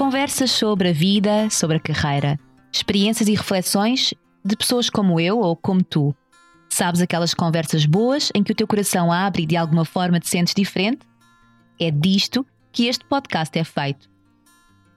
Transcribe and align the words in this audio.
Conversas 0.00 0.50
sobre 0.50 0.88
a 0.88 0.92
vida, 0.94 1.50
sobre 1.50 1.76
a 1.76 1.78
carreira, 1.78 2.40
experiências 2.72 3.28
e 3.28 3.34
reflexões 3.34 4.14
de 4.42 4.56
pessoas 4.56 4.88
como 4.88 5.20
eu 5.20 5.38
ou 5.38 5.54
como 5.54 5.84
tu. 5.84 6.16
Sabes 6.70 7.02
aquelas 7.02 7.34
conversas 7.34 7.84
boas 7.84 8.32
em 8.34 8.42
que 8.42 8.50
o 8.50 8.54
teu 8.54 8.66
coração 8.66 9.12
abre 9.12 9.42
e 9.42 9.46
de 9.46 9.58
alguma 9.58 9.84
forma 9.84 10.18
te 10.18 10.26
sentes 10.26 10.54
diferente? 10.54 11.06
É 11.78 11.90
disto 11.90 12.46
que 12.72 12.86
este 12.86 13.04
podcast 13.04 13.58
é 13.58 13.62
feito. 13.62 14.08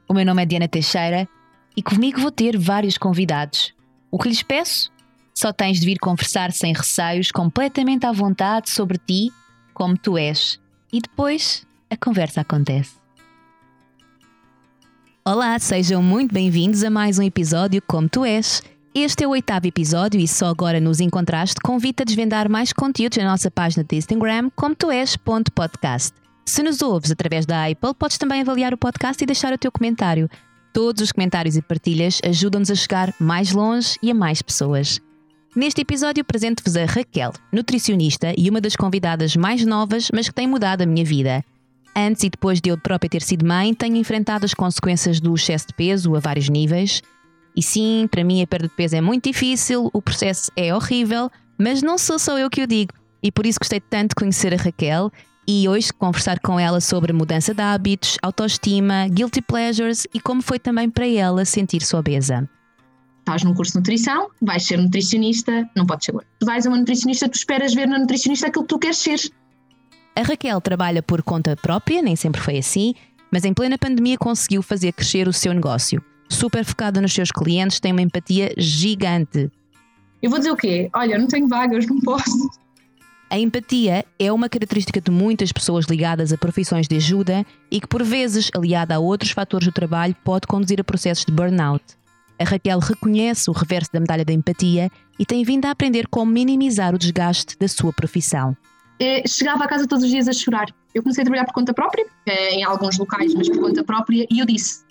O 0.08 0.14
meu 0.14 0.26
nome 0.26 0.42
é 0.42 0.46
Diana 0.46 0.70
Teixeira 0.70 1.28
e 1.76 1.84
comigo 1.84 2.22
vou 2.22 2.32
ter 2.32 2.58
vários 2.58 2.98
convidados. 2.98 3.74
O 4.10 4.18
que 4.18 4.30
lhes 4.30 4.42
peço? 4.42 4.90
Só 5.36 5.52
tens 5.52 5.82
de 5.82 5.86
vir 5.86 6.00
conversar 6.00 6.54
sem 6.54 6.72
receios, 6.72 7.30
completamente 7.30 8.06
à 8.06 8.14
vontade 8.14 8.70
sobre 8.70 8.98
ti, 9.00 9.34
como 9.74 9.98
tu 9.98 10.18
és. 10.18 10.62
E 10.94 11.02
depois 11.02 11.68
a 11.90 11.98
conversa 11.98 12.40
acontece. 12.40 13.03
Olá, 15.26 15.58
sejam 15.58 16.04
muito 16.04 16.34
bem-vindos 16.34 16.84
a 16.84 16.90
mais 16.90 17.18
um 17.18 17.24
episódio 17.24 17.82
Como 17.88 18.10
Tu 18.10 18.26
És. 18.26 18.62
Este 18.94 19.24
é 19.24 19.28
o 19.28 19.30
oitavo 19.30 19.66
episódio 19.66 20.20
e 20.20 20.28
só 20.28 20.48
agora 20.48 20.82
nos 20.82 21.00
encontraste, 21.00 21.62
convido 21.62 22.02
a 22.02 22.04
desvendar 22.04 22.50
mais 22.50 22.74
conteúdos 22.74 23.18
na 23.20 23.32
nossa 23.32 23.50
página 23.50 23.86
de 23.86 23.96
Instagram, 23.96 24.50
como 24.54 24.76
tu 24.76 24.92
és.podcast. 24.92 26.12
Se 26.46 26.62
nos 26.62 26.82
ouves 26.82 27.10
através 27.10 27.46
da 27.46 27.66
Apple, 27.66 27.94
podes 27.98 28.18
também 28.18 28.42
avaliar 28.42 28.74
o 28.74 28.78
podcast 28.78 29.24
e 29.24 29.26
deixar 29.26 29.54
o 29.54 29.58
teu 29.58 29.72
comentário. 29.72 30.30
Todos 30.74 31.02
os 31.02 31.14
comentários 31.14 31.56
e 31.56 31.62
partilhas 31.62 32.20
ajudam-nos 32.22 32.70
a 32.70 32.76
chegar 32.76 33.14
mais 33.18 33.54
longe 33.54 33.98
e 34.04 34.12
a 34.12 34.14
mais 34.14 34.42
pessoas. 34.42 35.00
Neste 35.56 35.80
episódio 35.80 36.20
apresento-vos 36.20 36.76
a 36.76 36.84
Raquel, 36.84 37.32
nutricionista 37.50 38.34
e 38.38 38.50
uma 38.50 38.60
das 38.60 38.76
convidadas 38.76 39.38
mais 39.38 39.66
novas, 39.66 40.10
mas 40.14 40.28
que 40.28 40.36
tem 40.36 40.48
mudado 40.48 40.82
a 40.82 40.86
minha 40.86 41.06
vida. 41.06 41.46
Antes 41.96 42.24
e 42.24 42.30
depois 42.30 42.60
de 42.60 42.70
eu 42.70 42.78
própria 42.78 43.10
ter 43.10 43.22
sido 43.22 43.46
mãe, 43.46 43.74
tenho 43.74 43.96
enfrentado 43.96 44.46
as 44.46 44.54
consequências 44.54 45.20
do 45.20 45.34
excesso 45.36 45.68
de 45.68 45.74
peso 45.74 46.16
a 46.16 46.20
vários 46.20 46.50
níveis. 46.50 47.02
E 47.56 47.62
sim, 47.62 48.08
para 48.10 48.24
mim 48.24 48.42
a 48.42 48.48
perda 48.48 48.68
de 48.68 48.74
peso 48.74 48.96
é 48.96 49.02
muito 49.02 49.30
difícil, 49.30 49.90
o 49.94 50.02
processo 50.02 50.52
é 50.56 50.74
horrível, 50.74 51.30
mas 51.58 51.84
não 51.84 51.98
sou 51.98 52.18
só 52.18 52.38
eu 52.38 52.50
que 52.50 52.64
o 52.64 52.68
digo. 52.68 52.94
E 53.22 53.32
por 53.32 53.46
isso 53.46 53.60
gostei 53.60 53.80
tanto 53.80 54.10
de 54.10 54.16
conhecer 54.16 54.54
a 54.54 54.58
Raquel 54.58 55.12
e 55.48 55.68
hoje 55.70 55.94
conversar 55.94 56.40
com 56.40 56.60
ela 56.60 56.82
sobre 56.82 57.14
mudança 57.14 57.54
de 57.54 57.62
hábitos, 57.62 58.18
autoestima, 58.22 59.08
guilty 59.08 59.42
pleasures 59.42 60.08
e 60.14 60.20
como 60.20 60.42
foi 60.42 60.58
também 60.58 60.90
para 60.90 61.08
ela 61.08 61.46
sentir-se 61.46 61.96
obesa. 61.96 62.50
Estás 63.20 63.44
num 63.44 63.54
curso 63.54 63.74
de 63.74 63.78
nutrição, 63.78 64.30
vais 64.42 64.66
ser 64.66 64.78
nutricionista, 64.78 65.70
não 65.78 65.86
podes 65.86 66.06
ser 66.06 66.12
gordo. 66.12 66.28
Vais 66.44 66.66
a 66.66 66.70
uma 66.70 66.78
nutricionista, 66.78 67.30
tu 67.30 67.36
esperas 67.36 67.74
ver 67.74 67.88
na 67.88 68.00
nutricionista 68.00 68.48
aquilo 68.48 68.66
que 68.66 68.70
tu 68.70 68.80
queres 68.80 68.98
ser. 68.98 69.20
A 70.16 70.22
Raquel 70.22 70.62
trabalha 70.62 71.02
por 71.02 71.24
conta 71.24 71.56
própria, 71.56 72.02
nem 72.02 72.16
sempre 72.16 72.40
foi 72.40 72.58
assim, 72.58 72.94
mas 73.32 73.46
em 73.46 73.54
plena 73.54 73.80
pandemia 73.80 74.18
conseguiu 74.18 74.62
fazer 74.62 74.92
crescer 74.94 75.28
o 75.28 75.34
seu 75.34 75.52
negócio. 75.54 76.04
Super 76.30 76.64
focada 76.64 77.02
nos 77.02 77.14
seus 77.14 77.32
clientes, 77.32 77.80
tem 77.80 77.92
uma 77.92 78.02
empatia 78.02 78.54
gigante. 78.56 79.52
Eu 80.22 80.30
vou 80.30 80.38
dizer 80.38 80.52
o 80.52 80.56
quê? 80.56 80.90
Olha, 80.96 81.18
não 81.18 81.28
tenho 81.28 81.48
vagas, 81.48 81.88
não 81.88 82.00
posso. 82.00 82.50
A 83.28 83.40
empatia 83.40 84.06
é 84.20 84.32
uma 84.32 84.48
característica 84.48 85.02
de 85.02 85.10
muitas 85.10 85.52
pessoas 85.52 85.86
ligadas 85.86 86.32
a 86.32 86.38
profissões 86.38 86.88
de 86.88 86.96
ajuda 86.98 87.44
e 87.72 87.82
que, 87.82 87.88
por 87.88 88.04
vezes, 88.04 88.52
aliada 88.56 88.96
a 88.96 89.00
outros 89.00 89.32
fatores 89.32 89.68
do 89.68 89.74
trabalho, 89.74 90.16
pode 90.24 90.46
conduzir 90.46 90.80
a 90.80 90.84
processos 90.84 91.26
de 91.26 91.32
burnout. 91.32 91.84
A 92.38 92.44
Raquel 92.44 92.78
reconhece 92.78 93.50
o 93.50 93.54
reverso 93.54 93.92
da 93.92 94.00
medalha 94.00 94.24
da 94.24 94.34
empatia 94.34 94.92
e 95.18 95.26
tem 95.26 95.44
vindo 95.44 95.66
a 95.66 95.72
aprender 95.72 96.08
como 96.08 96.32
minimizar 96.32 96.94
o 96.94 97.00
desgaste 97.00 97.58
da 97.58 97.68
sua 97.68 97.92
profissão. 97.92 98.56
Eh, 99.00 99.24
chegava 99.28 99.64
a 99.64 99.68
casa 99.68 99.88
todos 99.88 100.04
os 100.04 100.10
dias 100.10 100.28
a 100.28 100.34
chorar. 100.34 100.68
Eu 100.94 101.02
comecei 101.02 101.24
a 101.24 101.26
trabalhar 101.26 101.46
por 101.46 101.54
conta 101.54 101.74
própria, 101.74 102.06
eh, 102.26 102.56
em 102.56 102.64
alguns 102.64 102.98
locais, 102.98 103.34
mas 103.34 103.50
por 103.50 103.60
conta 103.60 103.84
própria, 103.84 104.26
e 104.30 104.40
eu 104.40 104.46
disse: 104.46 104.84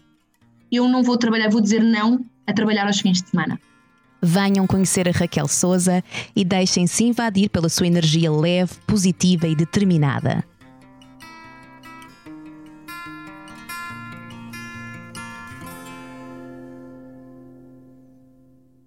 eu 0.73 0.89
não 0.89 1.03
vou 1.03 1.19
trabalhar, 1.19 1.51
vou 1.51 1.61
dizer 1.61 1.83
não 1.83 2.25
a 2.47 2.53
trabalhar 2.53 2.87
aos 2.87 2.99
fins 2.99 3.21
de 3.21 3.29
semana. 3.29 3.61
Venham 4.23 4.67
conhecer 4.67 5.07
a 5.07 5.13
Raquel 5.13 5.47
Souza 5.47 6.03
e 6.35 6.45
deixem-se 6.45 7.05
invadir 7.05 7.51
pela 7.51 7.69
sua 7.69 7.87
energia 7.87 8.33
leve, 8.33 8.75
positiva 8.87 9.47
e 9.47 9.55
determinada. 9.55 10.43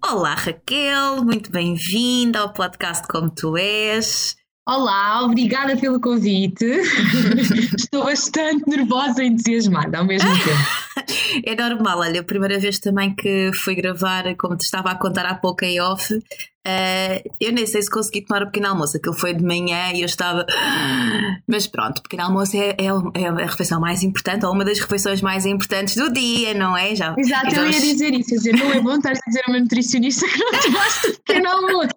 Olá 0.04 0.34
Raquel, 0.34 1.24
muito 1.24 1.52
bem-vinda 1.52 2.40
ao 2.40 2.54
podcast 2.54 3.08
Como 3.08 3.30
Tu 3.30 3.58
És. 3.58 4.36
Olá, 4.68 5.22
obrigada 5.22 5.78
pelo 5.78 6.02
convite. 6.02 6.66
Estou 7.78 8.04
bastante 8.04 8.68
nervosa 8.68 9.24
e 9.24 9.28
entusiasmada 9.28 10.00
ao 10.00 10.06
mesmo 10.06 10.28
tempo. 10.44 11.46
é 11.46 11.56
normal, 11.56 12.00
olha, 12.00 12.22
a 12.22 12.24
primeira 12.24 12.58
vez 12.60 12.80
também 12.80 13.14
que 13.14 13.52
fui 13.64 13.76
gravar, 13.76 14.36
como 14.36 14.58
te 14.58 14.62
estava 14.62 14.90
a 14.90 14.96
contar 14.96 15.28
há 15.28 15.36
pouco 15.36 15.64
em 15.64 15.80
off, 15.80 16.20
Uh, 16.68 17.22
eu 17.40 17.52
nem 17.52 17.68
sei 17.68 17.84
se 17.84 17.90
consegui 17.92 18.26
tomar 18.26 18.42
o 18.42 18.48
pequeno 18.48 18.70
almoço, 18.70 18.98
aquilo 18.98 19.14
foi 19.14 19.36
de 19.36 19.44
manhã 19.44 19.92
e 19.94 20.02
eu 20.02 20.06
estava. 20.06 20.46
Mas 21.48 21.68
pronto, 21.68 22.00
o 22.00 22.02
pequeno 22.02 22.24
almoço 22.24 22.58
é, 22.58 22.70
é, 22.70 22.88
é, 23.14 23.28
a 23.28 23.46
refeição 23.46 23.80
mais 23.80 24.02
importante, 24.02 24.44
ou 24.46 24.52
uma 24.52 24.66
das 24.66 24.80
refeições 24.80 25.22
mais 25.22 25.46
importantes 25.46 25.96
do 25.96 26.12
dia, 26.12 26.56
não 26.56 26.76
é? 26.76 26.96
Já, 26.96 27.14
Exato, 27.18 27.56
eu 27.56 27.66
ia 27.66 27.80
dizer 27.80 28.14
isso, 28.14 28.32
dizer, 28.32 28.54
não 28.54 28.74
é 28.74 28.82
bom 28.82 28.96
estar 28.96 29.12
a 29.12 29.20
dizer 29.28 29.44
a 29.46 29.52
uma 29.52 29.60
nutricionista 29.60 30.28
que 30.28 30.40
não 30.40 30.52
tomaste 30.60 31.08
o 31.08 31.20
pequeno 31.20 31.50
almoço. 31.50 31.90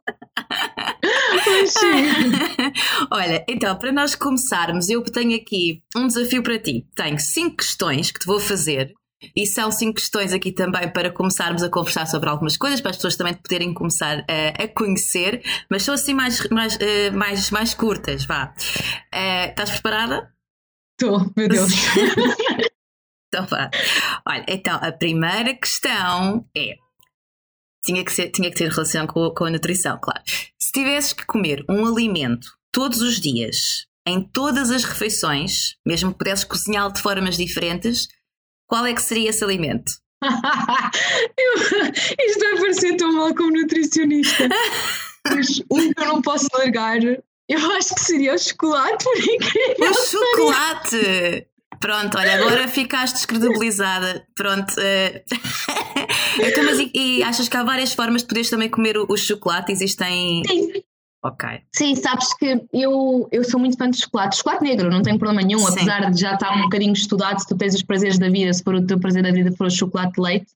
Olha, 3.11 3.43
então, 3.49 3.75
para 3.77 3.91
nós 3.91 4.15
começarmos, 4.15 4.91
eu 4.91 5.03
tenho 5.03 5.35
aqui 5.37 5.83
um 5.97 6.07
desafio 6.07 6.43
para 6.43 6.59
ti. 6.59 6.87
Tenho 6.95 7.19
cinco 7.19 7.57
questões 7.57 8.11
que 8.11 8.21
te 8.21 8.27
vou 8.27 8.39
fazer 8.39 8.93
e 9.35 9.47
são 9.47 9.71
cinco 9.71 9.95
questões 9.95 10.33
aqui 10.33 10.53
também 10.53 10.91
para 10.93 11.11
começarmos 11.11 11.63
a 11.63 11.69
conversar 11.69 12.07
sobre 12.07 12.29
algumas 12.29 12.57
coisas, 12.57 12.81
para 12.81 12.91
as 12.91 12.97
pessoas 12.97 13.17
também 13.17 13.35
poderem 13.35 13.75
começar 13.75 14.25
a, 14.29 14.63
a 14.63 14.69
conhecer, 14.69 15.43
mas 15.71 15.83
são 15.83 15.95
assim 15.95 16.15
mais, 16.15 16.47
mais, 16.49 16.77
uh, 16.77 17.17
mais, 17.17 17.51
mais 17.51 17.75
curtas. 17.75 18.25
Vá. 18.25 18.55
Uh, 19.15 19.51
estás 19.51 19.71
preparada? 19.71 20.33
Estou, 21.01 21.31
meu 21.37 21.49
Deus. 21.49 21.73
então 23.29 23.47
vá. 23.47 23.71
Olha, 24.27 24.45
então 24.49 24.79
a 24.81 24.93
primeira 24.93 25.55
questão 25.55 26.47
é. 26.57 26.77
Tinha 27.85 28.05
que, 28.05 28.13
ser, 28.13 28.31
tinha 28.31 28.51
que 28.51 28.57
ter 28.57 28.69
relação 28.71 29.07
com, 29.07 29.31
com 29.31 29.45
a 29.45 29.51
nutrição, 29.51 29.99
claro. 30.01 30.21
Se 30.61 30.73
tivesses 30.73 31.13
que 31.13 31.25
comer 31.25 31.65
um 31.71 31.87
alimento 31.87 32.49
todos 32.71 33.01
os 33.01 33.19
dias, 33.19 33.87
em 34.07 34.23
todas 34.23 34.71
as 34.71 34.85
refeições, 34.85 35.77
mesmo 35.87 36.13
que 36.13 36.19
pudesses 36.19 36.45
cozinhá-lo 36.45 36.93
de 36.93 37.01
formas 37.01 37.37
diferentes, 37.37 38.09
qual 38.69 38.87
é 38.87 38.95
que 38.95 39.03
seria 39.03 39.31
esse 39.31 39.43
alimento? 39.43 39.91
eu, 40.23 41.55
isto 42.27 42.41
vai 42.41 42.61
parecer 42.61 42.97
tão 42.97 43.13
mal 43.13 43.35
como 43.35 43.51
nutricionista. 43.51 44.49
Mas 45.27 45.61
um 45.71 45.93
que 45.93 46.01
eu 46.01 46.07
não 46.07 46.23
posso 46.23 46.47
largar, 46.55 47.03
eu 47.03 47.73
acho 47.73 47.95
que 47.95 48.01
seria 48.01 48.35
o 48.35 48.39
chocolate, 48.39 49.05
por 49.05 49.17
incrível. 49.17 49.91
O 49.91 49.95
chocolate! 49.95 51.47
Pronto, 51.81 52.19
olha, 52.19 52.35
agora 52.35 52.67
ficaste 52.67 53.15
descredibilizada. 53.15 54.27
Pronto. 54.35 54.73
Uh... 54.73 55.23
então, 56.45 56.65
mas 56.65 56.79
e, 56.79 56.91
e, 56.93 57.23
achas 57.23 57.49
que 57.49 57.57
há 57.57 57.63
várias 57.63 57.95
formas 57.95 58.23
de 58.23 58.29
poderes 58.29 58.51
também 58.51 58.69
comer 58.69 58.99
o, 58.99 59.07
o 59.09 59.17
chocolate? 59.17 59.71
Existem. 59.71 60.43
Sim, 60.47 60.73
Ok. 61.29 61.47
Sim, 61.75 61.95
sabes 61.95 62.33
que 62.35 62.67
eu, 62.73 63.29
eu 63.31 63.45
sou 63.45 63.61
muito 63.61 63.77
fã 63.77 63.91
de 63.91 64.01
chocolate. 64.01 64.39
Chocolate 64.39 64.65
negro, 64.65 64.91
não 64.91 65.03
tem 65.03 65.19
problema 65.19 65.47
nenhum, 65.47 65.59
Sim. 65.59 65.73
apesar 65.73 66.11
de 66.11 66.21
já 66.21 66.35
estar 66.35 66.57
um 66.57 66.63
bocadinho 66.63 66.93
estudado. 66.95 67.39
Se 67.39 67.47
tu 67.47 67.57
tens 67.57 67.75
os 67.75 67.83
prazeres 67.83 68.19
da 68.19 68.31
vida, 68.31 68.53
se 68.53 68.63
for 68.63 68.75
o 68.75 68.87
teu 68.87 68.99
prazer 68.99 69.23
da 69.23 69.31
vida 69.31 69.53
for 69.53 69.67
o 69.67 69.71
chocolate 69.71 70.15
de 70.15 70.21
leite, 70.23 70.47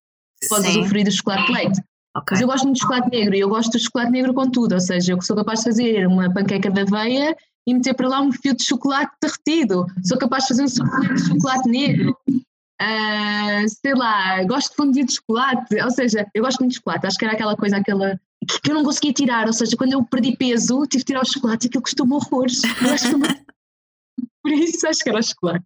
podes 0.49 0.71
usufruir 0.71 1.05
do 1.05 1.13
chocolate 1.13 1.47
de 1.47 1.53
leite. 1.53 1.81
Okay. 2.17 2.27
Mas 2.33 2.41
eu 2.41 2.47
gosto 2.47 2.65
muito 2.65 2.77
de 2.77 2.83
chocolate 2.83 3.11
negro 3.11 3.35
e 3.35 3.41
eu 3.41 3.49
gosto 3.49 3.73
de 3.73 3.79
chocolate 3.85 4.13
negro 4.13 4.35
com 4.35 4.51
tudo, 4.51 4.73
ou 4.75 4.81
seja, 4.81 5.13
eu 5.13 5.23
sou 5.23 5.37
capaz 5.37 5.61
de 5.61 5.65
fazer 5.65 6.07
uma 6.07 6.33
panqueca 6.33 6.71
de 6.71 6.81
aveia 6.81 7.37
e 7.67 7.75
meter 7.75 7.95
para 7.95 8.09
lá 8.09 8.21
um 8.21 8.33
fio 8.33 8.55
de 8.55 8.65
chocolate 8.65 9.13
derretido. 9.21 9.87
Sou 10.05 10.19
capaz 10.19 10.45
de 10.45 10.49
fazer 10.49 10.63
um 10.63 10.69
suco 10.69 11.15
de 11.15 11.21
chocolate 11.27 11.69
negro. 11.69 12.17
Uh, 12.29 13.69
sei 13.69 13.95
lá, 13.95 14.43
gosto 14.45 14.71
de 14.71 14.77
fundir 14.77 15.05
de 15.05 15.15
chocolate, 15.15 15.81
ou 15.81 15.91
seja, 15.91 16.27
eu 16.35 16.43
gosto 16.43 16.61
muito 16.61 16.73
de 16.73 16.79
chocolate, 16.79 17.07
acho 17.07 17.17
que 17.17 17.25
era 17.25 17.35
aquela 17.35 17.57
coisa, 17.57 17.77
aquela 17.77 18.19
que 18.63 18.71
eu 18.71 18.75
não 18.75 18.85
conseguia 18.85 19.13
tirar, 19.13 19.47
ou 19.47 19.53
seja, 19.53 19.77
quando 19.77 19.93
eu 19.93 20.05
perdi 20.05 20.37
peso, 20.37 20.87
tive 20.87 21.03
de 21.03 21.07
tirar 21.07 21.23
o 21.23 21.31
chocolate 21.31 21.67
e 21.67 21.69
aquilo 21.69 21.83
custou-me 21.83 22.15
horrores. 22.15 22.63
Por 24.43 24.53
isso 24.53 24.87
acho 24.89 25.01
que 25.01 25.09
era 25.09 25.19
o 25.19 25.23
chocolate. 25.23 25.65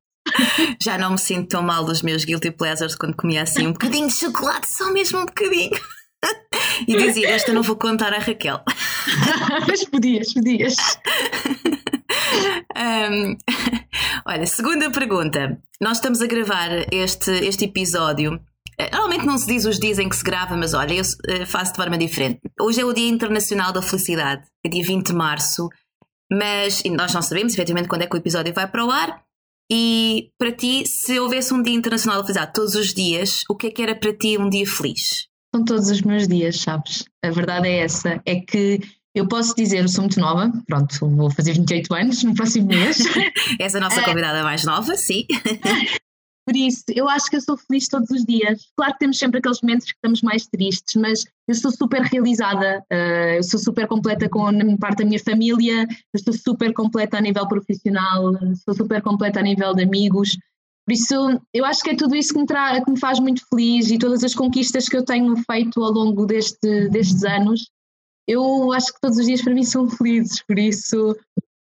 Já 0.83 0.99
não 0.99 1.13
me 1.13 1.19
sinto 1.19 1.49
tão 1.49 1.63
mal 1.63 1.85
dos 1.85 2.03
meus 2.03 2.25
guilty 2.25 2.51
pleasures 2.51 2.95
quando 2.95 3.17
comia 3.17 3.43
assim 3.43 3.69
um 3.69 3.73
bocadinho 3.73 4.09
de 4.09 4.15
chocolate, 4.15 4.69
só 4.69 4.93
mesmo 4.93 5.21
um 5.21 5.27
bocadinho. 5.27 5.71
E 6.89 6.97
dizia, 6.97 7.31
esta 7.31 7.53
não 7.53 7.63
vou 7.63 7.77
contar 7.77 8.13
à 8.13 8.19
Raquel. 8.19 8.61
Mas 9.69 9.85
podias, 9.85 10.33
podias. 10.33 10.75
Um, 12.77 13.37
olha, 14.27 14.47
segunda 14.47 14.91
pergunta. 14.91 15.61
Nós 15.81 15.99
estamos 15.99 16.21
a 16.21 16.27
gravar 16.27 16.71
este, 16.93 17.31
este 17.31 17.67
episódio 17.67 18.41
Normalmente 18.79 19.25
não 19.25 19.39
se 19.39 19.47
diz 19.47 19.65
os 19.65 19.79
dias 19.79 19.99
em 19.99 20.09
que 20.09 20.17
se 20.17 20.25
grava, 20.25 20.57
mas 20.57 20.75
olha, 20.75 20.95
eu 20.95 21.03
eh, 21.29 21.47
faço 21.47 21.73
de 21.73 21.77
forma 21.77 21.97
diferente. 21.97 22.41
Hoje 22.61 22.81
é 22.81 22.85
o 22.85 22.93
Dia 22.93 23.09
Internacional 23.09 23.73
da 23.73 23.81
Felicidade, 23.81 24.47
é 24.65 24.69
dia 24.69 24.85
20 24.85 25.07
de 25.07 25.15
março, 25.15 25.69
mas 26.31 26.83
nós 26.85 27.15
não 27.15 27.23
sabemos 27.23 27.55
efetivamente 27.55 27.89
quando 27.89 28.03
é 28.03 28.07
que 28.07 28.15
o 28.15 28.19
episódio 28.19 28.53
vai 28.53 28.69
para 28.69 28.85
o 28.85 28.91
ar. 28.91 29.23
E 29.71 30.31
para 30.39 30.53
ti, 30.53 30.85
se 30.87 31.19
houvesse 31.19 31.53
um 31.53 31.63
dia 31.63 31.75
internacional 31.75 32.21
felicidade 32.23 32.53
todos 32.53 32.75
os 32.75 32.93
dias, 32.93 33.43
o 33.49 33.57
que 33.57 33.67
é 33.67 33.71
que 33.71 33.83
era 33.83 33.95
para 33.95 34.13
ti 34.13 34.39
um 34.39 34.49
dia 34.49 34.67
feliz? 34.67 35.27
São 35.55 35.65
todos 35.65 35.91
os 35.91 36.03
meus 36.03 36.29
dias, 36.29 36.61
sabes? 36.61 37.05
A 37.25 37.31
verdade 37.31 37.67
é 37.67 37.79
essa, 37.79 38.21
é 38.25 38.37
que 38.37 38.81
eu 39.15 39.27
posso 39.27 39.57
dizer, 39.57 39.79
eu 39.79 39.89
sou 39.89 40.05
muito 40.05 40.21
nova, 40.21 40.53
pronto, 40.67 40.95
vou 41.09 41.31
fazer 41.31 41.55
28 41.55 41.95
anos 41.95 42.23
no 42.23 42.35
próximo 42.35 42.69
mês. 42.69 42.99
Essa 43.59 43.79
é 43.79 43.81
a 43.81 43.85
nossa 43.85 44.03
convidada 44.03 44.43
mais 44.45 44.63
nova, 44.65 44.95
sim. 44.95 45.27
Por 46.47 46.55
isso, 46.55 46.85
eu 46.95 47.09
acho 47.09 47.29
que 47.29 47.37
eu 47.37 47.41
sou 47.41 47.57
feliz 47.57 47.89
todos 47.89 48.09
os 48.09 48.25
dias. 48.25 48.71
Claro 48.77 48.93
que 48.93 49.01
temos 49.01 49.19
sempre 49.19 49.39
aqueles 49.39 49.61
momentos 49.61 49.87
que 49.87 49.95
estamos 49.95 50.23
mais 50.23 50.47
tristes, 50.47 50.95
mas 50.95 51.25
eu 51.49 51.55
sou 51.57 51.73
super 51.73 52.03
realizada, 52.03 52.85
uh, 52.93 53.37
eu 53.37 53.43
sou 53.43 53.59
super 53.59 53.89
completa 53.89 54.29
com 54.29 54.77
parte 54.77 54.99
da 54.99 55.05
minha 55.05 55.19
família, 55.19 55.83
eu 55.83 55.89
estou 56.15 56.33
super 56.33 56.73
completa 56.73 57.19
a 57.19 57.21
nível 57.21 57.49
profissional, 57.49 58.33
sou 58.65 58.75
super 58.75 59.03
completa 59.03 59.41
a 59.41 59.43
nível 59.43 59.75
de 59.75 59.83
amigos. 59.83 60.39
Por 60.87 60.93
isso, 60.93 61.41
eu 61.53 61.65
acho 61.65 61.83
que 61.83 61.91
é 61.91 61.97
tudo 61.97 62.15
isso 62.15 62.33
que 62.33 62.39
me, 62.39 62.47
tra 62.47 62.81
que 62.81 62.93
me 62.93 63.01
faz 63.01 63.19
muito 63.19 63.43
feliz 63.49 63.91
e 63.91 63.99
todas 63.99 64.23
as 64.23 64.33
conquistas 64.33 64.89
que 64.89 64.97
eu 64.97 65.05
tenho 65.05 65.35
feito 65.51 65.83
ao 65.83 65.91
longo 65.91 66.27
deste, 66.27 66.89
destes 66.91 67.25
anos, 67.25 67.69
eu 68.29 68.73
acho 68.73 68.93
que 68.93 69.01
todos 69.01 69.19
os 69.19 69.27
dias 69.27 69.43
para 69.43 69.53
mim 69.53 69.65
são 69.65 69.89
felizes. 69.89 70.41
Por 70.47 70.61
isso, 70.61 71.17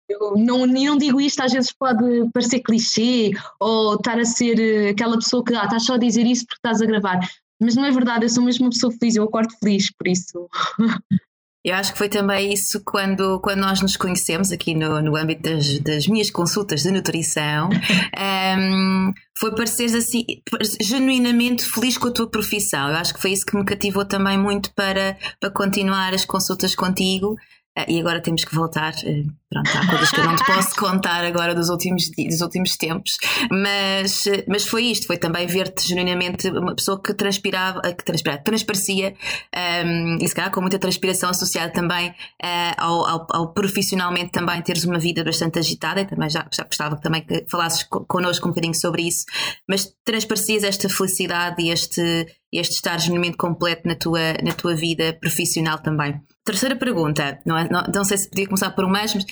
eu 0.10 0.36
não, 0.36 0.66
não 0.66 0.98
digo 0.98 1.22
isto, 1.22 1.42
às 1.42 1.54
vezes 1.54 1.72
pode 1.72 2.30
parecer 2.34 2.60
clichê 2.62 3.32
ou 3.60 3.96
estar 3.96 4.20
a 4.20 4.26
ser 4.26 4.60
eh, 4.60 4.90
aquela 4.90 5.16
pessoa 5.18 5.44
que 5.44 5.54
ah, 5.54 5.66
estás 5.66 5.86
só 5.86 5.94
a 5.94 5.98
dizer 5.98 6.26
isso 6.26 6.46
porque 6.46 6.58
estás 6.58 6.82
a 6.82 6.86
gravar. 6.86 7.20
Mas 7.62 7.76
não 7.76 7.86
é 7.86 7.92
verdade, 7.92 8.26
eu 8.26 8.30
sou 8.30 8.44
mesmo 8.44 8.66
uma 8.66 8.72
pessoa 8.72 8.92
feliz, 8.92 9.16
eu 9.16 9.24
acordo 9.24 9.54
feliz, 9.60 9.92
por 9.92 10.08
isso. 10.08 10.50
Eu 11.64 11.76
acho 11.76 11.92
que 11.92 11.98
foi 11.98 12.08
também 12.08 12.54
isso 12.54 12.82
quando, 12.86 13.38
quando 13.42 13.60
nós 13.60 13.82
nos 13.82 13.98
conhecemos 13.98 14.50
aqui 14.50 14.74
no, 14.74 15.02
no 15.02 15.18
âmbito 15.18 15.42
das, 15.42 15.80
das 15.80 16.08
minhas 16.08 16.32
consultas 16.32 16.84
de 16.84 16.92
nutrição. 16.92 17.68
um, 18.58 19.14
foi 19.38 19.54
pareceres 19.54 19.94
assim, 19.94 20.24
genuinamente 20.82 21.66
feliz 21.66 21.98
com 21.98 22.08
a 22.08 22.14
tua 22.14 22.30
profissão. 22.30 22.88
Eu 22.88 22.96
acho 22.96 23.14
que 23.14 23.22
foi 23.22 23.32
isso 23.34 23.46
que 23.46 23.58
me 23.58 23.66
cativou 23.66 24.06
também 24.06 24.38
muito 24.38 24.74
para, 24.74 25.18
para 25.38 25.52
continuar 25.52 26.14
as 26.14 26.24
consultas 26.24 26.74
contigo. 26.74 27.34
Uh, 27.78 27.86
e 27.90 28.00
agora 28.00 28.22
temos 28.22 28.46
que 28.46 28.56
voltar. 28.56 28.94
Uh, 29.04 29.28
pronto, 29.50 29.70
há 29.76 29.88
coisas 29.88 30.12
que 30.12 30.20
eu 30.20 30.26
não 30.26 30.36
te 30.36 30.46
posso 30.48 30.76
contar 30.76 31.24
agora 31.26 31.56
dos 31.56 31.70
últimos, 31.70 32.10
dos 32.10 32.42
últimos 32.42 32.78
tempos, 32.78 33.18
mas, 33.50 34.26
uh, 34.26 34.44
mas 34.48 34.66
foi 34.66 34.86
isto: 34.86 35.08
foi 35.08 35.18
também 35.18 35.48
ver-te 35.48 35.88
genuinamente 35.88 36.48
uma 36.50 36.76
pessoa 36.76 37.02
que 37.02 37.14
transpirava, 37.14 37.82
que 37.82 38.04
transpirava, 38.04 38.42
transparecia, 38.44 39.16
um, 39.86 40.18
e 40.22 40.28
se 40.28 40.36
calhar 40.36 40.52
com 40.52 40.62
muita 40.62 40.78
transpiração 40.78 41.30
associada 41.30 41.72
também 41.72 42.14
ao, 42.78 43.06
ao, 43.06 43.28
ao, 43.32 43.54
profissionalmente 43.54 44.32
também 44.32 44.62
teres 44.62 44.84
uma 44.84 45.00
vida 45.00 45.24
bastante 45.24 45.60
agitada, 45.60 46.02
e 46.02 46.06
também 46.06 46.30
já, 46.30 46.46
já 46.52 46.64
gostava 46.64 46.96
também 46.98 47.22
que 47.22 47.46
falasses 47.50 47.84
connosco 47.84 48.48
um 48.48 48.52
bocadinho 48.52 48.76
sobre 48.76 49.04
isso, 49.04 49.26
mas 49.68 49.92
transparecias 50.04 50.64
esta 50.64 50.90
felicidade 50.90 51.62
e 51.62 51.70
este, 51.70 52.28
este 52.52 52.76
estar 52.76 52.98
genuinamente 52.98 53.38
completo 53.38 53.88
na 53.88 53.96
tua, 53.96 54.34
na 54.44 54.54
tua 54.54 54.76
vida 54.76 55.14
profissional 55.20 55.80
também. 55.80 56.20
Terceira 56.44 56.76
pergunta, 56.76 57.40
não, 57.46 57.58
é, 57.58 57.70
não, 57.70 57.84
não 57.94 58.04
sei 58.04 58.18
se 58.18 58.30
podia 58.30 58.48
começar 58.48 58.72
por 58.72 58.86
um 58.86 58.90
mais, 58.90 59.14
mas 59.14 59.26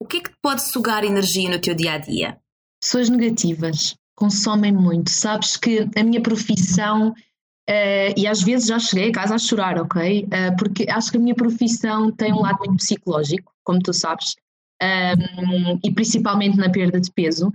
o 0.00 0.06
que 0.06 0.16
é 0.16 0.20
que 0.20 0.30
pode 0.42 0.62
sugar 0.62 1.04
energia 1.04 1.50
no 1.50 1.60
teu 1.60 1.74
dia 1.74 1.92
a 1.92 1.98
dia? 1.98 2.38
Pessoas 2.80 3.10
negativas 3.10 3.94
consomem 4.16 4.72
muito. 4.72 5.10
Sabes 5.10 5.56
que 5.56 5.86
a 5.94 6.02
minha 6.02 6.22
profissão, 6.22 7.10
uh, 7.10 8.12
e 8.16 8.26
às 8.26 8.42
vezes 8.42 8.68
já 8.68 8.78
cheguei 8.78 9.10
a 9.10 9.12
casa 9.12 9.34
a 9.34 9.38
chorar, 9.38 9.78
ok? 9.78 10.24
Uh, 10.24 10.56
porque 10.58 10.86
acho 10.88 11.10
que 11.10 11.18
a 11.18 11.20
minha 11.20 11.34
profissão 11.34 12.10
tem 12.10 12.32
um 12.32 12.40
lado 12.40 12.58
muito 12.60 12.76
psicológico, 12.76 13.52
como 13.62 13.80
tu 13.80 13.92
sabes, 13.92 14.36
um, 14.82 14.86
ehm, 14.86 15.80
e 15.84 15.92
principalmente 15.92 16.56
na 16.56 16.70
perda 16.70 16.98
de 16.98 17.12
peso. 17.12 17.48
Um, 17.48 17.52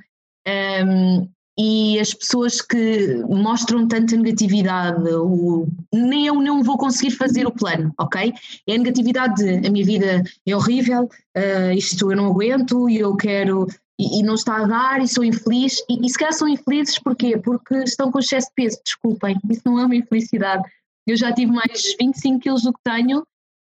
ehm, 0.48 1.30
e 1.58 1.98
as 2.00 2.14
pessoas 2.14 2.62
que 2.62 3.24
mostram 3.30 3.88
tanta 3.88 4.16
negatividade, 4.18 5.10
o, 5.14 5.68
nem 5.94 6.28
eu 6.28 6.36
não 6.36 6.62
vou 6.62 6.78
conseguir 6.78 7.12
fazer 7.12 7.48
o 7.48 7.52
plano, 7.52 7.94
ok? 7.98 8.34
É 8.68 8.76
a 8.76 8.78
negatividade 8.78 9.36
de 9.36 9.68
a 9.68 9.72
minha 9.72 9.86
vida 9.86 10.24
é 10.46 10.56
horrível, 10.56 11.04
uh, 11.06 11.72
isto 11.74 12.12
eu 12.12 12.18
não 12.18 12.28
aguento 12.28 12.90
e 12.90 12.98
eu 12.98 13.16
quero 13.16 13.68
e, 13.98 14.20
e, 14.20 14.24
não 14.24 14.36
está 14.36 14.58
a 14.58 14.68
dar 14.68 15.02
e 15.02 15.08
sou 15.08 15.24
infeliz. 15.24 15.82
E, 15.90 16.06
e 16.06 16.10
se 16.10 16.18
calhar 16.18 16.34
são 16.34 16.48
infelizes 16.48 17.00
porquê? 17.00 17.38
Porque 17.38 17.76
estão 17.76 18.12
com 18.12 18.20
excesso 18.20 18.48
de 18.48 18.54
peso, 18.56 18.82
desculpem, 18.84 19.40
isso 19.50 19.62
não 19.64 19.80
é 19.80 19.86
uma 19.86 19.96
infelicidade. 19.96 20.64
Eu 21.08 21.16
já 21.16 21.32
tive 21.32 21.54
mais 21.54 21.96
25 22.00 22.40
quilos 22.40 22.64
do 22.64 22.74
que 22.74 22.80
tenho. 22.84 23.20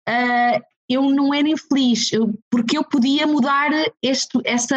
Uh, 0.09 0.61
eu 0.89 1.03
não 1.03 1.35
era 1.35 1.47
infeliz, 1.47 2.11
eu, 2.13 2.35
porque 2.51 2.79
eu 2.79 2.83
podia 2.83 3.27
mudar 3.27 3.71
este, 4.03 4.41
essa 4.45 4.77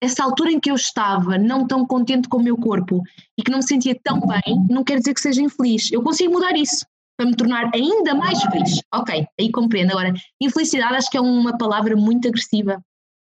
essa 0.00 0.24
altura 0.24 0.50
em 0.50 0.60
que 0.60 0.70
eu 0.70 0.74
estava 0.74 1.36
não 1.36 1.66
tão 1.66 1.86
contente 1.86 2.28
com 2.28 2.38
o 2.38 2.42
meu 2.42 2.56
corpo 2.56 3.02
e 3.38 3.42
que 3.42 3.50
não 3.50 3.58
me 3.58 3.66
sentia 3.66 3.98
tão 4.02 4.20
bem, 4.20 4.66
não 4.68 4.82
quer 4.82 4.98
dizer 4.98 5.14
que 5.14 5.20
seja 5.20 5.42
infeliz. 5.42 5.92
Eu 5.92 6.02
consigo 6.02 6.32
mudar 6.32 6.56
isso 6.56 6.86
para 7.16 7.26
me 7.26 7.36
tornar 7.36 7.70
ainda 7.74 8.14
mais 8.14 8.42
feliz. 8.44 8.80
Ok, 8.94 9.26
aí 9.38 9.50
compreendo. 9.50 9.90
Agora, 9.90 10.14
infelicidade 10.40 10.94
acho 10.94 11.10
que 11.10 11.18
é 11.18 11.20
uma 11.20 11.58
palavra 11.58 11.94
muito 11.94 12.26
agressiva. 12.26 12.82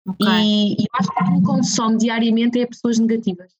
Okay. 0.07 0.27
E, 0.27 0.73
e 0.73 0.85
acho 0.95 1.09
que 1.09 1.23
quem 1.23 1.43
consome 1.43 1.97
diariamente 1.97 2.59
é 2.59 2.65
pessoas 2.65 2.97
negativas. 2.97 3.51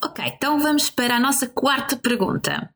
Ok, 0.00 0.24
então 0.24 0.60
vamos 0.60 0.90
para 0.90 1.16
a 1.16 1.20
nossa 1.20 1.48
quarta 1.48 1.96
pergunta. 1.96 2.72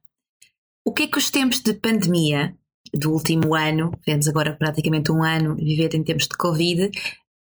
O 0.84 0.92
que 0.92 1.04
é 1.04 1.06
que 1.06 1.18
os 1.18 1.30
tempos 1.30 1.60
de 1.60 1.72
pandemia 1.74 2.56
do 2.92 3.12
último 3.12 3.54
ano, 3.54 3.92
vemos 4.04 4.26
agora 4.26 4.54
praticamente 4.56 5.12
um 5.12 5.22
ano 5.22 5.54
viver 5.54 5.94
em 5.94 6.02
tempos 6.02 6.26
de 6.26 6.36
Covid, 6.36 6.90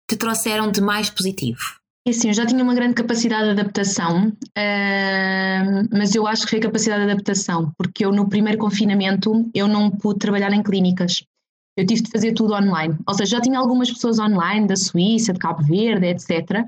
te 0.10 0.18
trouxeram 0.18 0.72
de 0.72 0.82
mais 0.82 1.10
positivo? 1.10 1.60
É 2.08 2.12
assim, 2.12 2.28
eu 2.28 2.36
já 2.36 2.46
tinha 2.46 2.64
uma 2.64 2.76
grande 2.76 2.94
capacidade 2.94 3.46
de 3.46 3.60
adaptação, 3.60 4.28
uh, 4.28 5.90
mas 5.92 6.14
eu 6.14 6.28
acho 6.28 6.44
que 6.44 6.52
foi 6.52 6.60
a 6.60 6.62
capacidade 6.62 7.04
de 7.04 7.12
adaptação, 7.12 7.72
porque 7.76 8.06
eu 8.06 8.12
no 8.12 8.30
primeiro 8.30 8.60
confinamento 8.60 9.50
eu 9.56 9.68
não 9.68 9.90
pude 9.90 10.20
trabalhar 10.20 10.54
em 10.54 10.62
clínicas. 10.62 11.24
Eu 11.76 11.84
tive 11.84 12.04
de 12.04 12.12
fazer 12.12 12.34
tudo 12.34 12.54
online. 12.54 12.96
Ou 13.08 13.14
seja, 13.16 13.38
já 13.38 13.42
tinha 13.42 13.58
algumas 13.58 13.92
pessoas 13.92 14.20
online 14.20 14.68
da 14.68 14.76
Suíça, 14.76 15.34
de 15.34 15.40
Cabo 15.40 15.64
Verde, 15.64 16.06
etc. 16.06 16.64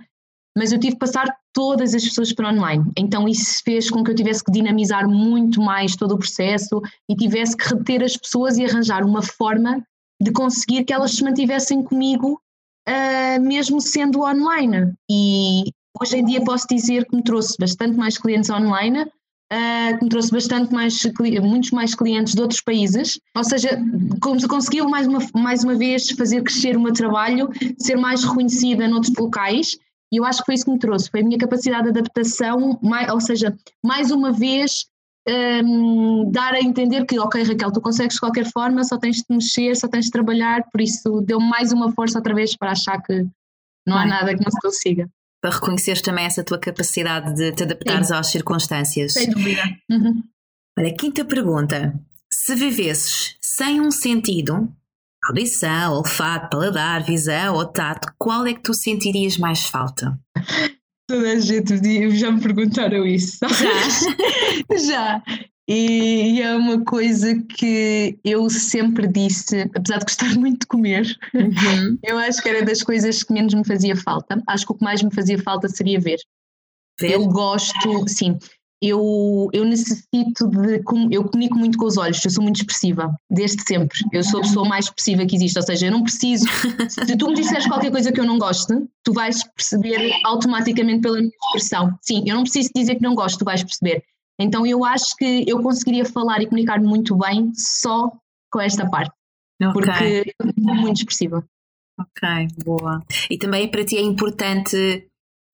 Mas 0.57 0.71
eu 0.71 0.79
tive 0.79 0.93
de 0.93 0.99
passar 0.99 1.31
todas 1.53 1.93
as 1.93 2.03
pessoas 2.03 2.33
para 2.33 2.49
online. 2.49 2.83
Então 2.97 3.27
isso 3.27 3.61
fez 3.63 3.91
com 3.91 4.03
que 4.03 4.09
eu 4.09 4.15
tivesse 4.15 4.43
que 4.43 4.51
dinamizar 4.51 5.07
muito 5.07 5.61
mais 5.61 5.95
todo 5.95 6.13
o 6.13 6.17
processo 6.17 6.81
e 7.07 7.15
tivesse 7.15 7.55
que 7.55 7.75
reter 7.75 8.03
as 8.03 8.17
pessoas 8.17 8.57
e 8.57 8.65
arranjar 8.65 9.05
uma 9.05 9.21
forma 9.21 9.83
de 10.19 10.31
conseguir 10.31 10.83
que 10.83 10.91
elas 10.91 11.11
se 11.11 11.23
mantivessem 11.23 11.83
comigo 11.83 12.41
uh, 12.87 13.41
mesmo 13.41 13.81
sendo 13.81 14.21
online. 14.21 14.93
E 15.09 15.65
hoje 16.01 16.17
em 16.17 16.25
dia 16.25 16.43
posso 16.43 16.65
dizer 16.69 17.05
que 17.05 17.15
me 17.15 17.23
trouxe 17.23 17.55
bastante 17.59 17.97
mais 17.97 18.17
clientes 18.17 18.49
online, 18.49 19.01
uh, 19.01 19.97
que 19.97 20.03
me 20.03 20.09
trouxe 20.09 20.31
bastante 20.31 20.73
mais, 20.73 20.97
muitos 21.41 21.71
mais 21.71 21.93
clientes 21.93 22.33
de 22.33 22.41
outros 22.41 22.61
países, 22.61 23.19
ou 23.35 23.43
seja, 23.43 23.79
conseguiu 24.21 24.89
mais 24.89 25.07
uma, 25.07 25.19
mais 25.35 25.63
uma 25.63 25.75
vez 25.75 26.09
fazer 26.11 26.41
crescer 26.43 26.77
o 26.77 26.81
meu 26.81 26.93
trabalho, 26.93 27.49
ser 27.77 27.97
mais 27.97 28.23
reconhecida 28.23 28.87
noutros 28.87 29.15
locais. 29.17 29.77
E 30.11 30.17
eu 30.17 30.23
acho 30.23 30.39
que 30.39 30.45
foi 30.45 30.55
isso 30.55 30.63
que 30.63 30.71
me 30.71 30.79
trouxe, 30.79 31.09
foi 31.09 31.19
a 31.19 31.23
minha 31.23 31.37
capacidade 31.37 31.83
de 31.83 31.89
adaptação, 31.89 32.79
mais, 32.81 33.11
ou 33.11 33.19
seja, 33.19 33.53
mais 33.83 34.09
uma 34.09 34.31
vez 34.31 34.85
um, 35.29 36.29
dar 36.31 36.53
a 36.53 36.61
entender 36.61 37.05
que, 37.05 37.19
ok, 37.19 37.43
Raquel, 37.43 37.71
tu 37.71 37.81
consegues 37.81 38.15
de 38.15 38.19
qualquer 38.19 38.49
forma, 38.51 38.83
só 38.83 38.97
tens 38.97 39.17
de 39.17 39.25
mexer, 39.29 39.75
só 39.75 39.87
tens 39.87 40.05
de 40.05 40.11
trabalhar, 40.11 40.63
por 40.71 40.81
isso 40.81 41.21
deu 41.21 41.39
mais 41.39 41.71
uma 41.71 41.91
força 41.91 42.17
outra 42.17 42.33
vez 42.33 42.55
para 42.55 42.71
achar 42.71 43.01
que 43.01 43.25
não 43.85 43.97
há 43.97 44.05
nada 44.05 44.35
que 44.35 44.43
não 44.43 44.51
se 44.51 44.59
consiga. 44.59 45.09
Para 45.41 45.53
reconheceres 45.53 46.01
também 46.01 46.25
essa 46.25 46.43
tua 46.43 46.59
capacidade 46.59 47.35
de 47.35 47.51
te 47.51 47.63
adaptares 47.63 48.07
Sim. 48.07 48.13
às 48.13 48.27
circunstâncias. 48.27 49.13
Sem 49.13 49.29
dúvida. 49.29 49.63
Uhum. 49.89 50.23
Olha, 50.77 50.95
quinta 50.95 51.23
pergunta. 51.23 51.93
Se 52.31 52.55
vivesses 52.55 53.35
sem 53.41 53.79
um 53.79 53.91
sentido, 53.91 54.71
audição, 55.23 55.93
olfato, 55.93 56.49
paladar, 56.49 57.03
visão 57.03 57.55
ou 57.55 57.65
tato, 57.65 58.11
qual 58.17 58.45
é 58.45 58.53
que 58.53 58.61
tu 58.61 58.73
sentirias 58.73 59.37
mais 59.37 59.65
falta? 59.65 60.19
Toda 61.07 61.31
a 61.31 61.39
gente 61.39 62.15
já 62.17 62.31
me 62.31 62.41
perguntaram 62.41 63.05
isso. 63.05 63.39
Já? 64.77 64.77
já. 64.77 65.23
E 65.69 66.41
é 66.41 66.55
uma 66.55 66.83
coisa 66.85 67.35
que 67.43 68.17
eu 68.23 68.49
sempre 68.49 69.05
disse, 69.05 69.69
apesar 69.75 69.97
de 69.97 70.05
gostar 70.05 70.35
muito 70.35 70.61
de 70.61 70.67
comer, 70.67 71.05
uhum. 71.33 71.97
eu 72.03 72.17
acho 72.17 72.41
que 72.41 72.47
era 72.47 72.65
das 72.65 72.81
coisas 72.81 73.21
que 73.21 73.33
menos 73.33 73.53
me 73.53 73.65
fazia 73.65 73.95
falta. 73.95 74.41
Acho 74.47 74.65
que 74.65 74.71
o 74.71 74.75
que 74.75 74.83
mais 74.83 75.03
me 75.03 75.13
fazia 75.13 75.37
falta 75.37 75.67
seria 75.67 75.99
ver. 75.99 76.19
ver? 76.99 77.11
Eu 77.11 77.27
gosto, 77.27 78.07
sim, 78.07 78.37
eu, 78.81 79.49
eu 79.53 79.65
necessito 79.65 80.47
de. 80.47 80.81
Eu 81.11 81.23
comunico 81.23 81.57
muito 81.57 81.77
com 81.77 81.85
os 81.85 81.97
olhos, 81.97 82.23
eu 82.23 82.31
sou 82.31 82.43
muito 82.43 82.57
expressiva, 82.57 83.15
desde 83.29 83.61
sempre. 83.63 83.97
Eu 84.13 84.23
sou 84.23 84.39
a 84.39 84.43
pessoa 84.43 84.67
mais 84.67 84.85
expressiva 84.85 85.25
que 85.25 85.35
existe, 85.35 85.57
ou 85.57 85.65
seja, 85.65 85.87
eu 85.87 85.91
não 85.91 86.03
preciso. 86.03 86.45
Se 86.89 87.17
tu 87.17 87.27
me 87.27 87.35
disseres 87.35 87.67
qualquer 87.67 87.91
coisa 87.91 88.11
que 88.11 88.19
eu 88.19 88.25
não 88.25 88.37
gosto, 88.37 88.87
tu 89.03 89.13
vais 89.13 89.43
perceber 89.43 90.11
automaticamente 90.23 91.01
pela 91.01 91.17
minha 91.17 91.31
expressão. 91.47 91.97
Sim, 92.01 92.23
eu 92.27 92.35
não 92.35 92.43
preciso 92.43 92.69
dizer 92.75 92.95
que 92.95 93.03
não 93.03 93.15
gosto, 93.15 93.39
tu 93.39 93.45
vais 93.45 93.63
perceber. 93.63 94.03
Então 94.39 94.65
eu 94.65 94.85
acho 94.85 95.15
que 95.15 95.43
eu 95.47 95.61
conseguiria 95.61 96.05
falar 96.05 96.41
e 96.41 96.45
comunicar 96.45 96.79
muito 96.79 97.15
bem 97.15 97.51
só 97.55 98.11
com 98.51 98.61
esta 98.61 98.87
parte. 98.87 99.11
Okay. 99.59 99.73
Porque 99.73 100.35
eu 100.39 100.53
sou 100.63 100.75
muito 100.75 100.97
expressiva. 100.97 101.43
Ok, 101.99 102.47
boa. 102.63 103.03
E 103.27 103.39
também 103.39 103.67
para 103.69 103.83
ti 103.83 103.97
é 103.97 104.01
importante 104.01 105.07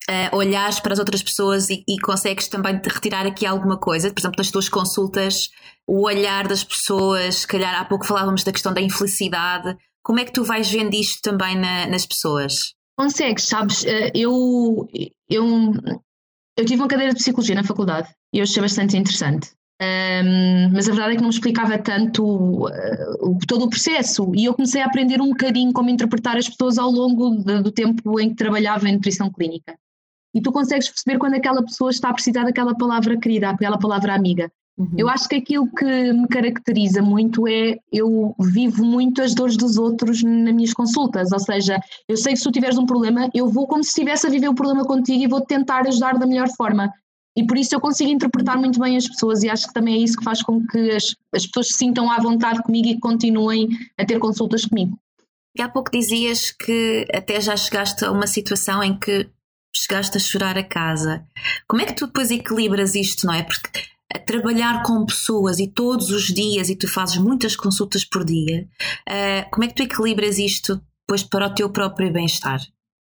uh, 0.10 0.36
olhares 0.36 0.79
para 0.79 0.93
as 0.93 1.00
outras 1.00 1.24
pessoas 1.24 1.69
e, 1.69 1.83
e, 1.88 2.00
consegues 2.00 2.48
também 2.48 2.79
retirar 2.83 3.25
aqui 3.25 3.45
alguma 3.45 3.77
coisa? 3.77 4.12
Por 4.12 4.19
exemplo, 4.19 4.38
nas 4.38 4.51
tuas 4.51 4.69
consultas, 4.69 5.50
o 5.88 6.05
olhar 6.05 6.48
das 6.48 6.63
pessoas, 6.63 7.38
se 7.38 7.48
calhar 7.48 7.79
há 7.79 7.86
pouco 7.86 8.05
falávamos 8.05 8.43
da 8.43 8.51
questão 8.51 8.74
da 8.74 8.81
infelicidade. 8.81 9.77
Como 10.03 10.19
é 10.19 10.25
que 10.25 10.33
tu 10.33 10.43
vais 10.43 10.69
vendo 10.69 10.93
isto 10.93 11.22
também 11.22 11.55
na, 11.55 11.88
nas 11.88 12.05
pessoas? 12.05 12.74
Consegues, 12.98 13.45
sabes? 13.45 13.86
Eh, 13.86 14.12
eu, 14.13 14.88
eu, 15.29 15.74
eu 16.57 16.65
tive 16.65 16.81
uma 16.81 16.88
cadeira 16.88 17.13
de 17.13 17.19
psicologia 17.19 17.55
na 17.55 17.63
faculdade 17.63 18.10
e 18.33 18.39
eu 18.39 18.43
achei 18.43 18.62
bastante 18.62 18.98
interessante. 18.98 19.51
Um, 19.81 20.69
mas 20.72 20.88
a 20.88 20.91
verdade 20.91 21.13
é 21.13 21.15
que 21.15 21.22
não 21.22 21.29
me 21.29 21.33
explicava 21.36 21.77
tanto 21.77 22.24
uh, 22.67 23.38
todo 23.48 23.65
o 23.65 23.69
processo 23.69 24.31
e 24.36 24.45
eu 24.45 24.53
comecei 24.53 24.81
a 24.81 24.86
aprender 24.86 25.19
um 25.19 25.29
bocadinho 25.29 25.74
como 25.74 25.89
interpretar 25.89 26.38
as 26.38 26.48
pessoas 26.48 26.77
ao 26.77 26.89
longo 26.89 27.43
de, 27.43 27.62
do 27.62 27.72
tempo 27.72 28.19
em 28.19 28.29
que 28.29 28.36
trabalhava 28.36 28.88
em 28.88 28.93
nutrição 28.93 29.31
clínica. 29.31 29.75
E 30.34 30.42
tu 30.42 30.52
consegues 30.52 30.90
perceber 30.90 31.20
quando 31.20 31.36
aquela 31.36 31.63
pessoa 31.63 31.92
está 31.92 32.10
a 32.10 32.13
precisar 32.13 32.44
daquela 32.44 32.75
palavra 32.75 33.18
querida, 33.18 33.50
aquela 33.50 33.78
palavra 33.78 34.16
amiga. 34.16 34.52
Uhum. 34.78 34.90
Eu 34.98 35.08
acho 35.08 35.30
que 35.30 35.36
aquilo 35.36 35.68
que 35.68 35.86
me 36.13 36.28
caracteriza 36.28 37.02
muito 37.02 37.48
é 37.48 37.78
eu 37.92 38.36
vivo 38.40 38.84
muito 38.84 39.22
as 39.22 39.36
dores 39.36 39.56
dos 39.56 39.78
outros 39.78 40.24
nas 40.24 40.54
minhas 40.54 40.74
consultas, 40.74 41.32
ou 41.32 41.40
seja, 41.40 41.80
eu 42.10 42.18
sei 42.18 42.34
que 42.34 42.40
se 42.40 42.44
tu 42.44 42.52
tiveres 42.52 42.78
um 42.78 42.86
problema, 42.86 43.30
eu 43.36 43.48
vou 43.48 43.68
como 43.68 43.84
se 43.84 43.90
estivesse 43.90 44.25
a 44.25 44.30
viver 44.32 44.48
o 44.48 44.56
problema 44.56 44.84
contigo 44.84 45.24
e 45.24 45.28
vou 45.28 45.42
tentar 45.42 45.88
ajudar 45.88 46.18
da 46.18 46.25
melhor 46.25 46.50
forma. 46.58 46.92
E 47.36 47.46
por 47.46 47.58
isso 47.58 47.74
eu 47.74 47.80
consigo 47.80 48.12
interpretar 48.12 48.58
muito 48.58 48.80
bem 48.80 48.98
as 48.98 49.08
pessoas 49.08 49.44
e 49.44 49.50
acho 49.50 49.68
que 49.68 49.74
também 49.74 49.96
é 49.96 49.98
isso 49.98 50.18
que 50.18 50.24
faz 50.24 50.42
com 50.42 50.66
que 50.66 50.92
as, 50.92 51.16
as 51.34 51.46
pessoas 51.46 51.68
se 51.68 51.74
sintam 51.74 52.10
à 52.12 52.20
vontade 52.20 52.62
comigo 52.63 52.88
e 52.88 53.00
continuem 53.00 53.70
a 53.98 54.06
ter 54.06 54.20
consultas 54.20 54.66
comigo. 54.66 54.98
E 55.56 55.62
há 55.62 55.70
pouco 55.70 55.92
dizias 55.92 56.52
que 56.52 57.08
até 57.13 57.40
já 57.40 57.56
chegaste 57.56 58.06
a 58.06 58.12
uma 58.12 58.25
situação 58.25 58.84
em 58.84 58.98
que 58.98 59.30
chegaste 59.75 60.18
a 60.18 60.20
chorar 60.20 60.58
a 60.58 60.63
casa. 60.63 61.25
Como 61.68 61.82
é 61.82 61.86
que 61.86 61.96
tu 61.96 62.08
depois 62.08 62.32
equilibras 62.32 62.96
isto, 62.96 63.25
não 63.25 63.34
é? 63.34 63.44
Porque 63.44 63.70
trabalhar 64.20 64.84
com 64.84 65.06
pessoas 65.06 65.60
e 65.60 65.68
todos 65.68 66.10
os 66.10 66.25
dias 66.25 66.70
e 66.70 66.75
tu 66.75 66.88
fazes 66.88 67.18
muitas 67.18 67.56
consultas 67.56 68.06
por 68.06 68.24
dia, 68.24 68.68
uh, 69.10 69.50
como 69.51 69.63
é 69.63 69.68
que 69.68 69.75
tu 69.75 69.84
equilibras 69.84 70.38
isto 70.38 70.82
depois 71.01 71.24
para 71.24 71.48
o 71.48 71.53
teu 71.53 71.70
próprio 71.70 72.12
bem-estar? 72.12 72.62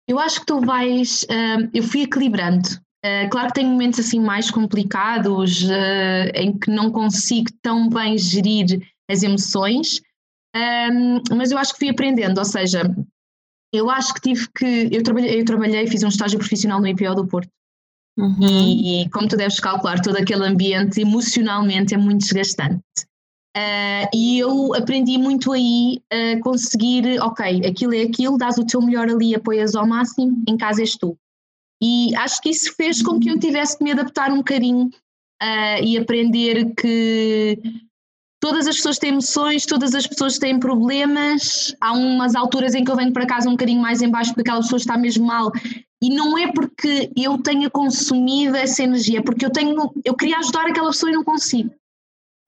Eu 0.09 0.19
acho 0.19 0.41
que 0.41 0.47
tu 0.47 0.61
vais. 0.61 1.23
Uh, 1.25 1.69
eu 1.73 1.83
fui 1.83 2.03
equilibrando. 2.03 2.69
Uh, 3.05 3.29
claro 3.31 3.49
que 3.49 3.55
tem 3.55 3.67
momentos 3.67 4.01
assim 4.01 4.21
mais 4.21 4.51
complicados 4.51 5.67
em 6.35 6.57
que 6.57 6.71
não 6.71 6.91
consigo 6.91 7.51
tão 7.61 7.89
bem 7.89 8.17
gerir 8.17 8.81
as 9.11 9.23
emoções, 9.23 10.01
mas 11.31 11.51
eu 11.51 11.59
acho 11.59 11.73
que 11.73 11.81
fui 11.81 11.89
aprendendo, 11.89 12.39
ou 12.39 12.45
seja, 12.45 12.83
eu 13.73 13.91
acho 13.91 14.13
que 14.15 14.21
tive 14.21 14.49
que. 14.55 14.89
Eu 14.93 15.03
trabalhei, 15.03 15.41
eu 15.41 15.45
trabalhei 15.45 15.87
fiz 15.87 16.03
um 16.03 16.09
estágio 16.09 16.39
profissional 16.39 16.81
no 16.81 16.89
IPO 16.89 17.15
do 17.15 17.27
Porto. 17.27 17.51
Uhum. 18.19 18.37
E, 18.41 19.09
como 19.11 19.27
tu 19.27 19.37
deves 19.37 19.59
calcular, 19.59 20.01
todo 20.01 20.17
aquele 20.17 20.45
ambiente 20.45 21.01
emocionalmente 21.01 21.95
é 21.95 21.97
muito 21.97 22.21
desgastante. 22.21 22.83
Uh, 23.57 24.09
e 24.15 24.39
eu 24.39 24.75
aprendi 24.75 25.19
muito 25.19 25.53
aí 25.53 26.01
a 26.11 26.41
conseguir, 26.41 27.21
ok, 27.21 27.67
aquilo 27.67 27.95
é 27.95 28.03
aquilo, 28.03 28.39
dás 28.39 28.57
o 28.57 28.67
teu 28.67 28.81
melhor 28.81 29.09
ali, 29.09 29.35
apoias 29.35 29.75
ao 29.75 29.87
máximo, 29.87 30.43
em 30.49 30.57
casa 30.57 30.81
és 30.81 30.97
tu. 30.97 31.17
E 31.83 32.15
acho 32.17 32.41
que 32.41 32.51
isso 32.51 32.75
fez 32.75 33.03
com 33.03 33.19
que 33.19 33.31
eu 33.31 33.39
tivesse 33.39 33.77
que 33.77 33.85
me 33.85 33.93
adaptar 33.93 34.31
um 34.31 34.39
bocadinho 34.39 34.87
uh, 34.87 35.83
e 35.83 35.99
aprender 35.99 36.75
que 36.75 37.59
todas 38.43 38.67
as 38.67 38.75
pessoas 38.75 38.99
têm 38.99 39.11
emoções, 39.11 39.65
todas 39.65 39.95
as 39.95 40.05
pessoas 40.05 40.37
têm 40.37 40.59
problemas. 40.59 41.73
Há 41.81 41.93
umas 41.93 42.35
alturas 42.35 42.75
em 42.75 42.83
que 42.83 42.91
eu 42.91 42.97
venho 42.97 43.13
para 43.13 43.25
casa 43.25 43.49
um 43.49 43.53
bocadinho 43.53 43.81
mais 43.81 44.03
em 44.03 44.11
baixo 44.11 44.31
porque 44.31 44.41
aquela 44.41 44.61
pessoa 44.61 44.79
está 44.79 44.99
mesmo 44.99 45.25
mal. 45.25 45.53
E 46.03 46.11
não 46.11 46.37
é 46.37 46.51
porque 46.51 47.13
eu 47.17 47.39
tenha 47.39 47.71
consumido 47.71 48.57
essa 48.57 48.83
energia, 48.83 49.21
é 49.21 49.23
porque 49.23 49.47
eu 49.47 49.51
tenho, 49.51 49.93
eu 50.05 50.17
queria 50.17 50.39
ajudar 50.39 50.67
aquela 50.67 50.91
pessoa 50.91 51.11
e 51.11 51.15
não 51.15 51.23
consigo. 51.23 51.73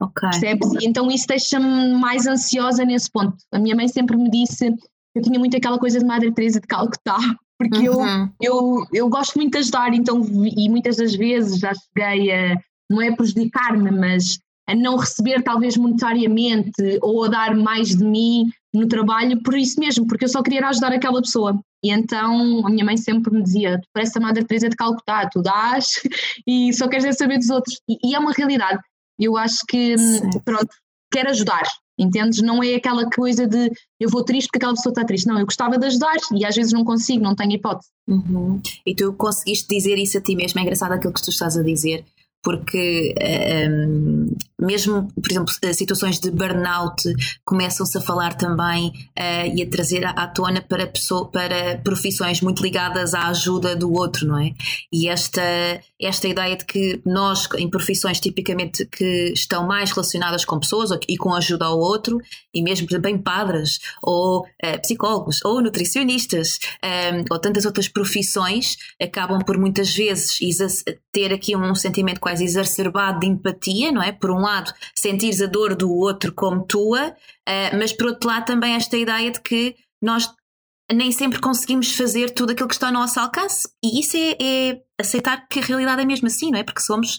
Ok. 0.01 0.29
Percebes? 0.29 0.67
Então 0.81 1.09
isso 1.09 1.25
deixa-me 1.27 1.93
mais 1.93 2.27
ansiosa 2.27 2.83
nesse 2.83 3.09
ponto. 3.09 3.37
A 3.53 3.57
minha 3.57 3.73
mãe 3.73 3.87
sempre 3.87 4.17
me 4.17 4.29
disse, 4.29 4.75
eu 5.15 5.21
tinha 5.21 5.39
muito 5.39 5.55
aquela 5.55 5.79
coisa 5.79 5.97
de 5.97 6.05
Madre 6.05 6.33
Teresa 6.33 6.59
de 6.59 6.67
Calcutá, 6.67 7.17
porque 7.57 7.87
uhum. 7.87 8.29
eu, 8.41 8.53
eu, 8.53 8.87
eu 8.93 9.09
gosto 9.09 9.37
muito 9.37 9.53
de 9.53 9.59
ajudar, 9.59 9.93
então, 9.93 10.21
e 10.57 10.67
muitas 10.67 10.97
das 10.97 11.15
vezes 11.15 11.57
já 11.57 11.71
cheguei 11.73 12.33
a, 12.33 12.57
não 12.91 13.01
é 13.01 13.15
prejudicar-me, 13.15 13.91
mas 13.91 14.37
a 14.67 14.75
não 14.75 14.97
receber 14.97 15.43
talvez 15.43 15.77
monetariamente 15.77 16.99
ou 17.01 17.23
a 17.23 17.27
dar 17.27 17.55
mais 17.55 17.89
de 17.89 18.03
mim 18.03 18.49
no 18.73 18.87
trabalho 18.87 19.41
por 19.41 19.55
isso 19.55 19.79
mesmo, 19.79 20.07
porque 20.07 20.25
eu 20.25 20.29
só 20.29 20.41
queria 20.41 20.67
ajudar 20.67 20.91
aquela 20.91 21.21
pessoa. 21.21 21.59
E 21.83 21.91
então 21.91 22.65
a 22.65 22.69
minha 22.69 22.83
mãe 22.83 22.97
sempre 22.97 23.33
me 23.33 23.43
dizia: 23.43 23.79
Tu 23.79 23.87
parece 23.93 24.17
a 24.17 24.21
Madre 24.21 24.43
Teresa 24.43 24.69
de 24.69 24.75
Calcutá, 24.75 25.29
tu 25.29 25.41
dás 25.41 26.01
e 26.47 26.73
só 26.73 26.87
queres 26.87 27.15
saber 27.15 27.37
dos 27.37 27.49
outros. 27.49 27.79
E, 27.87 28.09
e 28.09 28.15
é 28.15 28.19
uma 28.19 28.31
realidade. 28.31 28.79
Eu 29.19 29.37
acho 29.37 29.59
que, 29.67 29.97
Sim. 29.97 30.29
pronto, 30.43 30.67
quero 31.11 31.29
ajudar, 31.29 31.63
Entendes? 31.97 32.41
Não 32.41 32.61
é 32.61 32.75
aquela 32.75 33.09
coisa 33.09 33.47
de 33.47 33.71
eu 33.99 34.09
vou 34.09 34.23
triste 34.23 34.47
porque 34.47 34.57
aquela 34.57 34.73
pessoa 34.73 34.91
está 34.91 35.05
triste. 35.05 35.27
Não, 35.27 35.39
eu 35.39 35.45
gostava 35.45 35.77
de 35.77 35.85
ajudar 35.85 36.15
e 36.33 36.45
às 36.45 36.55
vezes 36.55 36.73
não 36.73 36.83
consigo, 36.83 37.23
não 37.23 37.35
tenho 37.35 37.53
hipótese. 37.53 37.89
Uhum. 38.07 38.61
E 38.85 38.93
tu 38.93 39.13
conseguiste 39.13 39.67
dizer 39.73 39.97
isso 39.97 40.17
a 40.17 40.21
ti 40.21 40.35
mesmo? 40.35 40.59
É 40.59 40.63
engraçado 40.63 40.91
aquilo 40.91 41.13
que 41.13 41.23
tu 41.23 41.29
estás 41.29 41.55
a 41.55 41.63
dizer 41.63 42.03
porque 42.43 43.15
um, 43.17 43.23
ehm, 43.25 44.27
mesmo, 44.59 45.07
por 45.13 45.31
exemplo, 45.31 45.53
situações 45.73 46.19
de 46.19 46.31
burnout 46.31 47.03
começam-se 47.43 47.97
a 47.97 48.01
falar 48.01 48.35
também 48.35 48.87
uh, 48.87 49.55
e 49.55 49.61
a 49.61 49.69
trazer 49.69 50.05
à, 50.05 50.27
tona 50.27 50.61
para, 50.61 50.87
pessoa, 50.87 51.29
para 51.29 51.77
profissões 51.83 52.41
muito 52.41 52.63
ligadas 52.63 53.13
à 53.13 53.27
ajuda 53.27 53.75
do 53.75 53.91
outro, 53.91 54.27
não 54.27 54.39
é? 54.39 54.53
E 54.91 55.09
esta, 55.09 55.41
esta 56.01 56.27
ideia 56.27 56.55
de 56.55 56.65
que 56.65 57.01
nós, 57.05 57.47
em 57.57 57.69
profissões 57.69 58.19
tipicamente 58.19 58.85
que 58.85 59.33
estão 59.33 59.67
mais 59.67 59.91
relacionadas 59.91 60.45
com 60.45 60.59
pessoas 60.59 60.91
e 61.07 61.17
com 61.17 61.33
ajuda 61.33 61.65
ao 61.65 61.77
outro, 61.77 62.17
e 62.53 62.63
mesmo, 62.63 62.87
em 63.07 63.17
padres, 63.17 63.79
ou 64.01 64.41
uh, 64.41 64.81
psicólogos, 64.81 65.43
ou 65.43 65.61
nutricionistas, 65.61 66.59
um, 66.83 66.87
ehm, 66.87 67.25
ou 67.29 67.39
tantas 67.39 67.65
outras 67.65 67.87
profissões, 67.87 68.77
acabam 69.01 69.43
por 69.43 69.57
muitas 69.57 69.93
vezes 69.93 70.39
ter 71.11 71.33
aqui 71.33 71.55
um 71.55 71.75
sentimento 71.75 72.19
quase 72.19 72.43
exacerbado 72.43 73.19
de 73.19 73.27
empatia, 73.27 73.91
não 73.91 74.01
é? 74.01 74.11
Por 74.11 74.31
um 74.31 74.44
lado, 74.45 74.73
sentires 74.95 75.41
a 75.41 75.45
dor 75.45 75.75
do 75.75 75.91
outro 75.91 76.33
como 76.33 76.65
tua, 76.65 77.09
uh, 77.09 77.77
mas 77.77 77.91
por 77.91 78.07
outro 78.07 78.27
lado 78.27 78.45
também 78.45 78.73
esta 78.73 78.97
ideia 78.97 79.31
de 79.31 79.41
que 79.41 79.75
nós 80.01 80.29
nem 80.91 81.11
sempre 81.11 81.39
conseguimos 81.39 81.95
fazer 81.95 82.29
tudo 82.29 82.51
aquilo 82.51 82.67
que 82.67 82.75
está 82.75 82.87
ao 82.87 82.93
nosso 82.93 83.19
alcance. 83.19 83.67
E 83.83 83.99
isso 83.99 84.15
é, 84.15 84.37
é 84.39 84.81
aceitar 84.99 85.47
que 85.47 85.59
a 85.59 85.63
realidade 85.63 86.01
é 86.01 86.05
mesmo 86.05 86.27
assim, 86.27 86.51
não 86.51 86.59
é? 86.59 86.63
Porque 86.63 86.81
somos, 86.81 87.15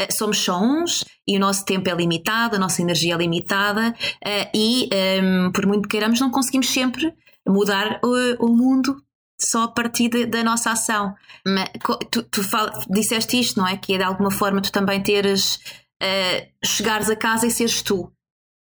uh, 0.00 0.12
somos 0.12 0.38
só 0.38 0.60
uns 0.60 1.04
e 1.26 1.36
o 1.36 1.40
nosso 1.40 1.64
tempo 1.64 1.88
é 1.88 1.94
limitado, 1.94 2.56
a 2.56 2.58
nossa 2.58 2.82
energia 2.82 3.14
é 3.14 3.18
limitada 3.18 3.90
uh, 3.90 4.50
e, 4.54 4.88
um, 5.22 5.50
por 5.52 5.66
muito 5.66 5.82
que 5.82 5.90
queiramos, 5.90 6.20
não 6.20 6.30
conseguimos 6.30 6.68
sempre 6.68 7.12
mudar 7.48 8.00
o, 8.02 8.46
o 8.46 8.48
mundo 8.48 8.96
só 9.40 9.64
a 9.64 9.68
partir 9.68 10.08
de, 10.08 10.26
da 10.26 10.42
nossa 10.42 10.70
ação. 10.72 11.14
Mas, 11.46 11.70
tu, 12.10 12.22
tu 12.24 12.42
fal, 12.42 12.70
disseste 12.90 13.38
isto, 13.38 13.58
não 13.58 13.66
é? 13.66 13.76
Que 13.76 13.94
é 13.94 13.98
de 13.98 14.04
alguma 14.04 14.30
forma 14.30 14.60
tu 14.60 14.72
também 14.72 15.02
teres, 15.02 15.58
uh, 16.02 16.46
chegares 16.64 17.10
a 17.10 17.16
casa 17.16 17.46
e 17.46 17.50
seres 17.50 17.82
tu. 17.82 18.12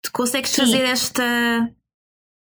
Tu 0.02 0.12
consegues 0.12 0.50
Sim. 0.50 0.62
fazer 0.62 0.84
esta. 0.84 1.70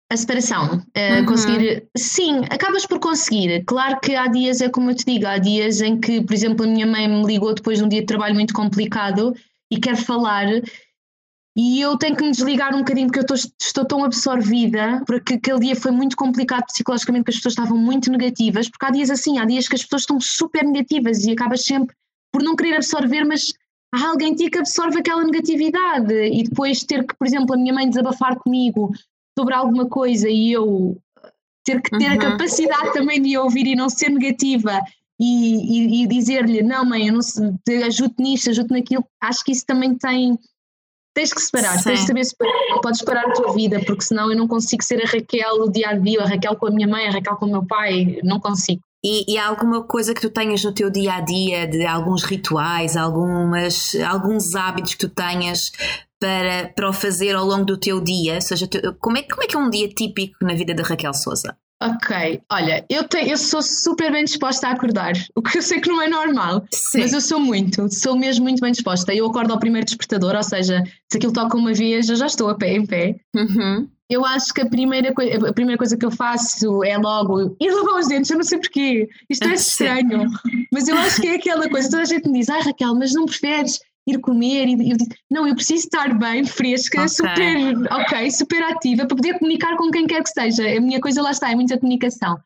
A 0.10 0.16
separação, 0.16 0.78
uh, 0.78 1.20
uhum. 1.20 1.26
conseguir. 1.26 1.90
Sim, 1.98 2.46
acabas 2.50 2.86
por 2.86 2.98
conseguir. 2.98 3.66
Claro 3.66 4.00
que 4.00 4.16
há 4.16 4.28
dias, 4.28 4.62
é 4.62 4.70
como 4.70 4.92
eu 4.92 4.96
te 4.96 5.04
digo, 5.04 5.28
há 5.28 5.38
dias 5.38 5.82
em 5.82 6.00
que, 6.00 6.22
por 6.22 6.34
exemplo, 6.34 6.66
a 6.66 6.70
minha 6.70 6.88
mãe 6.88 7.10
me 7.10 7.26
ligou 7.26 7.54
depois 7.54 7.80
de 7.80 7.84
um 7.84 7.90
dia 7.90 8.00
de 8.00 8.06
trabalho 8.06 8.34
muito 8.34 8.54
complicado 8.54 9.36
e 9.70 9.78
quer 9.78 9.98
falar 9.98 10.46
e 11.60 11.82
eu 11.82 11.98
tenho 11.98 12.16
que 12.16 12.24
me 12.24 12.30
desligar 12.30 12.76
um 12.76 12.80
bocadinho 12.80 13.08
porque 13.08 13.18
eu 13.18 13.36
estou, 13.36 13.52
estou 13.60 13.84
tão 13.84 14.04
absorvida, 14.04 15.04
porque 15.08 15.34
aquele 15.34 15.60
dia 15.60 15.76
foi 15.76 15.90
muito 15.90 16.16
complicado 16.16 16.66
psicologicamente, 16.68 17.24
porque 17.24 17.32
as 17.32 17.38
pessoas 17.38 17.54
estavam 17.54 17.76
muito 17.76 18.12
negativas, 18.12 18.70
porque 18.70 18.86
há 18.86 18.92
dias 18.92 19.10
assim, 19.10 19.40
há 19.40 19.46
dias 19.46 19.68
que 19.68 19.74
as 19.74 19.82
pessoas 19.82 20.04
estão 20.04 20.22
super 20.22 20.64
negativas 20.64 21.26
e 21.26 21.32
acabas 21.32 21.64
sempre 21.64 21.96
por 22.32 22.44
não 22.44 22.56
querer 22.56 22.76
absorver, 22.76 23.26
mas 23.26 23.54
há 23.98 24.10
alguém 24.10 24.36
ti 24.36 24.50
que 24.50 24.60
absorve 24.60 25.00
aquela 25.00 25.24
negatividade 25.24 26.14
e 26.14 26.44
depois 26.44 26.84
ter 26.84 27.06
que, 27.06 27.16
por 27.16 27.26
exemplo, 27.26 27.56
a 27.56 27.58
minha 27.58 27.74
mãe 27.74 27.90
desabafar 27.90 28.38
comigo 28.38 28.92
sobre 29.38 29.54
alguma 29.54 29.88
coisa 29.88 30.30
e 30.30 30.52
eu 30.52 30.98
ter 31.66 31.82
que 31.82 31.98
ter 31.98 32.12
uhum. 32.12 32.16
a 32.16 32.18
capacidade 32.18 32.94
também 32.94 33.22
de 33.22 33.38
ouvir 33.38 33.68
e 33.68 33.76
não 33.76 33.90
ser 33.90 34.10
negativa 34.10 34.80
e, 35.20 36.00
e, 36.00 36.04
e 36.04 36.08
dizer-lhe, 36.08 36.62
não 36.62 36.86
mãe, 36.86 37.08
eu 37.08 37.14
não 37.14 37.20
ajudo 37.86 38.16
nisto, 38.20 38.50
ajudo 38.50 38.74
naquilo, 38.74 39.04
acho 39.22 39.44
que 39.44 39.52
isso 39.52 39.66
também 39.66 39.96
tem 39.98 40.38
Tens 41.18 41.34
que 41.34 41.42
separar, 41.42 41.80
Sim. 41.80 41.86
tens 41.86 42.02
que 42.02 42.06
saber 42.06 42.26
separar, 42.26 42.54
não 42.70 42.80
podes 42.80 43.00
separar 43.00 43.26
a 43.26 43.34
tua 43.34 43.52
vida, 43.52 43.82
porque 43.84 44.04
senão 44.04 44.30
eu 44.30 44.38
não 44.38 44.48
consigo 44.48 44.84
ser 44.84 45.02
a 45.04 45.08
Raquel 45.08 45.64
o 45.64 45.72
dia 45.72 45.90
a 45.90 45.94
dia, 45.94 46.22
a 46.22 46.28
Raquel 46.28 46.56
com 46.56 46.68
a 46.68 46.70
minha 46.70 46.88
mãe, 46.88 47.08
a 47.08 47.12
Raquel 47.12 47.36
com 47.38 47.48
o 47.48 47.52
meu 47.52 47.66
pai, 47.66 48.20
não 48.24 48.40
consigo. 48.40 48.84
E, 49.04 49.34
e, 49.34 49.38
há 49.38 49.48
alguma 49.48 49.84
coisa 49.84 50.14
que 50.14 50.22
tu 50.22 50.30
tenhas 50.30 50.64
no 50.64 50.74
teu 50.74 50.90
dia 50.90 51.14
a 51.14 51.22
dia, 51.22 51.68
de 51.68 51.86
alguns 51.86 52.24
rituais, 52.24 52.98
algumas, 52.98 53.96
alguns 54.08 54.56
hábitos 54.56 54.96
que 54.96 55.08
tu 55.08 55.10
tenhas 55.10 55.72
para, 56.20 56.70
para 56.76 56.90
o 56.90 56.94
fazer 56.94 57.36
ao 57.36 57.46
longo 57.46 57.66
do 57.66 57.78
teu 57.78 58.02
dia? 58.02 58.36
Ou 58.36 58.42
seja, 58.42 58.68
tu, 58.68 58.80
como, 59.00 59.18
é, 59.18 59.24
como 59.24 59.44
é 59.44 59.48
que 59.48 59.56
é 59.56 59.60
um 59.60 59.70
dia 59.70 59.88
típico 59.88 60.38
na 60.42 60.56
vida 60.56 60.74
da 60.74 60.84
Raquel 60.84 61.14
Souza? 61.14 61.56
Ok, 61.80 62.42
olha, 62.52 62.84
eu, 62.90 63.08
te, 63.08 63.18
eu 63.18 63.38
sou 63.38 63.62
super 63.62 64.12
bem 64.12 64.26
disposta 64.26 64.68
a 64.68 64.72
acordar, 64.72 65.14
o 65.36 65.42
que 65.44 65.60
eu 65.60 65.62
sei 65.62 65.80
que 65.80 65.90
não 65.90 66.02
é 66.02 66.10
normal, 66.10 66.66
Sim. 66.72 67.02
mas 67.02 67.14
eu 67.14 67.22
sou 67.22 67.40
muito, 67.40 67.88
sou 67.94 68.18
mesmo 68.18 68.44
muito 68.44 68.62
bem 68.62 68.72
disposta. 68.72 69.14
Eu 69.14 69.28
acordo 69.28 69.54
ao 69.54 69.60
primeiro 69.60 69.86
despertador, 69.86 70.36
ou 70.36 70.44
seja, 70.44 70.84
se 71.10 71.18
aquilo 71.18 71.34
toca 71.34 71.56
uma 71.56 71.74
vez, 71.74 72.10
eu 72.10 72.16
já 72.16 72.26
estou 72.26 72.50
a 72.50 72.56
pé 72.56 72.74
em 72.74 72.86
pé. 72.86 73.16
Uhum. 73.36 73.88
Eu 74.10 74.26
acho 74.26 74.54
que 74.54 74.62
a 74.62 74.66
primeira, 74.66 75.10
a 75.10 75.54
primeira 75.54 75.78
coisa 75.78 75.98
que 75.98 76.06
eu 76.06 76.12
faço 76.12 76.84
é 76.84 76.98
logo 76.98 77.56
ir 77.60 77.72
lavar 77.72 78.00
os 78.00 78.08
dentes, 78.08 78.32
eu 78.32 78.38
não 78.38 78.44
sei 78.44 78.58
porquê, 78.58 79.08
isto 79.30 79.48
é 79.48 79.54
estranho, 79.54 80.32
mas 80.72 80.88
eu 80.88 80.98
acho 80.98 81.22
que 81.22 81.28
é 81.28 81.36
aquela 81.36 81.70
coisa, 81.70 81.90
toda 81.90 82.04
a 82.04 82.06
gente 82.06 82.28
me 82.28 82.40
diz, 82.40 82.50
ai 82.50 82.62
Raquel, 82.62 82.96
mas 82.96 83.14
não 83.14 83.26
preferes 83.26 83.80
ir 84.08 84.20
comer, 84.20 84.68
e 84.68 84.92
eu 84.92 84.98
digo, 84.98 85.14
não, 85.30 85.46
eu 85.46 85.54
preciso 85.54 85.86
estar 85.86 86.18
bem, 86.18 86.46
fresca, 86.46 87.00
okay. 87.00 87.10
super, 87.10 87.94
ok, 87.94 88.32
super 88.32 88.64
ativa, 88.64 89.06
para 89.06 89.18
poder 89.18 89.38
comunicar 89.38 89.76
com 89.76 89.92
quem 89.92 90.08
quer 90.08 90.24
que 90.24 90.30
seja. 90.30 90.64
A 90.78 90.80
minha 90.80 91.02
coisa 91.02 91.22
lá 91.22 91.32
está, 91.32 91.52
é 91.52 91.56
muita 91.56 91.78
comunicação. 91.78 92.40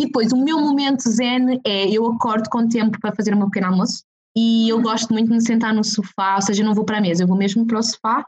E 0.00 0.06
depois, 0.06 0.32
o 0.32 0.42
meu 0.42 0.58
momento 0.58 1.08
zen 1.08 1.60
é, 1.64 1.90
eu 1.90 2.06
acordo 2.06 2.48
com 2.48 2.66
tempo 2.66 2.98
para 2.98 3.14
fazer 3.14 3.34
o 3.34 3.36
meu 3.36 3.50
pequeno 3.50 3.68
almoço, 3.68 4.02
e 4.34 4.70
eu 4.70 4.80
gosto 4.80 5.12
muito 5.12 5.28
de 5.28 5.34
me 5.34 5.42
sentar 5.42 5.74
no 5.74 5.84
sofá, 5.84 6.36
ou 6.36 6.42
seja, 6.42 6.62
eu 6.62 6.66
não 6.66 6.74
vou 6.74 6.84
para 6.84 6.96
a 6.96 7.00
mesa, 7.00 7.22
eu 7.22 7.28
vou 7.28 7.36
mesmo 7.36 7.66
para 7.66 7.78
o 7.78 7.82
sofá, 7.82 8.24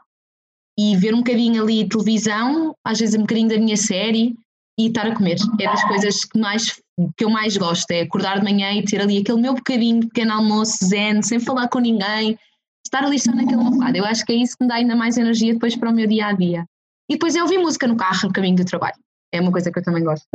e 0.77 0.95
ver 0.95 1.13
um 1.13 1.19
bocadinho 1.19 1.63
ali 1.63 1.89
televisão, 1.89 2.75
às 2.85 2.99
vezes 2.99 3.15
um 3.15 3.21
bocadinho 3.21 3.49
da 3.49 3.57
minha 3.57 3.77
série, 3.77 4.35
e 4.77 4.87
estar 4.87 5.07
a 5.07 5.15
comer. 5.15 5.37
É 5.59 5.65
das 5.65 5.83
coisas 5.85 6.25
que, 6.25 6.37
mais, 6.37 6.79
que 7.17 7.23
eu 7.23 7.29
mais 7.29 7.57
gosto, 7.57 7.89
é 7.91 8.01
acordar 8.01 8.39
de 8.39 8.43
manhã 8.43 8.71
e 8.73 8.83
ter 8.83 9.01
ali 9.01 9.19
aquele 9.19 9.41
meu 9.41 9.55
bocadinho 9.55 10.01
de 10.01 10.07
pequeno 10.07 10.33
almoço 10.33 10.85
zen, 10.85 11.21
sem 11.21 11.39
falar 11.39 11.69
com 11.69 11.79
ninguém, 11.79 12.37
estar 12.85 13.03
ali 13.03 13.19
só 13.19 13.31
naquele 13.31 13.55
almofado. 13.55 13.97
Eu 13.97 14.05
acho 14.05 14.23
que 14.25 14.31
é 14.31 14.35
isso 14.35 14.55
que 14.57 14.63
me 14.63 14.69
dá 14.69 14.75
ainda 14.75 14.95
mais 14.95 15.17
energia 15.17 15.53
depois 15.53 15.75
para 15.75 15.89
o 15.89 15.93
meu 15.93 16.07
dia 16.07 16.27
a 16.27 16.33
dia. 16.33 16.65
E 17.09 17.15
depois 17.15 17.35
é 17.35 17.41
ouvir 17.41 17.57
música 17.57 17.87
no 17.87 17.97
carro, 17.97 18.27
no 18.27 18.33
caminho 18.33 18.55
do 18.55 18.65
trabalho. 18.65 18.95
É 19.33 19.41
uma 19.41 19.51
coisa 19.51 19.71
que 19.71 19.77
eu 19.77 19.83
também 19.83 20.03
gosto. 20.03 20.25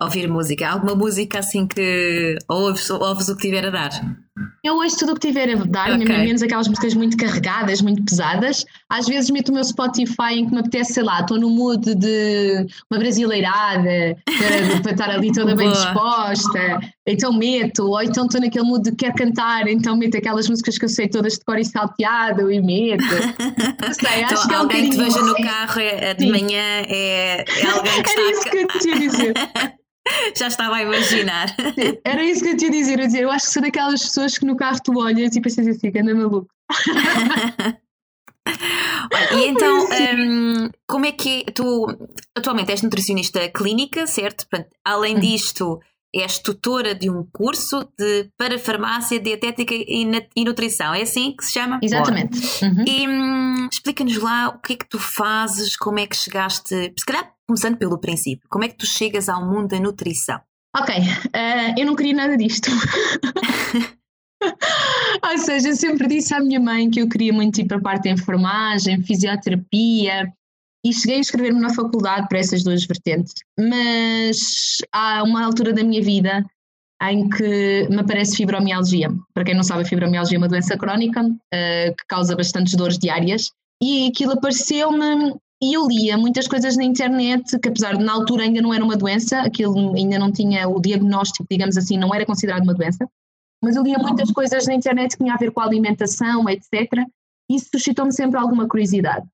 Ouvir 0.00 0.28
música. 0.28 0.68
Alguma 0.68 0.94
música 0.94 1.38
assim 1.38 1.66
que 1.66 2.36
ouves, 2.48 2.90
ouves 2.90 3.28
o 3.28 3.36
que 3.36 3.42
tiver 3.42 3.64
a 3.66 3.70
dar? 3.70 3.90
Eu 4.62 4.74
ouço 4.76 4.98
tudo 4.98 5.12
o 5.12 5.14
que 5.14 5.28
tiver 5.28 5.50
a 5.50 5.54
dar, 5.64 5.92
okay. 5.92 6.18
menos 6.18 6.42
aquelas 6.42 6.66
músicas 6.66 6.94
muito 6.94 7.16
carregadas, 7.16 7.80
muito 7.80 8.04
pesadas. 8.04 8.64
Às 8.88 9.06
vezes 9.06 9.30
meto 9.30 9.50
o 9.50 9.54
meu 9.54 9.62
Spotify 9.62 10.34
em 10.34 10.46
que 10.46 10.52
me 10.52 10.60
apetece, 10.60 10.94
sei 10.94 11.02
lá, 11.04 11.20
estou 11.20 11.38
no 11.38 11.48
mood 11.48 11.94
de 11.94 12.66
uma 12.90 12.98
brasileirada, 12.98 14.16
para, 14.24 14.80
para 14.82 14.92
estar 14.92 15.10
ali 15.10 15.32
toda 15.32 15.54
bem 15.54 15.70
disposta, 15.70 16.80
então 17.06 17.32
meto, 17.32 17.84
ou 17.84 18.02
então 18.02 18.26
estou 18.26 18.40
naquele 18.40 18.64
mood 18.64 18.90
de 18.90 18.96
quer 18.96 19.14
cantar, 19.14 19.68
então 19.68 19.96
meto 19.96 20.16
aquelas 20.16 20.48
músicas 20.48 20.76
que 20.76 20.84
eu 20.84 20.88
sei 20.88 21.08
todas 21.08 21.34
de 21.34 21.44
cor 21.44 21.58
e 21.58 21.64
salteado 21.64 22.50
e 22.50 22.60
meto. 22.60 23.04
Não 23.80 23.94
sei, 23.94 24.24
acho 24.24 24.34
então, 24.34 24.48
que 24.48 24.54
é 24.54 24.56
alguém 24.56 24.80
um 24.80 24.90
que 24.90 24.90
te 24.90 25.04
veja 25.04 25.20
no 25.20 25.34
carro 25.36 25.80
é, 25.80 26.14
de 26.14 26.24
Sim. 26.24 26.30
manhã 26.30 26.82
é, 26.88 27.44
é 27.44 27.66
alguém 27.66 28.02
que 28.02 28.10
Era 28.10 28.20
está... 28.20 28.30
isso 28.30 28.50
que 28.50 28.56
eu 28.56 28.66
te 28.66 28.88
ia 28.88 28.98
dizer. 28.98 29.34
Já 30.36 30.48
estava 30.48 30.76
a 30.76 30.82
imaginar. 30.82 31.54
Era 32.04 32.24
isso 32.24 32.42
que 32.42 32.50
eu 32.50 32.56
te 32.56 32.64
ia 32.66 32.70
dizer. 32.70 32.98
Eu, 32.98 33.06
dizer, 33.06 33.22
eu 33.22 33.30
acho 33.30 33.46
que 33.46 33.52
sou 33.52 33.62
daquelas 33.62 34.02
pessoas 34.02 34.38
que 34.38 34.44
no 34.44 34.56
carro 34.56 34.80
tu 34.82 34.98
olhas 34.98 35.34
e 35.34 35.40
pensas 35.40 35.66
assim, 35.66 35.88
anda 35.88 36.14
maluco. 36.14 36.48
Olha, 39.12 39.34
e 39.34 39.48
então, 39.48 39.86
um, 39.86 40.70
como 40.86 41.06
é 41.06 41.12
que 41.12 41.44
tu 41.54 41.86
atualmente 42.34 42.70
és 42.70 42.82
nutricionista 42.82 43.48
clínica, 43.50 44.06
certo? 44.06 44.46
Portanto, 44.48 44.70
além 44.84 45.14
uhum. 45.14 45.20
disto, 45.20 45.80
és 46.14 46.38
tutora 46.38 46.94
de 46.94 47.10
um 47.10 47.26
curso 47.30 47.86
de 47.98 48.30
para 48.36 48.58
farmácia, 48.58 49.20
dietética 49.20 49.74
e, 49.74 50.06
e 50.34 50.44
nutrição. 50.44 50.94
É 50.94 51.02
assim 51.02 51.34
que 51.36 51.44
se 51.44 51.52
chama? 51.52 51.78
Exatamente. 51.82 52.38
Uhum. 52.64 52.84
E 52.86 53.08
hum, 53.08 53.68
explica-nos 53.70 54.16
lá 54.16 54.48
o 54.48 54.58
que 54.58 54.72
é 54.72 54.76
que 54.76 54.88
tu 54.88 54.98
fazes, 54.98 55.76
como 55.76 55.98
é 55.98 56.06
que 56.06 56.16
chegaste, 56.16 56.74
se 56.98 57.04
calhar 57.06 57.30
começando 57.48 57.78
pelo 57.78 57.98
princípio, 57.98 58.46
como 58.50 58.64
é 58.64 58.68
que 58.68 58.76
tu 58.76 58.86
chegas 58.86 59.28
ao 59.28 59.44
mundo 59.44 59.68
da 59.68 59.80
nutrição? 59.80 60.38
Ok, 60.76 60.94
uh, 60.94 61.74
eu 61.78 61.86
não 61.86 61.96
queria 61.96 62.14
nada 62.14 62.36
disto. 62.36 62.70
Ou 65.24 65.38
seja, 65.38 65.70
eu 65.70 65.76
sempre 65.76 66.06
disse 66.06 66.34
à 66.34 66.40
minha 66.40 66.60
mãe 66.60 66.90
que 66.90 67.00
eu 67.00 67.08
queria 67.08 67.32
muito 67.32 67.58
ir 67.60 67.66
para 67.66 67.78
a 67.78 67.82
parte 67.82 68.02
de 68.04 68.10
enfermagem, 68.10 69.02
fisioterapia, 69.02 70.30
e 70.84 70.92
cheguei 70.92 71.16
a 71.16 71.20
inscrever-me 71.20 71.60
na 71.60 71.74
faculdade 71.74 72.28
para 72.28 72.38
essas 72.38 72.62
duas 72.62 72.84
vertentes. 72.84 73.34
Mas 73.58 74.76
há 74.92 75.22
uma 75.24 75.44
altura 75.44 75.72
da 75.72 75.82
minha 75.82 76.02
vida 76.02 76.44
em 77.02 77.28
que 77.28 77.88
me 77.88 78.00
aparece 78.00 78.36
fibromialgia. 78.36 79.10
Para 79.32 79.44
quem 79.44 79.54
não 79.54 79.62
sabe, 79.62 79.82
a 79.82 79.86
fibromialgia 79.86 80.36
é 80.36 80.40
uma 80.40 80.48
doença 80.48 80.76
crónica 80.76 81.22
uh, 81.24 81.96
que 81.96 82.06
causa 82.08 82.36
bastantes 82.36 82.74
dores 82.74 82.98
diárias. 82.98 83.50
E 83.82 84.08
aquilo 84.08 84.32
apareceu-me 84.32 85.34
e 85.60 85.76
eu 85.76 85.86
lia 85.88 86.16
muitas 86.16 86.46
coisas 86.46 86.76
na 86.76 86.84
internet 86.84 87.58
que, 87.58 87.68
apesar 87.68 87.96
de 87.96 88.04
na 88.04 88.12
altura 88.12 88.44
ainda 88.44 88.62
não 88.62 88.72
era 88.72 88.84
uma 88.84 88.96
doença, 88.96 89.40
aquilo 89.40 89.94
ainda 89.94 90.18
não 90.18 90.30
tinha 90.30 90.68
o 90.68 90.80
diagnóstico, 90.80 91.46
digamos 91.50 91.76
assim, 91.76 91.98
não 91.98 92.14
era 92.14 92.24
considerado 92.24 92.62
uma 92.62 92.74
doença, 92.74 93.08
mas 93.62 93.74
eu 93.74 93.82
lia 93.82 93.98
muitas 93.98 94.30
coisas 94.30 94.66
na 94.66 94.74
internet 94.74 95.12
que 95.12 95.18
tinham 95.18 95.34
a 95.34 95.38
ver 95.38 95.50
com 95.50 95.60
a 95.60 95.64
alimentação, 95.64 96.48
etc. 96.48 96.92
E 97.50 97.56
isso 97.56 97.68
suscitou-me 97.72 98.12
sempre 98.12 98.38
alguma 98.38 98.68
curiosidade. 98.68 99.26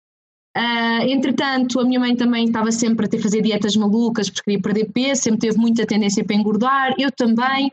Uh, 0.56 1.02
entretanto, 1.08 1.80
a 1.80 1.84
minha 1.84 1.98
mãe 1.98 2.16
também 2.16 2.46
estava 2.46 2.70
sempre 2.70 3.04
a 3.04 3.08
ter 3.08 3.18
fazer 3.18 3.42
dietas 3.42 3.76
malucas 3.76 4.30
porque 4.30 4.44
queria 4.44 4.62
perder 4.62 4.92
peso, 4.92 5.22
sempre 5.22 5.40
teve 5.40 5.58
muita 5.58 5.84
tendência 5.84 6.24
para 6.24 6.36
engordar, 6.36 6.94
eu 6.96 7.10
também. 7.10 7.70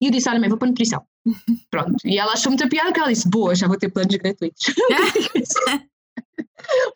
E 0.00 0.06
eu 0.06 0.10
disse: 0.10 0.28
Olha, 0.28 0.40
mãe, 0.40 0.48
vou 0.48 0.58
para 0.58 0.66
a 0.66 0.70
nutrição. 0.70 1.02
Pronto. 1.70 1.96
E 2.04 2.18
ela 2.18 2.32
achou 2.32 2.50
muita 2.50 2.68
piada 2.68 2.88
porque 2.88 3.00
ela 3.00 3.12
disse: 3.12 3.28
Boa, 3.28 3.54
já 3.54 3.68
vou 3.68 3.76
ter 3.76 3.90
planos 3.90 4.16
gratuitos. 4.16 4.74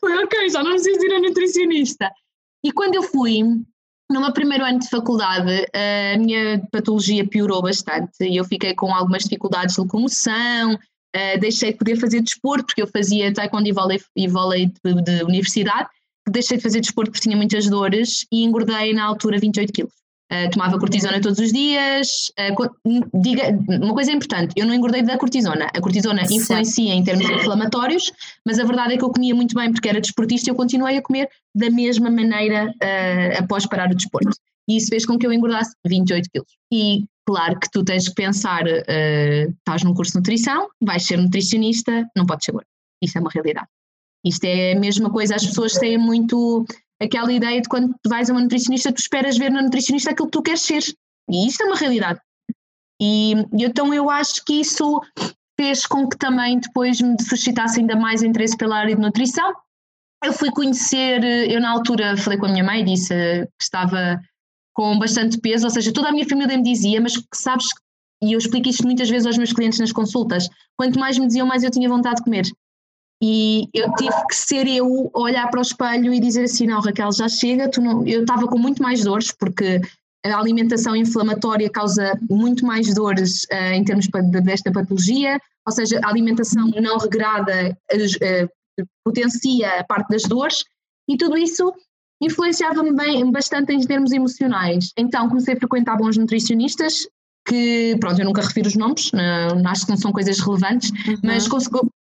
Foi 0.00 0.16
ok, 0.24 0.48
já 0.48 0.62
não 0.62 0.72
preciso 0.72 1.05
ir 1.05 1.14
a 1.14 1.20
nutricionista. 1.20 2.11
E 2.64 2.72
quando 2.72 2.94
eu 2.94 3.02
fui, 3.02 3.40
no 4.11 4.20
meu 4.20 4.33
primeiro 4.33 4.64
ano 4.64 4.79
de 4.79 4.88
faculdade, 4.88 5.66
a 5.74 6.18
minha 6.18 6.66
patologia 6.70 7.26
piorou 7.26 7.62
bastante 7.62 8.24
e 8.24 8.37
eu 8.37 8.44
fiquei 8.44 8.74
com 8.74 8.94
algumas 8.94 9.24
dificuldades 9.24 9.74
de 9.74 9.81
locomoção, 9.81 10.79
Uh, 11.16 11.40
deixei 11.40 11.72
de 11.72 11.79
poder 11.79 11.96
fazer 11.96 12.20
desporto, 12.20 12.66
porque 12.66 12.83
eu 12.83 12.87
fazia 12.87 13.33
taekwondo 13.33 13.66
e 13.66 13.72
vôlei, 13.72 13.98
e 14.14 14.29
vôlei 14.29 14.66
de, 14.66 15.02
de, 15.02 15.24
universidade, 15.24 15.88
deixei 16.29 16.59
de 16.59 16.62
fazer 16.62 16.81
desporto 16.81 17.11
porque 17.11 17.22
tinha 17.22 17.37
muitas 17.37 17.70
dores 17.70 18.26
e 18.31 18.44
engordei 18.44 18.92
na 18.92 19.05
altura 19.05 19.38
28 19.38 19.72
quilos. 19.72 19.94
Uh, 20.32 20.50
tomava 20.50 20.78
cortisona 20.78 21.20
todos 21.20 21.38
os 21.38 21.52
dias. 21.52 22.32
Uh, 22.38 23.10
diga, 23.14 23.56
uma 23.68 23.94
coisa 23.94 24.10
importante, 24.10 24.52
eu 24.56 24.66
não 24.66 24.74
engordei 24.74 25.02
da 25.02 25.16
cortisona. 25.16 25.66
A 25.72 25.80
cortisona 25.80 26.20
certo. 26.20 26.34
influencia 26.34 26.92
em 26.92 27.04
termos 27.04 27.28
inflamatórios, 27.30 28.12
mas 28.44 28.58
a 28.58 28.64
verdade 28.64 28.94
é 28.94 28.96
que 28.96 29.04
eu 29.04 29.10
comia 29.10 29.34
muito 29.34 29.54
bem 29.54 29.72
porque 29.72 29.88
era 29.88 30.00
desportista 30.00 30.48
e 30.48 30.52
eu 30.52 30.56
continuei 30.56 30.96
a 30.96 31.02
comer 31.02 31.28
da 31.54 31.70
mesma 31.70 32.10
maneira 32.10 32.66
uh, 32.66 33.42
após 33.42 33.66
parar 33.66 33.90
o 33.90 33.94
desporto. 33.94 34.36
E 34.68 34.76
isso 34.76 34.88
fez 34.88 35.06
com 35.06 35.16
que 35.16 35.26
eu 35.26 35.32
engordasse 35.32 35.72
28 35.86 36.28
quilos. 36.30 36.50
E 36.72 37.04
Claro 37.28 37.58
que 37.58 37.68
tu 37.72 37.84
tens 37.84 38.08
que 38.08 38.14
pensar, 38.14 38.62
estás 38.68 39.82
num 39.82 39.92
curso 39.92 40.12
de 40.12 40.18
nutrição, 40.18 40.68
vais 40.80 41.04
ser 41.04 41.16
nutricionista, 41.16 42.08
não 42.16 42.24
podes 42.24 42.44
ser 42.44 42.52
gordo. 42.52 42.68
Isso 43.02 43.18
é 43.18 43.20
uma 43.20 43.30
realidade. 43.34 43.66
Isto 44.24 44.44
é 44.44 44.72
a 44.72 44.78
mesma 44.78 45.10
coisa, 45.10 45.34
as 45.34 45.44
pessoas 45.44 45.74
têm 45.74 45.98
muito 45.98 46.64
aquela 47.00 47.32
ideia 47.32 47.61
de 47.61 47.68
quando 47.68 47.94
tu 48.02 48.09
vais 48.09 48.28
a 48.28 48.32
uma 48.32 48.42
nutricionista, 48.42 48.92
tu 48.92 48.98
esperas 48.98 49.37
ver 49.37 49.50
na 49.50 49.62
nutricionista 49.62 50.11
aquilo 50.11 50.28
que 50.28 50.38
tu 50.38 50.42
queres 50.42 50.62
ser. 50.62 50.82
E 51.30 51.46
isto 51.46 51.62
é 51.62 51.66
uma 51.66 51.76
realidade. 51.76 52.20
E, 53.00 53.35
então 53.52 53.92
eu 53.92 54.09
acho 54.09 54.44
que 54.44 54.61
isso 54.61 55.00
fez 55.59 55.87
com 55.87 56.09
que 56.09 56.16
também 56.16 56.59
depois 56.59 57.00
me 57.00 57.16
suscitasse 57.22 57.80
ainda 57.80 57.96
mais 57.96 58.22
interesse 58.22 58.56
pela 58.56 58.76
área 58.76 58.94
de 58.94 59.00
nutrição. 59.00 59.54
Eu 60.24 60.32
fui 60.32 60.50
conhecer, 60.50 61.22
eu 61.50 61.61
na 61.61 61.70
altura 61.70 62.16
falei 62.16 62.38
com 62.38 62.46
a 62.46 62.48
minha 62.48 62.64
mãe, 62.64 62.85
disse 62.85 63.09
que 63.09 63.48
estava 63.61 64.20
com 64.74 64.98
bastante 64.98 65.38
peso, 65.38 65.64
ou 65.64 65.70
seja, 65.70 65.92
toda 65.92 66.09
a 66.09 66.12
minha 66.12 66.28
família 66.28 66.56
me 66.56 66.62
dizia, 66.62 67.00
mas 67.00 67.14
sabes, 67.35 67.66
e 68.22 68.32
eu 68.32 68.38
explico 68.38 68.68
isto 68.68 68.85
muitas 68.85 69.09
vezes 69.09 69.26
aos 69.26 69.38
meus 69.38 69.52
clientes 69.52 69.78
nas 69.78 69.92
consultas, 69.92 70.48
quanto 70.76 70.98
mais 70.98 71.18
me 71.18 71.26
diziam, 71.26 71.46
mais 71.46 71.62
eu 71.62 71.70
tinha 71.70 71.88
vontade 71.88 72.16
de 72.16 72.24
comer. 72.24 72.46
E 73.22 73.68
eu 73.72 73.90
tive 73.94 74.26
que 74.29 74.37
ser 74.37 74.66
eu 74.68 75.11
olhar 75.14 75.48
para 75.50 75.61
o 75.61 75.62
espelho 75.62 76.12
e 76.12 76.20
dizer 76.20 76.44
assim: 76.44 76.66
não, 76.66 76.81
Raquel, 76.81 77.12
já 77.12 77.29
chega. 77.29 77.70
Tu 77.70 77.81
não... 77.81 78.07
Eu 78.07 78.20
estava 78.20 78.46
com 78.46 78.59
muito 78.59 78.83
mais 78.83 79.05
dores, 79.05 79.33
porque 79.33 79.81
a 80.24 80.38
alimentação 80.38 80.94
inflamatória 80.94 81.70
causa 81.70 82.18
muito 82.29 82.64
mais 82.66 82.92
dores 82.94 83.44
uh, 83.44 83.72
em 83.72 83.85
termos 83.85 84.09
desta 84.42 84.72
patologia, 84.72 85.40
ou 85.66 85.72
seja, 85.72 86.00
a 86.05 86.09
alimentação 86.09 86.66
não 86.81 86.98
regrada 86.98 87.76
uh, 87.92 88.87
potencia 89.05 89.81
a 89.81 89.85
parte 89.85 90.09
das 90.09 90.22
dores, 90.22 90.64
e 91.09 91.16
tudo 91.16 91.37
isso 91.37 91.72
influenciava-me 92.20 92.92
bastante 93.31 93.72
em 93.72 93.81
termos 93.81 94.11
emocionais. 94.11 94.92
Então 94.96 95.29
comecei 95.29 95.55
a 95.55 95.59
frequentar 95.59 95.96
bons 95.96 96.16
nutricionistas, 96.16 97.07
que, 97.46 97.96
pronto, 98.00 98.20
eu 98.20 98.24
nunca 98.24 98.42
refiro 98.42 98.66
os 98.66 98.74
nomes, 98.74 99.12
não, 99.12 99.68
acho 99.68 99.85
que 99.85 99.90
não 99.90 99.98
são 99.98 100.12
coisas 100.12 100.40
relevantes, 100.40 100.90
uhum. 100.90 101.18
mas 101.22 101.46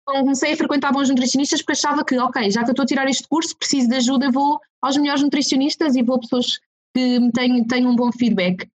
comecei 0.07 0.53
a 0.53 0.57
frequentar 0.57 0.92
bons 0.92 1.09
nutricionistas 1.09 1.61
porque 1.61 1.73
achava 1.73 2.05
que, 2.05 2.16
ok, 2.19 2.51
já 2.51 2.62
que 2.62 2.71
eu 2.71 2.73
estou 2.73 2.85
a 2.85 2.87
tirar 2.87 3.09
este 3.09 3.27
curso, 3.29 3.57
preciso 3.57 3.88
de 3.88 3.97
ajuda, 3.97 4.31
vou 4.31 4.61
aos 4.81 4.97
melhores 4.97 5.23
nutricionistas 5.23 5.97
e 5.97 6.03
vou 6.03 6.16
a 6.16 6.21
pessoas 6.21 6.61
que 6.95 7.19
me 7.21 7.33
têm, 7.33 7.87
um 7.87 7.97
bom 7.97 8.11
feedback. 8.12 8.69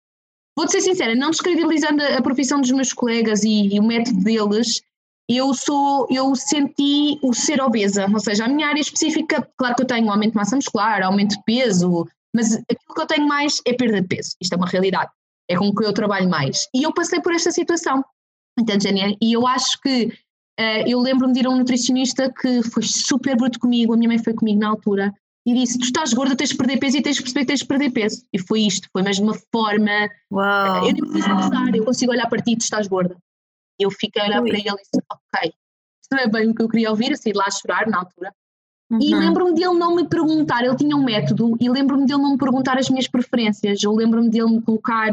Vou-te 0.55 0.73
ser 0.73 0.81
sincera, 0.81 1.15
não 1.15 1.31
descredibilizando 1.31 2.03
a, 2.03 2.21
profissão 2.21 2.59
dos 2.59 2.71
meus 2.71 2.91
colegas 2.91 3.43
e, 3.43 3.73
e 3.73 3.79
o 3.79 3.83
método 3.83 4.19
deles, 4.19 4.81
eu 5.29 5.53
sou, 5.53 6.07
eu 6.09 6.35
senti 6.35 7.17
o 7.23 7.33
ser 7.33 7.61
obesa, 7.61 8.05
ou 8.11 8.19
seja, 8.19 8.45
a 8.45 8.47
minha 8.49 8.67
área 8.67 8.81
específica, 8.81 9.47
claro 9.57 9.75
que 9.75 9.83
eu 9.83 9.87
tenho 9.87 10.11
aumento 10.11 10.31
de 10.31 10.37
massa 10.37 10.57
muscular, 10.57 11.01
aumento 11.01 11.37
de 11.37 11.43
peso, 11.45 12.05
Mas 12.35 12.53
aquilo 12.53 12.95
que 12.95 13.01
eu 13.01 13.07
tenho 13.07 13.27
mais 13.27 13.61
é 13.65 13.73
perda 13.73 14.01
de 14.01 14.07
peso. 14.07 14.35
Isto 14.41 14.53
é 14.53 14.57
uma 14.57 14.67
realidade. 14.67 15.09
É 15.49 15.55
com 15.55 15.73
que 15.73 15.85
eu 15.85 15.93
trabalho 15.93 16.29
mais. 16.29 16.67
E 16.73 16.83
eu 16.83 16.93
passei 16.93 17.21
por 17.21 17.33
esta 17.33 17.51
situação. 17.51 18.03
Entende, 18.59 18.83
Jania? 18.83 19.15
E 19.21 19.33
eu 19.33 19.47
acho 19.47 19.79
que 19.81 20.11
eu 20.87 20.99
lembro-me 20.99 21.33
de 21.33 21.39
ir 21.39 21.47
a 21.47 21.49
um 21.49 21.57
nutricionista 21.57 22.31
que 22.31 22.63
foi 22.63 22.83
super 22.83 23.35
bruto 23.35 23.59
comigo, 23.59 23.93
a 23.93 23.97
minha 23.97 24.07
mãe 24.07 24.17
foi 24.17 24.33
comigo 24.33 24.59
na 24.59 24.69
altura, 24.69 25.13
e 25.45 25.53
disse: 25.53 25.79
Tu 25.79 25.85
estás 25.85 26.13
gorda, 26.13 26.35
tens 26.35 26.49
de 26.49 26.57
perder 26.57 26.77
peso 26.77 26.97
e 26.97 27.01
tens 27.01 27.15
de 27.15 27.21
perceber 27.21 27.41
que 27.41 27.47
tens 27.47 27.59
de 27.59 27.65
perder 27.65 27.91
peso. 27.91 28.25
E 28.31 28.39
foi 28.39 28.61
isto, 28.61 28.87
foi 28.91 29.01
mais 29.01 29.15
de 29.15 29.23
uma 29.23 29.33
forma. 29.51 30.09
Uau. 30.31 30.87
Eu 30.87 30.93
nem 30.93 30.95
preciso 30.95 31.27
pensar, 31.27 31.75
eu 31.75 31.85
consigo 31.85 32.11
olhar 32.11 32.29
para 32.29 32.41
ti 32.41 32.53
e 32.53 32.57
tu 32.57 32.61
estás 32.61 32.87
gorda. 32.87 33.17
Eu 33.79 33.89
fiquei 33.89 34.21
a 34.21 34.25
olhar 34.25 34.41
Ui. 34.41 34.49
para 34.49 34.59
ele 34.59 34.69
e 34.69 34.75
disse: 34.75 35.03
Ok, 35.11 35.53
isto 36.01 36.11
não 36.11 36.19
é 36.19 36.27
bem 36.27 36.49
o 36.49 36.55
que 36.55 36.61
eu 36.61 36.69
queria 36.69 36.89
ouvir, 36.91 37.13
a 37.13 37.15
sair 37.15 37.35
lá 37.35 37.45
a 37.47 37.51
chorar 37.51 37.87
na 37.87 37.99
altura. 37.99 38.33
Uhum. 38.91 38.99
E 39.01 39.15
lembro-me 39.15 39.53
dele 39.53 39.73
não 39.73 39.95
me 39.95 40.07
perguntar, 40.07 40.63
ele 40.65 40.75
tinha 40.75 40.95
um 40.95 41.03
método, 41.03 41.55
e 41.61 41.69
lembro-me 41.69 42.05
dele 42.05 42.21
não 42.21 42.33
me 42.33 42.37
perguntar 42.37 42.77
as 42.77 42.89
minhas 42.89 43.07
preferências. 43.07 43.81
Eu 43.81 43.93
lembro-me 43.93 44.29
dele 44.29 44.51
me 44.51 44.61
colocar 44.61 45.11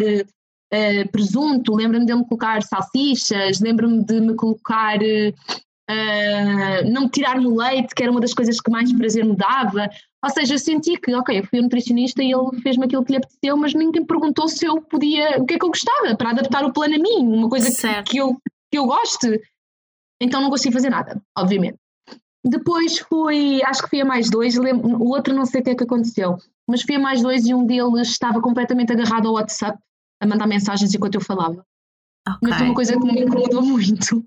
uh, 0.73 1.11
presunto, 1.11 1.75
lembro-me 1.75 2.07
dele 2.07 2.21
me 2.21 2.27
colocar 2.27 2.63
salsichas, 2.63 3.61
lembro-me 3.61 4.05
de 4.05 4.21
me 4.21 4.35
colocar. 4.35 4.99
Uh, 5.91 6.85
não 6.91 7.03
me 7.05 7.09
tirar 7.09 7.41
no 7.41 7.57
leite, 7.57 7.95
que 7.95 8.03
era 8.03 8.13
uma 8.13 8.21
das 8.21 8.35
coisas 8.35 8.61
que 8.61 8.71
mais 8.71 8.93
prazer 8.93 9.25
me 9.25 9.35
dava. 9.35 9.89
Ou 10.23 10.31
seja, 10.31 10.55
eu 10.55 10.59
senti 10.59 10.99
que, 10.99 11.15
ok, 11.15 11.39
eu 11.39 11.47
fui 11.47 11.61
um 11.61 11.63
nutricionista 11.63 12.23
e 12.23 12.33
ele 12.33 12.61
fez-me 12.61 12.85
aquilo 12.85 13.05
que 13.05 13.13
lhe 13.13 13.19
apeteceu, 13.19 13.57
mas 13.57 13.73
ninguém 13.73 14.05
perguntou 14.05 14.49
se 14.49 14.67
eu 14.67 14.83
podia, 14.83 15.41
o 15.41 15.47
que 15.47 15.55
é 15.55 15.59
que 15.59 15.65
eu 15.65 15.71
gostava, 15.71 16.15
para 16.17 16.31
adaptar 16.31 16.65
o 16.65 16.73
plano 16.73 16.97
a 16.97 16.99
mim, 16.99 17.21
uma 17.21 17.49
coisa 17.49 17.71
que, 17.71 18.03
que, 18.11 18.19
eu, 18.19 18.37
que 18.71 18.79
eu 18.79 18.85
goste. 18.85 19.41
Então 20.21 20.43
não 20.43 20.51
consegui 20.51 20.75
fazer 20.75 20.91
nada, 20.91 21.23
obviamente. 21.37 21.79
Depois 22.45 22.99
fui, 22.99 23.63
acho 23.65 23.83
que 23.83 23.89
fui 23.89 24.01
a 24.01 24.05
mais 24.05 24.29
dois, 24.29 24.57
o 24.59 25.09
outro 25.09 25.35
não 25.35 25.47
sei 25.47 25.61
o 25.61 25.65
que 25.65 25.71
é 25.71 25.75
que 25.75 25.85
aconteceu, 25.85 26.37
mas 26.69 26.83
fui 26.83 26.97
a 26.97 26.99
mais 26.99 27.23
dois 27.23 27.47
e 27.47 27.55
um 27.55 27.65
deles 27.65 28.09
estava 28.09 28.41
completamente 28.41 28.93
agarrado 28.93 29.29
ao 29.29 29.35
WhatsApp 29.35 29.79
a 30.21 30.27
mandar 30.27 30.47
mensagens 30.47 30.95
enquanto 30.95 31.15
eu 31.17 31.21
falava. 31.21 31.65
Okay. 32.27 32.39
Mas 32.43 32.57
foi 32.57 32.67
uma 32.67 32.75
coisa 32.75 32.93
que 32.93 33.05
me 33.05 33.23
incomodou 33.23 33.63
muito. 33.63 34.19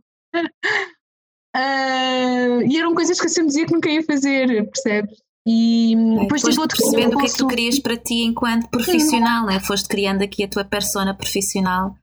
uh, 1.56 2.62
e 2.67 2.77
eram 2.77 2.95
coisas 2.95 3.19
que 3.19 3.25
eu 3.25 3.30
sempre 3.30 3.47
dizia 3.49 3.65
que 3.65 3.73
nunca 3.73 3.89
ia 3.89 4.04
fazer, 4.04 4.69
percebes? 4.69 5.19
E 5.47 5.95
depois 6.19 6.43
tive 6.43 6.60
outro 6.60 6.77
percebendo 6.77 7.15
o 7.15 7.19
que 7.19 7.25
é 7.25 7.30
que 7.30 7.38
tu 7.38 7.47
querias 7.47 7.80
para 7.80 7.97
ti 7.97 8.23
enquanto 8.23 8.69
profissional, 8.69 9.45
né? 9.47 9.60
foste 9.60 9.88
criando 9.88 10.21
aqui 10.21 10.43
a 10.43 10.47
tua 10.47 10.63
persona 10.63 11.15
profissional 11.15 11.95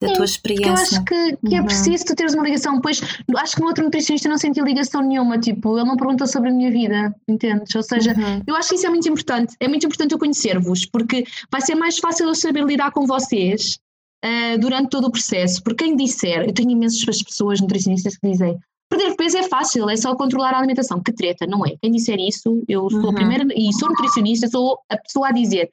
da 0.00 0.08
Sim, 0.08 0.14
tua 0.14 0.24
experiência. 0.24 0.68
Eu 0.68 0.74
acho 0.74 1.04
que, 1.04 1.36
que 1.36 1.54
é 1.54 1.60
uhum. 1.60 1.66
preciso 1.66 2.04
tu 2.04 2.14
teres 2.14 2.34
uma 2.34 2.44
ligação. 2.44 2.80
Pois 2.80 3.00
acho 3.36 3.54
que 3.54 3.60
no 3.60 3.68
outro 3.68 3.84
nutricionista 3.84 4.28
não 4.28 4.36
senti 4.36 4.60
ligação 4.60 5.02
nenhuma. 5.02 5.38
Tipo, 5.38 5.78
ele 5.78 5.88
não 5.88 5.96
perguntou 5.96 6.26
sobre 6.26 6.50
a 6.50 6.52
minha 6.52 6.70
vida, 6.70 7.14
entendes? 7.26 7.74
Ou 7.74 7.82
seja, 7.82 8.12
uhum. 8.12 8.42
eu 8.46 8.54
acho 8.56 8.70
que 8.70 8.74
isso 8.74 8.86
é 8.86 8.90
muito 8.90 9.08
importante. 9.08 9.54
É 9.58 9.68
muito 9.68 9.86
importante 9.86 10.12
eu 10.12 10.18
conhecer-vos, 10.18 10.84
porque 10.86 11.24
vai 11.50 11.60
ser 11.60 11.74
mais 11.74 11.98
fácil 11.98 12.26
eu 12.26 12.34
saber 12.34 12.64
lidar 12.64 12.90
com 12.90 13.06
vocês 13.06 13.78
uh, 14.24 14.58
durante 14.58 14.90
todo 14.90 15.06
o 15.06 15.10
processo. 15.10 15.62
Porque 15.62 15.84
quem 15.84 15.96
disser, 15.96 16.44
eu 16.46 16.52
tenho 16.52 16.70
imensas 16.70 17.22
pessoas 17.22 17.60
nutricionistas 17.60 18.16
que 18.16 18.30
dizem. 18.30 18.58
Perder 18.88 19.16
peso 19.16 19.38
é 19.38 19.42
fácil, 19.42 19.90
é 19.90 19.96
só 19.96 20.14
controlar 20.14 20.52
a 20.54 20.58
alimentação. 20.58 21.02
Que 21.02 21.12
treta, 21.12 21.44
não 21.46 21.66
é? 21.66 21.74
Quem 21.82 21.90
disser 21.90 22.18
isso, 22.20 22.62
eu 22.68 22.88
sou 22.90 23.02
uhum. 23.02 23.10
a 23.10 23.14
primeira, 23.14 23.44
e 23.56 23.72
sou 23.72 23.88
nutricionista, 23.88 24.46
sou 24.46 24.78
a 24.88 24.96
pessoa 24.96 25.28
a 25.28 25.32
dizer 25.32 25.70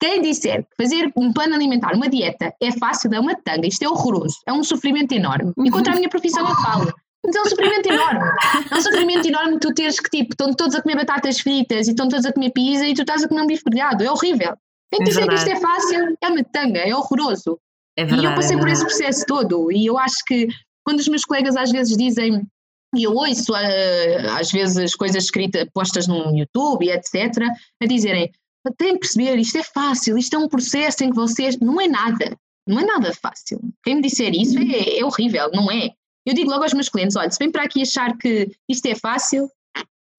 quem 0.00 0.22
disser 0.22 0.64
que 0.64 0.82
fazer 0.82 1.12
um 1.16 1.32
plano 1.32 1.54
alimentar, 1.54 1.94
uma 1.94 2.08
dieta, 2.08 2.54
é 2.62 2.72
fácil, 2.72 3.12
é 3.12 3.20
uma 3.20 3.34
tanga, 3.34 3.66
isto 3.66 3.82
é 3.82 3.88
horroroso, 3.88 4.36
é 4.46 4.52
um 4.52 4.62
sofrimento 4.62 5.12
enorme. 5.12 5.52
E 5.64 5.70
contra 5.70 5.92
a 5.92 5.96
minha 5.96 6.08
profissão 6.08 6.48
eu 6.48 6.54
falo. 6.56 6.92
Mas 7.24 7.34
é 7.34 7.40
um 7.40 7.44
sofrimento 7.46 7.86
enorme. 7.88 8.30
É 8.70 8.74
um 8.76 8.80
sofrimento 8.80 9.28
enorme 9.28 9.58
tu 9.58 9.74
teres 9.74 9.98
que, 9.98 10.08
tipo, 10.08 10.32
estão 10.32 10.52
todos 10.54 10.76
a 10.76 10.82
comer 10.82 10.96
batatas 10.96 11.40
fritas 11.40 11.88
e 11.88 11.90
estão 11.90 12.08
todos 12.08 12.24
a 12.24 12.32
comer 12.32 12.50
pizza 12.50 12.86
e 12.86 12.94
tu 12.94 13.02
estás 13.02 13.24
a 13.24 13.28
comer 13.28 13.42
um 13.42 13.46
bife 13.46 13.64
grelhado. 13.64 14.04
É 14.04 14.10
horrível. 14.10 14.54
Quem 14.90 15.02
é 15.02 15.04
dizer 15.04 15.28
que 15.28 15.34
isto 15.34 15.50
é 15.50 15.56
fácil 15.56 16.16
é 16.22 16.28
uma 16.28 16.44
tanga, 16.44 16.80
é 16.80 16.94
horroroso. 16.94 17.58
É 17.96 18.04
verdade, 18.04 18.22
e 18.22 18.30
eu 18.30 18.34
passei 18.34 18.56
é 18.56 18.58
por 18.60 18.68
esse 18.68 18.84
processo 18.84 19.26
todo. 19.26 19.72
E 19.72 19.84
eu 19.84 19.98
acho 19.98 20.24
que 20.26 20.46
quando 20.84 21.00
os 21.00 21.08
meus 21.08 21.24
colegas 21.24 21.56
às 21.56 21.70
vezes 21.70 21.96
dizem, 21.96 22.46
e 22.94 23.02
eu 23.02 23.12
ouço 23.12 23.52
uh, 23.52 24.30
às 24.38 24.50
vezes 24.50 24.94
coisas 24.94 25.24
escritas, 25.24 25.66
postas 25.74 26.06
no 26.06 26.36
YouTube 26.36 26.86
e 26.86 26.90
etc., 26.90 27.42
a 27.82 27.86
dizerem 27.86 28.30
tem 28.76 28.94
que 28.94 29.00
perceber, 29.00 29.36
isto 29.38 29.58
é 29.58 29.62
fácil, 29.62 30.18
isto 30.18 30.34
é 30.34 30.38
um 30.38 30.48
processo 30.48 31.04
em 31.04 31.10
que 31.10 31.16
vocês. 31.16 31.58
Não 31.58 31.80
é 31.80 31.88
nada, 31.88 32.36
não 32.66 32.80
é 32.80 32.84
nada 32.84 33.12
fácil. 33.14 33.60
Quem 33.82 33.96
me 33.96 34.02
disser 34.02 34.32
isso 34.34 34.58
é, 34.58 34.98
é 34.98 35.04
horrível, 35.04 35.50
não 35.52 35.70
é? 35.70 35.90
Eu 36.26 36.34
digo 36.34 36.50
logo 36.50 36.62
aos 36.62 36.74
meus 36.74 36.88
clientes: 36.88 37.16
olha, 37.16 37.30
se 37.30 37.38
vem 37.38 37.50
para 37.50 37.64
aqui 37.64 37.82
achar 37.82 38.16
que 38.16 38.50
isto 38.68 38.86
é 38.86 38.94
fácil, 38.94 39.48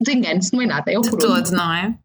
engane-se, 0.07 0.53
não 0.53 0.62
é 0.62 0.65
nada, 0.65 0.91
é 0.91 0.97
o 0.97 1.01
De 1.01 1.17
todo, 1.17 1.51
não 1.51 1.73
é? 1.73 1.97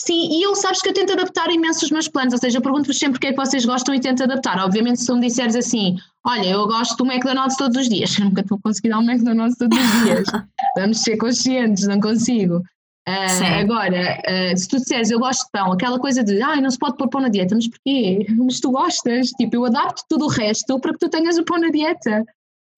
Sim, 0.00 0.38
e 0.38 0.42
eu 0.42 0.54
sabes 0.54 0.82
que 0.82 0.88
eu 0.88 0.92
tento 0.92 1.12
adaptar 1.12 1.50
imenso 1.50 1.84
os 1.84 1.90
meus 1.90 2.08
planos, 2.08 2.34
ou 2.34 2.38
seja, 2.40 2.58
eu 2.58 2.62
pergunto-vos 2.62 2.98
sempre 2.98 3.16
o 3.16 3.20
que 3.20 3.28
é 3.28 3.30
que 3.30 3.36
vocês 3.36 3.64
gostam 3.64 3.94
e 3.94 4.00
tento 4.00 4.22
adaptar. 4.22 4.58
Obviamente, 4.58 5.00
se 5.00 5.06
tu 5.06 5.14
me 5.14 5.26
disseres 5.26 5.54
assim, 5.54 5.96
olha, 6.26 6.46
eu 6.46 6.66
gosto 6.66 6.96
do 6.96 7.10
McDonald's 7.10 7.56
todos 7.56 7.80
os 7.80 7.88
dias, 7.88 8.14
eu 8.18 8.26
nunca 8.26 8.40
estou 8.40 8.58
a 8.58 8.60
conseguir 8.60 8.88
dar 8.88 8.98
um 8.98 9.10
McDonald's 9.10 9.56
todos 9.56 9.78
os 9.78 10.04
dias. 10.04 10.26
Vamos 10.76 11.00
ser 11.00 11.16
conscientes, 11.16 11.86
não 11.86 12.00
consigo. 12.00 12.62
Uh, 13.06 13.60
agora, 13.60 14.18
uh, 14.26 14.56
se 14.56 14.66
tu 14.66 14.78
disseres 14.78 15.10
eu 15.10 15.18
gosto 15.18 15.44
de 15.44 15.50
pão, 15.52 15.72
aquela 15.72 15.98
coisa 15.98 16.24
de 16.24 16.40
ah, 16.40 16.56
não 16.56 16.70
se 16.70 16.78
pode 16.78 16.96
pôr 16.96 17.08
pão 17.08 17.20
na 17.20 17.28
dieta, 17.28 17.54
mas 17.54 17.68
porquê? 17.68 18.26
Mas 18.38 18.60
tu 18.60 18.70
gostas, 18.70 19.28
tipo, 19.30 19.56
eu 19.56 19.64
adapto 19.66 20.04
tudo 20.08 20.24
o 20.24 20.28
resto 20.28 20.80
para 20.80 20.92
que 20.92 20.98
tu 20.98 21.10
tenhas 21.10 21.36
o 21.36 21.44
pão 21.44 21.58
na 21.58 21.68
dieta. 21.68 22.24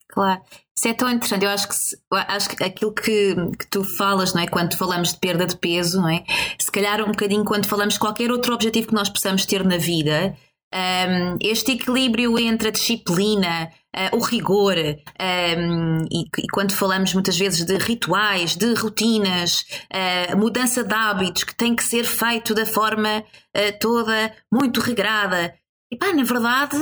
Claro, 0.09 0.41
isso 0.77 0.89
é 0.89 0.95
tão 0.95 1.11
interessante. 1.11 1.45
Eu 1.45 1.51
acho 1.51 1.69
que, 1.69 1.75
acho 2.13 2.49
que 2.49 2.65
aquilo 2.65 2.93
que, 2.93 3.35
que 3.59 3.67
tu 3.71 3.85
falas, 3.97 4.35
não 4.35 4.43
é? 4.43 4.47
Quando 4.47 4.77
falamos 4.77 5.13
de 5.13 5.19
perda 5.19 5.47
de 5.47 5.57
peso, 5.57 6.01
não 6.01 6.09
é? 6.09 6.25
Se 6.59 6.71
calhar 6.71 7.03
um 7.03 7.13
bocadinho 7.13 7.45
quando 7.45 7.67
falamos 7.67 7.95
de 7.95 8.01
qualquer 8.01 8.31
outro 8.31 8.55
objetivo 8.55 8.89
que 8.89 8.95
nós 8.95 9.09
possamos 9.09 9.47
ter 9.47 9.65
na 9.65 9.77
vida, 9.77 10.37
um, 10.75 11.37
este 11.41 11.73
equilíbrio 11.73 12.39
entre 12.39 12.69
a 12.69 12.73
disciplina, 12.73 13.71
uh, 13.97 14.17
o 14.17 14.21
rigor, 14.21 14.77
um, 14.77 16.05
e, 16.11 16.25
e, 16.39 16.49
quando 16.53 16.73
falamos 16.73 17.15
muitas 17.15 17.37
vezes 17.37 17.65
de 17.65 17.77
rituais, 17.77 18.57
de 18.57 18.75
rotinas, 18.75 19.65
uh, 19.93 20.37
mudança 20.37 20.85
de 20.85 20.95
hábitos 20.95 21.45
que 21.45 21.55
tem 21.55 21.75
que 21.75 21.85
ser 21.85 22.05
feito 22.05 22.55
da 22.55 22.67
forma 22.67 23.21
uh, 23.21 23.79
toda 23.81 24.35
muito 24.53 24.81
regrada. 24.81 25.55
E 25.91 25.97
pá, 25.97 26.13
na 26.13 26.25
verdade, 26.25 26.77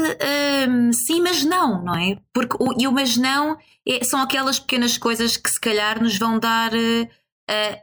um, 0.68 0.92
sim, 0.92 1.20
mas 1.20 1.44
não, 1.44 1.85
não 1.85 1.94
é? 1.94 2.16
Porque 2.33 2.57
o, 2.59 2.74
e 2.81 2.88
o 2.88 2.92
mas 2.92 3.16
não 3.16 3.57
é, 3.87 4.03
são 4.03 4.20
aquelas 4.20 4.59
pequenas 4.59 4.96
coisas 4.96 5.37
que 5.37 5.50
se 5.50 5.61
calhar 5.61 6.03
nos 6.03 6.16
vão 6.16 6.38
dar 6.38 6.72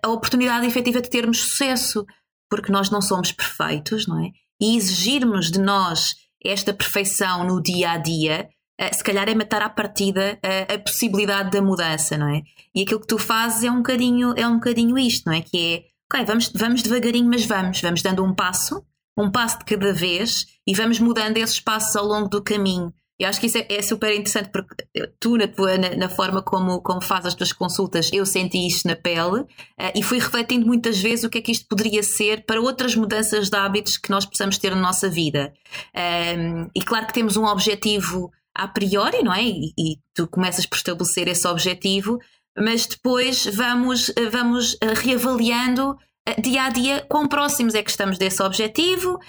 a 0.02 0.10
oportunidade 0.10 0.66
efetiva 0.66 1.00
de 1.00 1.12
termos 1.12 1.44
sucesso, 1.44 2.04
porque 2.50 2.72
nós 2.72 2.90
não 2.90 3.04
somos 3.04 3.32
perfeitos, 3.32 4.08
não 4.08 4.20
é? 4.26 4.32
e 4.62 4.78
exigirmos 4.78 5.50
de 5.50 5.60
nós 5.60 6.16
esta 6.44 6.74
perfeição 6.74 7.44
no 7.44 7.62
dia 7.62 7.92
a 7.92 7.98
dia, 7.98 8.48
se 8.94 9.04
calhar 9.04 9.30
é 9.30 9.36
matar 9.36 9.62
à 9.62 9.70
partida 9.70 10.40
uh, 10.44 10.74
a 10.74 10.80
possibilidade 10.80 11.52
da 11.52 11.62
mudança, 11.62 12.18
não 12.18 12.28
é? 12.28 12.42
E 12.74 12.82
aquilo 12.82 13.00
que 13.00 13.08
tu 13.08 13.18
fazes 13.18 13.64
é 13.64 13.72
um 13.72 13.78
bocadinho, 13.78 14.34
é 14.38 14.48
um 14.48 14.56
bocadinho 14.56 14.98
isto, 14.98 15.26
não 15.28 15.34
é? 15.34 15.42
Que 15.42 15.76
é, 15.76 15.84
ok, 16.12 16.26
vamos, 16.26 16.52
vamos 16.56 16.82
devagarinho, 16.82 17.28
mas 17.28 17.46
vamos, 17.46 17.80
vamos 17.82 18.02
dando 18.02 18.24
um 18.24 18.34
passo, 18.34 18.84
um 19.18 19.30
passo 19.30 19.60
de 19.60 19.66
cada 19.66 19.94
vez 19.94 20.46
e 20.66 20.74
vamos 20.74 21.00
mudando 21.00 21.38
esses 21.38 21.60
passos 21.60 21.96
ao 21.96 22.06
longo 22.06 22.30
do 22.30 22.42
caminho. 22.42 22.94
Eu 23.22 23.30
acho 23.30 23.40
que 23.40 23.46
isso 23.46 23.60
é, 23.60 23.68
é 23.70 23.82
super 23.84 24.12
interessante 24.12 24.50
porque 24.50 24.76
tu, 25.20 25.38
na, 25.38 25.48
tua, 25.48 25.78
na, 25.78 25.96
na, 25.96 26.10
forma 26.10 26.42
como, 26.42 26.82
como 26.82 27.04
fazes 27.04 27.28
as 27.28 27.36
tuas 27.36 27.54
consultas, 27.54 28.10
eu 28.12 28.26
senti 28.26 28.66
isto 28.66 28.88
na 28.88 28.96
pele 28.96 29.42
uh, 29.42 29.48
e 29.94 30.02
fui 30.02 30.18
refletindo 30.18 30.66
muitas 30.66 30.98
vezes 31.00 31.24
o 31.24 31.30
que 31.30 31.38
é 31.38 31.42
que 31.42 31.52
isto 31.52 31.68
poderia 31.68 32.02
ser 32.02 32.48
para 32.48 32.60
outras 32.60 32.96
mudanças 32.96 33.48
de 33.48 33.56
hábitos 33.56 33.98
que 33.98 34.10
nós 34.10 34.26
possamos 34.26 34.58
ter 34.58 34.74
na 34.74 34.82
nossa 34.82 35.08
vida. 35.08 35.54
Um, 35.96 36.68
e 36.74 36.82
claro 36.82 37.06
que 37.06 37.14
temos 37.14 37.38
um 37.38 37.46
objetivo 37.46 38.32
a 38.56 38.68
priori, 38.68 39.24
não 39.24 39.34
é? 39.34 39.44
E, 39.44 39.74
e 39.78 39.98
tu 40.14 40.28
começas 40.28 40.66
por 40.66 40.76
estabelecer 40.76 41.28
esse 41.28 41.48
objetivo, 41.48 42.20
mas 42.58 42.86
depois 42.86 43.46
vamos, 43.46 44.12
vamos 44.32 44.76
eh, 44.82 44.94
reavaliando 44.94 45.98
eh, 46.28 46.40
dia 46.42 46.64
a 46.64 46.70
dia 46.70 47.06
quão 47.10 47.28
próximos 47.28 47.76
é 47.76 47.82
que 47.82 47.90
estamos 47.90 48.18
desse 48.18 48.42
objetivo, 48.44 49.20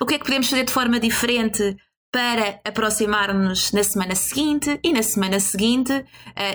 o 0.00 0.06
que 0.06 0.14
é 0.14 0.18
que 0.18 0.24
podemos 0.24 0.48
fazer 0.48 0.64
de 0.64 0.72
forma 0.72 1.00
diferente 1.00 1.76
para 2.12 2.60
aproximar-nos 2.64 3.72
na 3.72 3.82
semana 3.82 4.14
seguinte 4.14 4.80
e 4.82 4.92
na 4.92 5.02
semana 5.02 5.38
seguinte. 5.38 5.92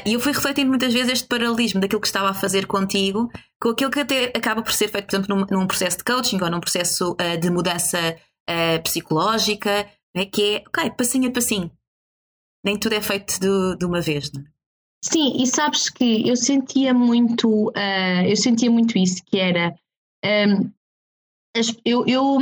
E 0.04 0.14
eu 0.14 0.20
fui 0.20 0.32
refletindo 0.32 0.70
muitas 0.70 0.92
vezes 0.92 1.12
este 1.12 1.28
paralelismo 1.28 1.80
daquilo 1.80 2.02
que 2.02 2.08
estava 2.08 2.32
a 2.32 2.34
fazer 2.34 2.66
contigo 2.66 3.30
com 3.62 3.70
aquilo 3.70 3.92
que 3.92 4.00
até 4.00 4.34
acaba 4.36 4.64
por 4.64 4.74
ser 4.74 4.88
feito, 4.88 5.06
por 5.06 5.16
exemplo, 5.16 5.36
num, 5.36 5.46
num 5.60 5.68
processo 5.68 6.00
de 6.00 6.06
coaching 6.06 6.42
ou 6.42 6.50
num 6.50 6.60
processo 6.60 7.16
de 7.40 7.52
mudança 7.52 8.18
psicológica, 8.84 9.88
né, 10.16 10.26
que 10.26 10.56
é, 10.56 10.64
ok, 10.68 10.90
passinho 10.98 11.30
a 11.30 11.32
passinho. 11.32 11.72
Nem 12.64 12.80
tudo 12.80 12.94
é 12.94 13.02
feito 13.02 13.40
de, 13.40 13.78
de 13.78 13.86
uma 13.86 14.02
vez, 14.02 14.32
não 14.32 14.42
é? 14.42 14.46
Sim, 15.04 15.42
e 15.42 15.46
sabes 15.46 15.90
que 15.90 16.28
eu 16.28 16.36
sentia 16.38 16.94
muito, 16.94 17.74
eu 18.26 18.38
sentia 18.38 18.72
muito 18.72 18.98
isso, 18.98 19.22
que 19.26 19.38
era 19.38 19.76
um, 20.24 20.72
eu, 21.84 22.06
eu 22.08 22.38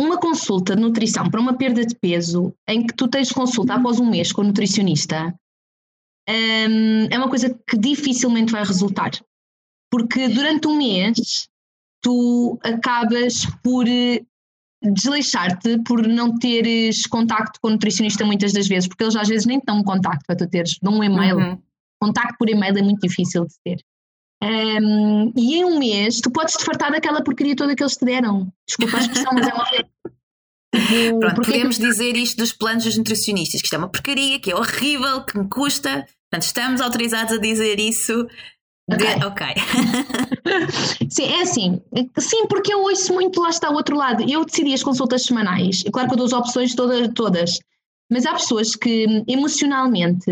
uma 0.00 0.18
consulta 0.18 0.74
de 0.74 0.82
nutrição 0.82 1.30
para 1.30 1.40
uma 1.40 1.56
perda 1.56 1.84
de 1.84 1.94
peso, 1.94 2.52
em 2.66 2.86
que 2.86 2.94
tu 2.94 3.06
tens 3.06 3.30
consulta 3.30 3.74
após 3.74 4.00
um 4.00 4.10
mês 4.10 4.32
com 4.32 4.42
o 4.42 4.44
nutricionista, 4.44 5.32
um, 6.28 7.04
é 7.10 7.16
uma 7.18 7.28
coisa 7.28 7.56
que 7.68 7.76
dificilmente 7.76 8.50
vai 8.50 8.64
resultar. 8.64 9.10
Porque 9.90 10.28
durante 10.28 10.66
um 10.66 10.76
mês 10.76 11.48
tu 12.02 12.58
acabas 12.62 13.46
por 13.62 13.84
desleixar-te 14.82 15.78
por 15.84 16.06
não 16.06 16.38
teres 16.38 17.06
contacto 17.06 17.60
com 17.60 17.68
o 17.68 17.70
nutricionista 17.72 18.24
muitas 18.24 18.52
das 18.52 18.66
vezes, 18.66 18.88
porque 18.88 19.04
eles 19.04 19.16
às 19.16 19.28
vezes 19.28 19.46
nem 19.46 19.60
dão 19.64 19.82
contacto 19.82 20.24
para 20.26 20.36
tu 20.36 20.48
teres, 20.48 20.76
dão 20.82 20.98
um 20.98 21.04
e-mail. 21.04 21.36
Uhum. 21.36 21.62
Contacto 22.00 22.36
por 22.38 22.48
e-mail 22.48 22.78
é 22.78 22.82
muito 22.82 23.00
difícil 23.00 23.44
de 23.44 23.54
ter. 23.64 23.84
Um, 24.42 25.32
e 25.36 25.56
em 25.56 25.64
um 25.66 25.78
mês 25.78 26.20
tu 26.20 26.30
podes 26.30 26.54
te 26.54 26.64
fartar 26.64 26.90
daquela 26.90 27.22
porcaria 27.22 27.54
toda 27.54 27.76
que 27.76 27.82
eles 27.82 27.96
te 27.96 28.06
deram. 28.06 28.50
Desculpa 28.66 28.96
a 28.96 29.00
expressão, 29.00 29.32
mas 29.34 29.46
é 29.46 29.52
uma 29.52 29.64
tipo, 29.64 29.90
Pronto, 31.20 31.42
podemos 31.42 31.76
que... 31.76 31.82
dizer 31.82 32.16
isto 32.16 32.38
dos 32.38 32.52
planos 32.52 32.84
dos 32.84 32.96
nutricionistas, 32.96 33.60
que 33.60 33.66
isto 33.66 33.74
é 33.74 33.78
uma 33.78 33.88
porcaria, 33.88 34.40
que 34.40 34.50
é 34.50 34.56
horrível, 34.56 35.24
que 35.24 35.38
me 35.38 35.48
custa. 35.48 36.06
Portanto, 36.30 36.46
estamos 36.46 36.80
autorizados 36.80 37.34
a 37.34 37.38
dizer 37.38 37.78
isso. 37.78 38.26
Ok. 38.92 39.06
okay. 39.26 39.54
sim, 41.08 41.24
é 41.24 41.42
assim. 41.42 41.80
Sim, 42.18 42.46
porque 42.48 42.72
eu 42.72 42.82
ouço 42.82 43.12
muito, 43.12 43.40
lá 43.40 43.50
está 43.50 43.70
o 43.70 43.74
outro 43.74 43.96
lado. 43.96 44.24
Eu 44.28 44.44
decidi 44.44 44.74
as 44.74 44.82
consultas 44.82 45.22
semanais. 45.22 45.82
Claro 45.92 46.08
que 46.08 46.14
eu 46.14 46.18
dou 46.18 46.26
as 46.26 46.32
opções 46.32 46.74
todas, 46.74 47.08
todas. 47.14 47.58
Mas 48.10 48.26
há 48.26 48.32
pessoas 48.32 48.74
que 48.74 49.24
emocionalmente 49.28 50.30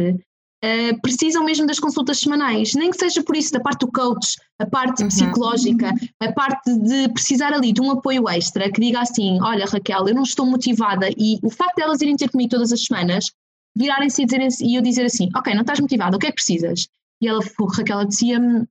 uh, 0.64 1.00
precisam 1.00 1.44
mesmo 1.44 1.66
das 1.66 1.78
consultas 1.78 2.18
semanais, 2.18 2.74
nem 2.74 2.90
que 2.90 2.98
seja 2.98 3.22
por 3.22 3.36
isso, 3.36 3.52
da 3.52 3.60
parte 3.60 3.80
do 3.80 3.92
coach, 3.92 4.36
a 4.58 4.66
parte 4.66 5.02
uhum. 5.02 5.08
psicológica, 5.08 5.92
a 6.20 6.32
parte 6.32 6.74
de 6.74 7.08
precisar 7.12 7.52
ali 7.52 7.72
de 7.72 7.80
um 7.80 7.92
apoio 7.92 8.28
extra 8.28 8.70
que 8.70 8.80
diga 8.80 9.00
assim: 9.00 9.38
Olha, 9.40 9.66
Raquel, 9.66 10.08
eu 10.08 10.14
não 10.14 10.24
estou 10.24 10.44
motivada, 10.44 11.08
e 11.16 11.38
o 11.42 11.50
facto 11.50 11.76
de 11.76 11.82
elas 11.82 12.00
irem 12.00 12.16
ter 12.16 12.28
comigo 12.28 12.50
todas 12.50 12.72
as 12.72 12.84
semanas, 12.84 13.30
virarem-se 13.76 14.22
e, 14.22 14.72
e 14.72 14.74
eu 14.74 14.82
dizer 14.82 15.04
assim: 15.04 15.28
Ok, 15.36 15.54
não 15.54 15.62
estás 15.62 15.78
motivada, 15.80 16.16
o 16.16 16.18
que 16.18 16.26
é 16.26 16.30
que 16.30 16.36
precisas? 16.36 16.88
E 17.20 17.28
ela, 17.28 17.40
Raquel, 17.76 18.04
dizia-me: 18.04 18.66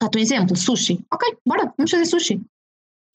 Dá-te 0.00 0.18
um 0.18 0.20
exemplo, 0.20 0.56
sushi. 0.56 1.04
Ok, 1.12 1.36
bora, 1.46 1.72
vamos 1.76 1.90
fazer 1.90 2.06
sushi. 2.06 2.40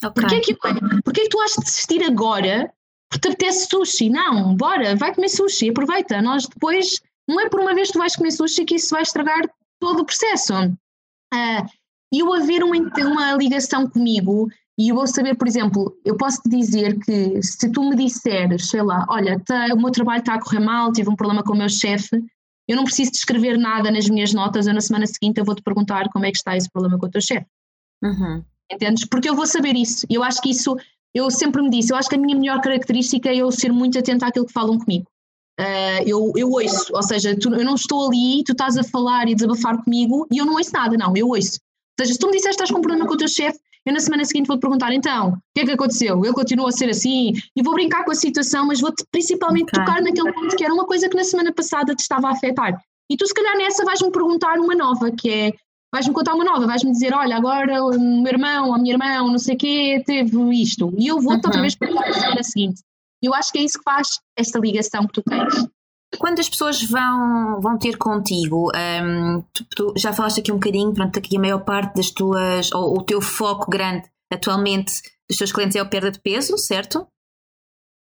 Okay. 0.04 0.24
Porquê, 0.24 0.42
que, 0.42 0.56
porquê 1.04 1.22
que 1.22 1.30
tu 1.30 1.40
has 1.40 1.54
de 1.54 1.64
desistir 1.64 2.04
agora 2.04 2.72
porque 3.10 3.28
te 3.30 3.34
apetece 3.34 3.68
sushi? 3.68 4.10
Não, 4.10 4.56
bora, 4.56 4.96
vai 4.96 5.14
comer 5.14 5.30
sushi, 5.30 5.70
aproveita. 5.70 6.22
Nós 6.22 6.48
depois 6.48 7.02
não 7.28 7.40
é 7.40 7.50
por 7.50 7.60
uma 7.60 7.74
vez 7.74 7.88
que 7.88 7.94
tu 7.94 8.00
vais 8.00 8.16
comer 8.16 8.32
sushi 8.32 8.66
que 8.66 8.76
isso 8.76 8.90
vai 8.90 9.02
estragar 9.02 9.50
todo 9.80 10.02
o 10.02 10.06
processo. 10.06 10.54
Uh, 11.34 11.66
e 12.14 12.20
eu 12.20 12.34
haver 12.34 12.64
uma, 12.64 12.78
uma 12.78 13.34
ligação 13.34 13.90
comigo 13.90 14.50
e 14.78 14.90
eu 14.90 14.96
vou 14.96 15.08
saber, 15.08 15.36
por 15.36 15.48
exemplo, 15.48 15.98
eu 16.04 16.18
posso 16.18 16.42
te 16.42 16.50
dizer 16.50 17.00
que 17.00 17.42
se 17.42 17.72
tu 17.72 17.90
me 17.90 17.96
disseres, 17.96 18.70
sei 18.70 18.82
lá, 18.82 19.06
olha, 19.10 19.40
tá, 19.40 19.68
o 19.74 19.78
meu 19.78 19.92
trabalho 19.92 20.20
está 20.20 20.36
a 20.36 20.42
correr 20.42 20.60
mal, 20.60 20.92
tive 20.92 21.10
um 21.10 21.16
problema 21.16 21.44
com 21.44 21.54
o 21.54 21.58
meu 21.58 21.70
chefe, 21.70 22.22
eu 22.68 22.76
não 22.76 22.84
preciso 22.84 23.12
de 23.12 23.18
escrever 23.18 23.58
nada 23.58 23.92
nas 23.92 24.10
minhas 24.10 24.34
notas, 24.34 24.68
eu 24.68 24.74
na 24.74 24.82
semana 24.82 25.06
seguinte 25.06 25.38
eu 25.38 25.46
vou-te 25.46 25.62
perguntar 25.62 26.10
como 26.10 26.26
é 26.26 26.32
que 26.32 26.38
está 26.38 26.56
esse 26.58 26.70
problema 26.70 26.98
com 26.98 27.06
o 27.06 27.10
teu 27.10 27.22
chefe. 27.22 27.46
Uhum. 28.04 28.44
Entendes? 28.72 29.06
Porque 29.06 29.30
eu 29.30 29.36
vou 29.36 29.46
saber 29.46 29.76
isso. 29.76 30.06
Eu 30.10 30.24
acho 30.24 30.42
que 30.42 30.50
isso, 30.50 30.76
eu 31.14 31.30
sempre 31.30 31.62
me 31.62 31.70
disse, 31.70 31.94
eu 31.94 31.98
acho 31.98 32.10
que 32.10 32.16
a 32.16 32.18
minha 32.18 32.38
melhor 32.38 32.62
característica 32.62 33.30
é 33.30 33.38
eu 33.38 33.52
ser 33.52 33.72
muito 33.72 34.00
atenta 34.00 34.28
àquilo 34.28 34.46
que 34.46 34.54
falam 34.54 34.80
comigo. 34.80 35.06
Uh, 35.60 36.04
eu, 36.06 36.34
eu 36.36 36.50
ouço, 36.50 36.94
ou 36.94 37.04
seja, 37.04 37.38
tu, 37.40 37.54
eu 37.54 37.64
não 37.64 37.76
estou 37.76 38.08
ali, 38.08 38.44
tu 38.44 38.52
estás 38.52 38.76
a 38.76 38.84
falar 38.84 39.30
e 39.30 39.36
desabafar 39.36 39.82
comigo 39.82 40.28
e 40.30 40.38
eu 40.38 40.46
não 40.46 40.56
ouço 40.56 40.72
nada, 40.74 40.98
não, 40.98 41.16
eu 41.16 41.30
ouço. 41.30 41.60
Ou 41.98 42.06
seja, 42.06 42.14
se 42.14 42.20
tu 42.20 42.28
me 42.28 42.34
disseste 42.34 42.58
que 42.58 42.64
estás 42.64 42.72
com 42.72 42.80
um 42.80 42.82
problema 42.82 43.08
com 43.08 43.14
o 43.14 43.18
teu 43.18 43.28
chefe, 43.28 43.58
eu 43.86 43.94
na 43.94 44.00
semana 44.00 44.26
seguinte 44.26 44.48
vou-te 44.48 44.62
perguntar, 44.62 44.92
então, 44.92 45.30
o 45.30 45.38
que 45.54 45.62
é 45.62 45.66
que 45.66 45.72
aconteceu? 45.72 46.24
Ele 46.26 46.34
continua 46.34 46.70
a 46.70 46.72
ser 46.72 46.90
assim? 46.90 47.34
E 47.56 47.62
vou 47.62 47.74
brincar 47.74 48.04
com 48.04 48.12
a 48.12 48.16
situação, 48.16 48.66
mas 48.66 48.82
vou-te 48.82 49.06
principalmente 49.12 49.70
okay. 49.70 49.86
tocar 49.86 50.02
naquele 50.02 50.34
ponto 50.34 50.56
que 50.56 50.64
era 50.64 50.74
uma 50.74 50.86
coisa 50.86 51.08
que 51.08 51.16
na 51.16 51.24
semana 51.24 51.54
passada 51.54 51.94
te 51.94 52.00
estava 52.00 52.28
a 52.28 52.32
afetar. 52.32 52.82
E 53.10 53.16
tu, 53.16 53.28
se 53.28 53.34
calhar, 53.34 53.56
nessa 53.58 53.86
vais-me 53.86 54.12
perguntar 54.12 54.58
uma 54.58 54.74
nova, 54.74 55.12
que 55.12 55.30
é, 55.30 55.54
vais-me 55.94 56.14
contar 56.14 56.34
uma 56.34 56.44
nova, 56.44 56.66
vais-me 56.66 56.92
dizer, 56.92 57.14
olha, 57.14 57.38
agora 57.38 57.84
o 57.84 58.00
meu 58.00 58.34
irmão, 58.34 58.74
a 58.74 58.78
minha 58.80 58.96
irmã, 58.96 59.20
não 59.20 59.38
sei 59.38 59.54
o 59.54 59.58
quê, 59.58 60.04
teve 60.04 60.36
isto. 60.62 60.92
E 60.98 61.08
eu 61.08 61.22
vou-te 61.22 61.44
uhum. 61.44 61.46
outra 61.46 61.62
vez 61.62 61.76
perguntar 61.76 62.08
na 62.08 62.14
semana 62.14 62.44
seguinte. 62.44 62.82
Eu 63.22 63.34
acho 63.34 63.52
que 63.52 63.60
é 63.60 63.64
isso 63.64 63.78
que 63.78 63.84
faz 63.84 64.20
esta 64.38 64.60
ligação 64.60 65.06
que 65.06 65.14
tu 65.14 65.22
tens. 65.22 65.54
Quando 66.18 66.40
as 66.40 66.50
pessoas 66.50 66.84
vão, 66.84 67.60
vão 67.62 67.78
ter 67.78 67.98
contigo, 67.98 68.72
um, 68.76 69.42
tu, 69.54 69.66
tu, 69.76 69.94
já 69.98 70.14
falaste 70.14 70.40
aqui 70.40 70.52
um 70.52 70.56
bocadinho, 70.56 70.94
pronto, 70.94 71.18
aqui 71.18 71.38
a 71.38 71.40
maior 71.40 71.60
parte 71.64 71.96
das 71.96 72.10
tuas, 72.10 72.72
ou 72.72 72.98
o 72.98 73.04
teu 73.04 73.22
foco 73.22 73.70
grande 73.70 74.10
atualmente 74.32 75.02
dos 75.30 75.38
teus 75.38 75.52
clientes 75.52 75.76
é 75.76 75.80
a 75.80 75.86
perda 75.86 76.12
de 76.12 76.20
peso, 76.20 76.58
certo? 76.58 77.08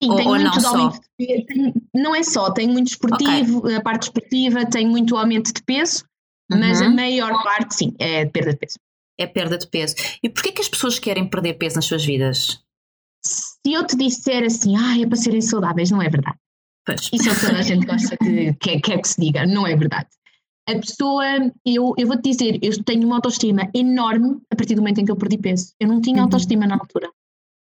Sim, 0.01 0.11
ou, 0.11 0.27
ou 0.27 0.39
não 0.39 0.59
só? 0.59 0.89
De, 1.19 1.45
não 1.93 2.15
é 2.15 2.23
só, 2.23 2.51
tem 2.51 2.67
muito 2.67 2.87
esportivo, 2.87 3.59
okay. 3.59 3.75
a 3.75 3.81
parte 3.81 4.03
esportiva 4.03 4.65
tem 4.65 4.87
muito 4.87 5.15
aumento 5.15 5.53
de 5.53 5.63
peso, 5.63 6.05
uhum. 6.51 6.59
mas 6.59 6.81
a 6.81 6.85
uhum. 6.85 6.95
maior 6.95 7.43
parte, 7.43 7.75
sim, 7.75 7.95
é 7.97 8.25
perda 8.25 8.51
de 8.51 8.57
peso. 8.57 8.79
É 9.19 9.25
perda 9.25 9.57
de 9.57 9.67
peso. 9.67 9.95
E 10.21 10.29
porquê 10.29 10.51
que 10.51 10.61
as 10.61 10.69
pessoas 10.69 10.99
querem 10.99 11.27
perder 11.27 11.55
peso 11.55 11.75
nas 11.75 11.85
suas 11.85 12.05
vidas? 12.05 12.63
Se 13.25 13.73
eu 13.73 13.85
te 13.85 13.97
disser 13.97 14.43
assim, 14.43 14.75
ah, 14.77 15.01
é 15.01 15.07
para 15.07 15.17
serem 15.17 15.41
saudáveis, 15.41 15.89
não 15.89 16.01
é 16.01 16.09
verdade. 16.09 16.37
Pois. 16.87 17.09
Isso 17.11 17.27
é 17.27 17.31
o 17.33 17.35
que 17.35 17.45
toda 17.45 17.59
a 17.59 17.61
gente 17.61 17.85
gosta 17.85 18.15
que 18.15 18.53
quer, 18.53 18.79
quer 18.79 19.01
que 19.01 19.07
se 19.09 19.19
diga, 19.19 19.45
não 19.45 19.67
é 19.67 19.75
verdade. 19.75 20.07
A 20.69 20.73
pessoa, 20.75 21.25
eu, 21.65 21.93
eu 21.97 22.07
vou-te 22.07 22.31
dizer, 22.31 22.59
eu 22.61 22.81
tenho 22.83 23.05
uma 23.05 23.17
autoestima 23.17 23.69
enorme 23.73 24.39
a 24.49 24.55
partir 24.55 24.75
do 24.75 24.81
momento 24.81 25.01
em 25.01 25.05
que 25.05 25.11
eu 25.11 25.17
perdi 25.17 25.37
peso. 25.37 25.73
Eu 25.81 25.89
não 25.89 25.99
tinha 25.99 26.17
uhum. 26.17 26.23
autoestima 26.23 26.65
na 26.65 26.75
altura. 26.75 27.09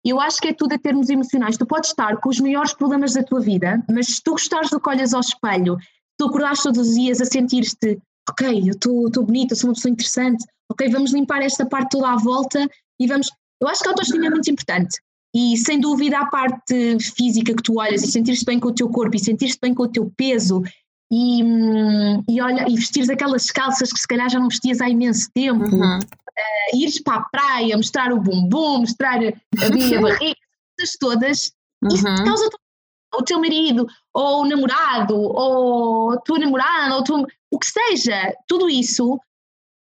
Eu 0.04 0.20
acho 0.20 0.40
que 0.40 0.48
é 0.48 0.52
tudo 0.52 0.74
a 0.74 0.78
termos 0.78 1.10
emocionais. 1.10 1.56
Tu 1.56 1.66
podes 1.66 1.90
estar 1.90 2.16
com 2.18 2.28
os 2.28 2.38
maiores 2.38 2.72
problemas 2.72 3.14
da 3.14 3.24
tua 3.24 3.40
vida, 3.40 3.84
mas 3.90 4.06
se 4.06 4.22
tu 4.22 4.32
gostares 4.32 4.70
do 4.70 4.80
que 4.80 4.88
olhas 4.88 5.12
ao 5.12 5.20
espelho, 5.20 5.76
tu 6.16 6.26
acordares 6.26 6.62
todos 6.62 6.88
os 6.88 6.94
dias 6.94 7.20
a 7.20 7.24
sentir-te, 7.24 8.00
ok, 8.30 8.68
eu 8.68 8.72
estou 8.72 9.24
bonita, 9.24 9.56
sou 9.56 9.70
uma 9.70 9.74
pessoa 9.74 9.92
interessante, 9.92 10.44
ok, 10.70 10.88
vamos 10.90 11.12
limpar 11.12 11.42
esta 11.42 11.66
parte 11.66 11.90
toda 11.90 12.08
à 12.08 12.16
volta 12.16 12.68
e 13.00 13.06
vamos. 13.08 13.28
Eu 13.60 13.66
acho 13.66 13.82
que 13.82 13.88
a 13.88 13.90
autoestima 13.90 14.26
é 14.26 14.30
muito 14.30 14.48
importante. 14.48 14.96
E 15.38 15.56
sem 15.56 15.78
dúvida 15.78 16.18
a 16.18 16.26
parte 16.26 16.98
física 16.98 17.54
que 17.54 17.62
tu 17.62 17.78
olhas 17.78 18.02
e 18.02 18.10
sentir-te 18.10 18.44
bem 18.44 18.58
com 18.58 18.70
o 18.70 18.74
teu 18.74 18.88
corpo 18.88 19.14
e 19.14 19.20
sentir-te 19.20 19.56
bem 19.62 19.72
com 19.72 19.84
o 19.84 19.88
teu 19.88 20.12
peso 20.16 20.64
e, 21.12 21.42
e, 22.28 22.40
olha, 22.40 22.68
e 22.68 22.74
vestires 22.74 23.08
aquelas 23.08 23.48
calças 23.52 23.92
que 23.92 24.00
se 24.00 24.08
calhar 24.08 24.28
já 24.28 24.40
não 24.40 24.48
vestias 24.48 24.80
há 24.80 24.88
imenso 24.88 25.30
tempo, 25.32 25.64
uhum. 25.64 25.98
uh, 26.00 26.76
ires 26.76 27.00
para 27.00 27.20
a 27.20 27.28
praia, 27.30 27.76
mostrar 27.76 28.12
o 28.12 28.20
bumbum, 28.20 28.80
mostrar 28.80 29.20
a 29.20 29.70
minha 29.70 30.00
barriga, 30.00 30.34
todas, 30.98 31.52
uhum. 31.84 31.94
isso 31.94 32.04
causa 32.24 32.50
o 33.14 33.22
teu 33.22 33.38
marido, 33.38 33.86
ou 34.12 34.42
o 34.42 34.48
namorado, 34.48 35.14
ou 35.14 36.14
a 36.14 36.16
tua 36.18 36.40
namorada, 36.40 36.96
ou 36.96 37.04
tua, 37.04 37.24
o 37.48 37.58
que 37.60 37.66
seja, 37.66 38.34
tudo 38.48 38.68
isso, 38.68 39.20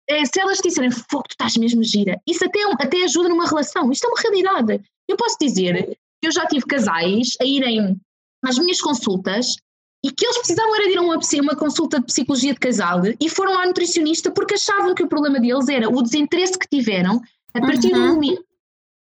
é, 0.07 0.23
se 0.23 0.39
elas 0.39 0.59
disserem, 0.59 0.91
fogo, 0.91 1.23
tu 1.27 1.31
estás 1.31 1.57
mesmo 1.57 1.83
gira, 1.83 2.21
isso 2.27 2.45
até, 2.45 2.59
até 2.79 3.03
ajuda 3.03 3.27
numa 3.27 3.47
relação, 3.47 3.91
isto 3.91 4.05
é 4.05 4.07
uma 4.07 4.21
realidade. 4.21 4.83
Eu 5.07 5.17
posso 5.17 5.37
dizer 5.39 5.97
que 6.21 6.27
eu 6.27 6.31
já 6.31 6.45
tive 6.45 6.65
casais 6.65 7.35
a 7.41 7.45
irem 7.45 7.99
às 8.43 8.57
minhas 8.57 8.81
consultas 8.81 9.55
e 10.03 10.11
que 10.11 10.25
eles 10.25 10.37
precisavam 10.37 10.75
era 10.75 10.85
de 10.85 10.91
ir 10.91 10.97
a 10.97 11.01
uma, 11.01 11.19
uma 11.41 11.55
consulta 11.55 11.99
de 11.99 12.05
psicologia 12.05 12.53
de 12.53 12.59
casal 12.59 13.01
e 13.19 13.29
foram 13.29 13.59
à 13.59 13.65
nutricionista 13.65 14.31
porque 14.31 14.53
achavam 14.53 14.93
que 14.93 15.03
o 15.03 15.07
problema 15.07 15.39
deles 15.39 15.67
era 15.69 15.89
o 15.89 16.01
desinteresse 16.01 16.57
que 16.57 16.67
tiveram 16.67 17.21
a 17.53 17.61
partir 17.61 17.93
uhum. 17.93 18.07
do 18.07 18.13
momento 18.15 18.45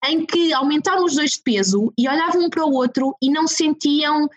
em 0.06 0.26
que 0.26 0.52
aumentaram 0.52 1.06
os 1.06 1.16
dois 1.16 1.32
de 1.32 1.42
peso 1.44 1.94
e 1.98 2.08
olhavam 2.10 2.46
um 2.46 2.50
para 2.50 2.66
o 2.66 2.74
outro 2.74 3.16
e 3.22 3.30
não 3.30 3.48
sentiam 3.48 4.28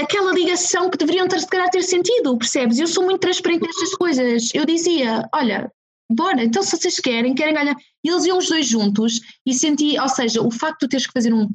aquela 0.00 0.32
ligação 0.32 0.88
que 0.88 0.96
deveriam 0.96 1.28
ter, 1.28 1.40
se 1.40 1.46
calhar, 1.46 1.68
ter 1.68 1.82
sentido, 1.82 2.36
percebes? 2.38 2.78
Eu 2.78 2.86
sou 2.86 3.04
muito 3.04 3.20
transparente 3.20 3.66
nestas 3.66 3.94
coisas. 3.94 4.50
Eu 4.54 4.64
dizia, 4.64 5.28
olha, 5.34 5.70
bora, 6.14 6.42
então 6.44 6.62
se 6.62 6.76
vocês 6.76 6.96
querem, 6.96 7.34
querem 7.34 7.54
ganhar. 7.54 7.76
E 8.04 8.08
eles 8.08 8.24
iam 8.24 8.38
os 8.38 8.48
dois 8.48 8.66
juntos 8.66 9.20
e 9.46 9.54
senti, 9.54 9.98
ou 9.98 10.08
seja, 10.08 10.42
o 10.42 10.50
facto 10.50 10.82
de 10.82 10.88
teres 10.88 11.06
que 11.06 11.12
fazer 11.12 11.32
um. 11.32 11.48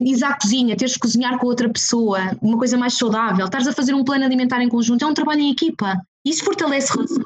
Ir 0.00 0.24
à 0.24 0.34
cozinha, 0.34 0.76
teres 0.76 0.94
que 0.94 1.00
cozinhar 1.00 1.38
com 1.38 1.46
outra 1.46 1.68
pessoa, 1.68 2.18
uma 2.42 2.58
coisa 2.58 2.76
mais 2.76 2.94
saudável, 2.94 3.44
estares 3.44 3.68
a 3.68 3.72
fazer 3.72 3.94
um 3.94 4.02
plano 4.02 4.24
alimentar 4.24 4.60
em 4.60 4.68
conjunto, 4.68 5.04
é 5.04 5.08
um 5.08 5.14
trabalho 5.14 5.40
em 5.40 5.52
equipa. 5.52 6.00
Isso 6.24 6.44
fortalece 6.44 6.92
relações. 6.92 7.18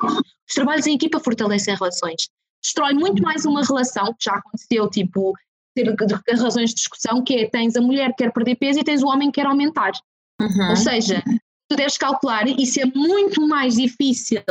Os 0.48 0.54
trabalhos 0.54 0.86
em 0.86 0.94
equipa 0.94 1.18
fortalecem 1.18 1.74
relações. 1.74 2.28
Destrói 2.62 2.92
muito 2.92 3.22
mais 3.22 3.46
uma 3.46 3.64
relação, 3.64 4.06
que 4.14 4.24
já 4.24 4.32
aconteceu, 4.32 4.88
tipo, 4.90 5.32
ter 5.74 6.36
razões 6.36 6.70
de 6.70 6.76
discussão, 6.76 7.22
que 7.22 7.34
é 7.34 7.48
tens 7.48 7.76
a 7.76 7.80
mulher 7.80 8.10
que 8.10 8.24
quer 8.24 8.32
perder 8.32 8.56
peso 8.56 8.80
e 8.80 8.84
tens 8.84 9.02
o 9.02 9.06
homem 9.06 9.30
que 9.30 9.40
quer 9.40 9.46
aumentar. 9.46 9.92
Uhum. 10.40 10.70
Ou 10.70 10.76
seja, 10.76 11.22
tu 11.68 11.76
deves 11.76 11.96
calcular, 11.96 12.46
isso 12.48 12.80
é 12.80 12.86
muito 12.86 13.46
mais 13.46 13.74
difícil 13.74 14.42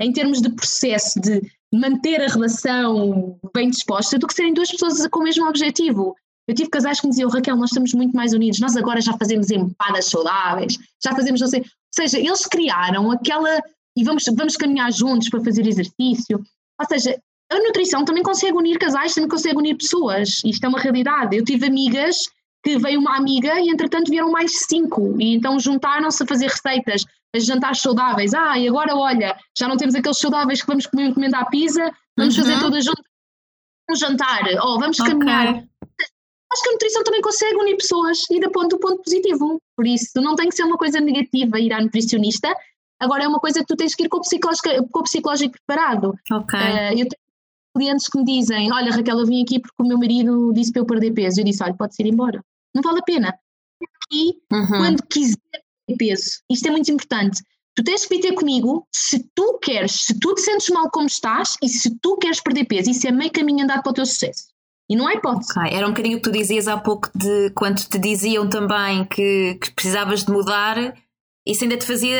em 0.00 0.12
termos 0.12 0.40
de 0.40 0.50
processo 0.50 1.20
de 1.20 1.40
manter 1.74 2.20
a 2.22 2.28
relação 2.28 3.38
bem 3.52 3.68
disposta 3.68 4.18
do 4.18 4.26
que 4.26 4.34
serem 4.34 4.54
duas 4.54 4.70
pessoas 4.70 5.06
com 5.08 5.20
o 5.20 5.24
mesmo 5.24 5.46
objetivo. 5.46 6.14
Eu 6.46 6.54
tive 6.54 6.70
casais 6.70 7.00
que 7.00 7.06
me 7.06 7.10
diziam, 7.10 7.30
Raquel, 7.30 7.56
nós 7.56 7.70
estamos 7.70 7.92
muito 7.94 8.14
mais 8.14 8.32
unidos, 8.32 8.60
nós 8.60 8.76
agora 8.76 9.00
já 9.00 9.16
fazemos 9.16 9.50
empadas 9.50 10.06
saudáveis, 10.06 10.78
já 11.02 11.12
fazemos 11.12 11.40
não 11.40 11.48
sei. 11.48 11.60
Ou 11.60 11.66
seja, 11.94 12.18
eles 12.18 12.46
criaram 12.46 13.10
aquela. 13.10 13.60
E 13.96 14.04
vamos, 14.04 14.24
vamos 14.36 14.56
caminhar 14.56 14.92
juntos 14.92 15.28
para 15.28 15.42
fazer 15.42 15.66
exercício. 15.66 16.42
Ou 16.80 16.86
seja, 16.88 17.18
a 17.50 17.58
nutrição 17.58 18.04
também 18.04 18.22
consegue 18.22 18.56
unir 18.56 18.78
casais, 18.78 19.14
também 19.14 19.28
consegue 19.28 19.56
unir 19.56 19.76
pessoas. 19.76 20.42
Isto 20.44 20.64
é 20.64 20.68
uma 20.68 20.80
realidade. 20.80 21.36
Eu 21.36 21.44
tive 21.44 21.66
amigas 21.66 22.16
que 22.62 22.78
veio 22.78 23.00
uma 23.00 23.16
amiga 23.16 23.60
e 23.60 23.68
entretanto 23.68 24.10
vieram 24.10 24.30
mais 24.30 24.66
cinco. 24.66 25.14
E 25.20 25.34
então 25.34 25.58
juntaram-se 25.58 26.22
a 26.22 26.26
fazer 26.26 26.48
receitas 26.48 27.04
jantares 27.42 27.80
saudáveis. 27.80 28.32
Ah, 28.34 28.58
e 28.58 28.68
agora 28.68 28.94
olha, 28.94 29.36
já 29.58 29.66
não 29.66 29.76
temos 29.76 29.94
aqueles 29.94 30.18
saudáveis 30.18 30.60
que 30.60 30.66
vamos 30.66 30.86
comer, 30.86 31.08
encomendar 31.08 31.48
pizza, 31.50 31.90
vamos 32.16 32.36
uhum. 32.36 32.44
fazer 32.44 32.60
todas 32.60 32.84
juntas. 32.84 33.04
um 33.90 33.94
jantar, 33.94 34.42
ou 34.62 34.78
vamos 34.78 34.98
okay. 35.00 35.12
caminhar. 35.12 35.64
Acho 36.52 36.62
que 36.62 36.68
a 36.68 36.72
nutrição 36.72 37.02
também 37.02 37.20
consegue 37.20 37.56
unir 37.56 37.76
pessoas 37.76 38.18
e 38.30 38.38
dá 38.38 38.48
ponto 38.48 38.76
do 38.76 38.78
ponto 38.78 39.02
positivo. 39.02 39.60
Por 39.76 39.86
isso, 39.86 40.20
não 40.20 40.36
tem 40.36 40.48
que 40.48 40.54
ser 40.54 40.62
uma 40.62 40.76
coisa 40.76 41.00
negativa 41.00 41.58
ir 41.58 41.72
à 41.72 41.80
nutricionista. 41.80 42.54
Agora 43.00 43.24
é 43.24 43.28
uma 43.28 43.40
coisa 43.40 43.58
que 43.60 43.66
tu 43.66 43.74
tens 43.74 43.94
que 43.94 44.04
ir 44.04 44.08
com 44.08 44.18
o 44.18 44.20
psicológico, 44.20 44.68
com 44.90 45.00
o 45.00 45.02
psicológico 45.02 45.56
preparado. 45.66 46.14
Ok. 46.30 46.58
Uh, 46.58 46.92
eu 46.92 47.08
tenho 47.08 47.24
clientes 47.76 48.06
que 48.06 48.18
me 48.18 48.24
dizem: 48.24 48.72
Olha, 48.72 48.92
Raquel, 48.92 49.18
eu 49.18 49.26
vim 49.26 49.42
aqui 49.42 49.58
porque 49.58 49.82
o 49.82 49.86
meu 49.86 49.98
marido 49.98 50.52
disse 50.52 50.70
para 50.70 50.82
eu 50.82 50.86
perder 50.86 51.12
peso. 51.12 51.40
Eu 51.40 51.44
disse: 51.44 51.62
Olha, 51.64 51.74
pode 51.74 51.96
ir 51.98 52.06
embora. 52.06 52.40
Não 52.72 52.82
vale 52.82 53.00
a 53.00 53.02
pena. 53.02 53.36
E 54.12 54.34
uhum. 54.52 54.66
quando 54.68 55.02
quiser 55.08 55.63
peso, 55.98 56.40
isto 56.50 56.66
é 56.66 56.70
muito 56.70 56.90
importante. 56.90 57.42
Tu 57.76 57.82
tens 57.82 58.06
que 58.06 58.14
vir 58.14 58.22
ter 58.22 58.34
comigo 58.34 58.86
se 58.94 59.28
tu 59.34 59.58
queres, 59.58 59.92
se 60.04 60.18
tu 60.18 60.34
te 60.34 60.40
sentes 60.40 60.68
mal 60.68 60.88
como 60.90 61.06
estás 61.06 61.56
e 61.62 61.68
se 61.68 61.98
tu 62.00 62.16
queres 62.16 62.40
perder 62.40 62.66
peso. 62.66 62.90
Isso 62.90 63.06
é 63.08 63.10
meio 63.10 63.32
caminho 63.32 63.64
andado 63.64 63.82
para 63.82 63.90
o 63.90 63.94
teu 63.94 64.06
sucesso. 64.06 64.44
E 64.88 64.94
não 64.94 65.08
há 65.08 65.14
hipótese. 65.14 65.50
Okay. 65.50 65.76
Era 65.76 65.86
um 65.86 65.90
bocadinho 65.90 66.18
o 66.18 66.20
que 66.20 66.30
tu 66.30 66.32
dizias 66.32 66.68
há 66.68 66.76
pouco 66.76 67.10
de 67.14 67.50
quando 67.50 67.80
te 67.84 67.98
diziam 67.98 68.48
também 68.48 69.04
que, 69.06 69.58
que 69.60 69.72
precisavas 69.72 70.24
de 70.24 70.30
mudar, 70.30 70.94
isso 71.46 71.64
ainda 71.64 71.76
te 71.76 71.86
fazia 71.86 72.18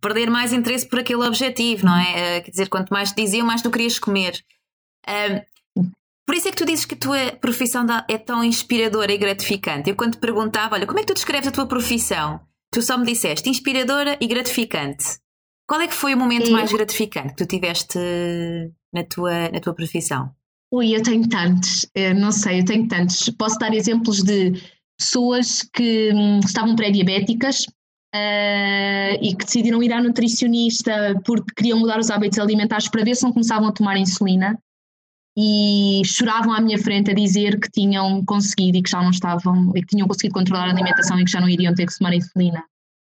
perder 0.00 0.28
mais 0.28 0.52
interesse 0.52 0.88
por 0.88 0.98
aquele 0.98 1.24
objetivo, 1.24 1.86
não 1.86 1.96
é? 1.96 2.38
Uh, 2.38 2.44
quer 2.44 2.50
dizer, 2.50 2.68
quanto 2.68 2.90
mais 2.90 3.12
te 3.12 3.22
diziam, 3.22 3.46
mais 3.46 3.62
tu 3.62 3.70
querias 3.70 3.98
comer. 3.98 4.44
Por 6.26 6.34
isso 6.34 6.48
é 6.48 6.50
que 6.50 6.56
tu 6.58 6.66
dizes 6.66 6.84
que 6.84 6.94
a 6.94 6.98
tua 6.98 7.32
profissão 7.40 7.86
é 8.06 8.18
tão 8.18 8.44
inspiradora 8.44 9.12
e 9.12 9.16
gratificante. 9.16 9.88
Eu 9.88 9.96
quando 9.96 10.12
te 10.12 10.18
perguntava, 10.18 10.74
olha, 10.74 10.86
como 10.86 10.98
é 10.98 11.02
que 11.02 11.08
tu 11.08 11.14
descreves 11.14 11.48
a 11.48 11.52
tua 11.52 11.66
profissão? 11.66 12.40
Tu 12.72 12.82
só 12.82 12.98
me 12.98 13.06
disseste 13.06 13.48
inspiradora 13.48 14.16
e 14.20 14.26
gratificante. 14.26 15.18
Qual 15.66 15.80
é 15.80 15.86
que 15.86 15.94
foi 15.94 16.14
o 16.14 16.18
momento 16.18 16.50
mais 16.50 16.72
gratificante 16.72 17.34
que 17.34 17.44
tu 17.44 17.46
tiveste 17.46 17.98
na 18.92 19.04
tua, 19.04 19.50
na 19.50 19.60
tua 19.60 19.74
profissão? 19.74 20.30
Ui, 20.72 20.94
eu 20.94 21.02
tenho 21.02 21.26
tantos, 21.28 21.86
eu 21.94 22.14
não 22.14 22.30
sei, 22.30 22.60
eu 22.60 22.64
tenho 22.64 22.86
tantos. 22.88 23.28
Posso 23.30 23.58
dar 23.58 23.74
exemplos 23.74 24.22
de 24.22 24.52
pessoas 24.98 25.62
que 25.62 26.10
hum, 26.12 26.40
estavam 26.40 26.76
pré-diabéticas 26.76 27.66
uh, 28.14 29.14
e 29.22 29.34
que 29.38 29.44
decidiram 29.44 29.82
ir 29.82 29.92
à 29.92 30.02
nutricionista 30.02 31.14
porque 31.24 31.54
queriam 31.54 31.78
mudar 31.78 31.98
os 31.98 32.10
hábitos 32.10 32.38
alimentares 32.38 32.88
para 32.88 33.04
ver 33.04 33.14
se 33.14 33.22
não 33.22 33.32
começavam 33.32 33.68
a 33.68 33.72
tomar 33.72 33.96
insulina 33.96 34.58
e 35.40 36.02
choravam 36.04 36.52
à 36.52 36.60
minha 36.60 36.76
frente 36.76 37.12
a 37.12 37.14
dizer 37.14 37.60
que 37.60 37.70
tinham 37.70 38.24
conseguido 38.24 38.78
e 38.78 38.82
que 38.82 38.90
já 38.90 39.00
não 39.00 39.10
estavam, 39.10 39.70
e 39.76 39.80
que 39.80 39.86
tinham 39.94 40.08
conseguido 40.08 40.34
controlar 40.34 40.64
a 40.64 40.70
alimentação 40.70 41.16
e 41.20 41.24
que 41.24 41.30
já 41.30 41.40
não 41.40 41.48
iriam 41.48 41.72
ter 41.76 41.86
que 41.86 41.96
tomar 41.96 42.12
insulina. 42.12 42.64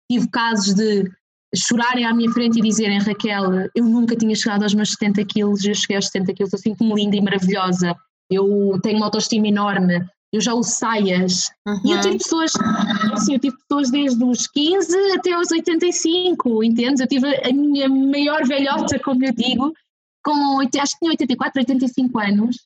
Tive 0.10 0.30
casos 0.30 0.74
de 0.74 1.12
chorarem 1.54 2.06
à 2.06 2.14
minha 2.14 2.32
frente 2.32 2.60
e 2.60 2.62
dizerem 2.62 3.00
Raquel, 3.00 3.70
eu 3.76 3.84
nunca 3.84 4.16
tinha 4.16 4.34
chegado 4.36 4.64
aos 4.64 4.74
meus 4.74 4.92
70 4.92 5.26
quilos, 5.26 5.66
eu 5.66 5.76
cheguei 5.76 5.98
aos 5.98 6.08
70 6.08 6.34
quilos, 6.34 6.54
eu 6.54 6.60
sinto-me 6.60 6.96
linda 6.96 7.18
e 7.18 7.22
maravilhosa, 7.22 7.94
eu 8.32 8.80
tenho 8.82 8.98
uma 8.98 9.08
autoestima 9.08 9.50
enorme, 9.50 10.02
eu 10.32 10.40
já 10.40 10.54
uso 10.54 10.70
saias. 10.70 11.50
Uhum. 11.68 11.82
E 11.86 11.92
eu 11.92 12.00
tive 12.00 12.18
pessoas, 12.20 12.54
assim, 13.12 13.34
eu 13.34 13.40
tive 13.40 13.58
pessoas 13.68 13.92
desde 13.92 14.24
os 14.24 14.48
15 14.48 15.12
até 15.12 15.38
os 15.38 15.52
85, 15.52 16.64
entendes? 16.64 17.02
Eu 17.02 17.08
tive 17.08 17.28
a 17.28 17.52
minha 17.52 17.90
maior 17.90 18.48
velhota, 18.48 18.98
como 19.00 19.26
eu 19.26 19.34
digo, 19.34 19.74
com, 20.24 20.60
acho 20.62 20.94
que 20.94 21.00
tinha 21.00 21.12
84, 21.12 21.62
85 21.62 22.20
anos, 22.20 22.58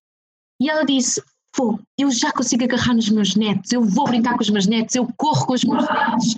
e 0.61 0.69
ela 0.69 0.83
disse, 0.83 1.21
pô, 1.55 1.79
eu 1.97 2.11
já 2.11 2.31
consigo 2.31 2.63
agarrar 2.63 2.93
nos 2.93 3.09
meus 3.09 3.35
netos, 3.35 3.71
eu 3.71 3.83
vou 3.83 4.07
brincar 4.07 4.35
com 4.35 4.41
os 4.41 4.49
meus 4.49 4.67
netos, 4.67 4.95
eu 4.95 5.07
corro 5.17 5.45
com 5.45 5.53
os 5.53 5.63
meus 5.63 5.87
netos. 5.87 6.35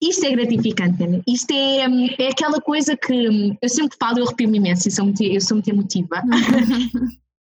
Isto 0.00 0.26
é 0.26 0.30
gratificante, 0.30 1.02
Ana. 1.02 1.20
Isto 1.26 1.52
é, 1.52 1.80
é 2.18 2.28
aquela 2.28 2.60
coisa 2.60 2.96
que 2.96 3.56
eu 3.60 3.68
sempre 3.68 3.96
falo, 3.98 4.18
eu 4.18 4.26
arrepio-me 4.26 4.58
imenso, 4.58 4.88
eu 4.88 4.92
sou 4.92 5.04
muito, 5.04 5.22
eu 5.22 5.40
sou 5.40 5.56
muito 5.56 5.68
emotiva. 5.68 6.22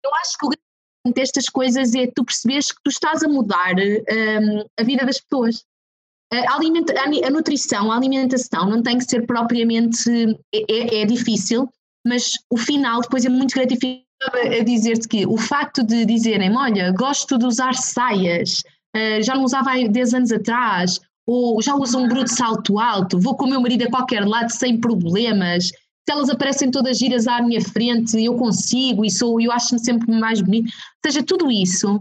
eu 0.05 0.15
acho 0.17 0.39
que 0.39 0.47
o 0.47 0.51
destas 1.11 1.47
coisas 1.47 1.95
é 1.95 2.07
tu 2.07 2.25
percebes 2.25 2.71
que 2.71 2.81
tu 2.85 2.91
estás 2.91 3.23
a 3.23 3.29
mudar 3.29 3.75
um, 3.75 4.65
a 4.79 4.83
vida 4.85 5.05
das 5.05 5.21
pessoas. 5.21 5.65
A, 6.33 6.55
alimenta, 6.55 6.95
a, 6.99 7.05
a, 7.27 7.31
nutrição, 7.31 7.91
a 7.91 7.97
alimentação 7.97 8.69
não 8.69 8.83
tem 8.83 8.99
que 8.99 9.05
ser 9.05 9.27
propriamente. 9.27 10.09
É, 10.55 10.73
é, 10.73 11.03
é 11.03 11.07
difícil, 11.07 11.69
mas 12.07 12.33
o 12.51 12.57
final 12.57 13.01
depois 13.01 13.25
é 13.25 13.29
muito 13.29 13.55
gratificante 13.55 14.07
a 14.35 14.63
dizer-te 14.63 15.09
que 15.09 15.27
o 15.27 15.37
facto 15.37 15.83
de 15.83 16.05
dizerem: 16.05 16.57
Olha, 16.57 16.93
gosto 16.93 17.39
de 17.39 17.47
usar 17.47 17.75
saias, 17.75 18.63
uh, 18.97 19.23
já 19.23 19.35
não 19.35 19.45
usava 19.45 19.73
há 19.73 19.87
10 19.87 20.15
anos 20.15 20.33
atrás, 20.33 21.01
ou 21.27 21.61
já 21.63 21.75
uso 21.75 21.99
um 21.99 22.09
bruto 22.09 22.31
salto 22.31 22.79
alto, 22.79 23.19
vou 23.19 23.37
com 23.37 23.47
o 23.47 23.51
meu 23.51 23.61
marido 23.61 23.85
a 23.85 23.91
qualquer 23.91 24.27
lado 24.27 24.51
sem 24.51 24.81
problemas, 24.81 25.71
se 26.05 26.13
elas 26.13 26.29
aparecem 26.29 26.71
todas 26.71 26.99
giras 26.99 27.29
à 27.29 27.41
minha 27.41 27.61
frente, 27.61 28.23
eu 28.23 28.35
consigo 28.35 29.05
e 29.05 29.11
sou, 29.11 29.41
eu 29.41 29.53
acho-me 29.53 29.79
sempre 29.79 30.13
mais 30.13 30.41
bonito. 30.41 30.67
Ou 30.67 31.11
seja, 31.11 31.25
tudo 31.25 31.51
isso 31.51 32.01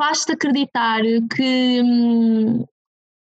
faz-te 0.00 0.32
acreditar 0.32 1.00
que 1.34 1.82
hum, 1.82 2.64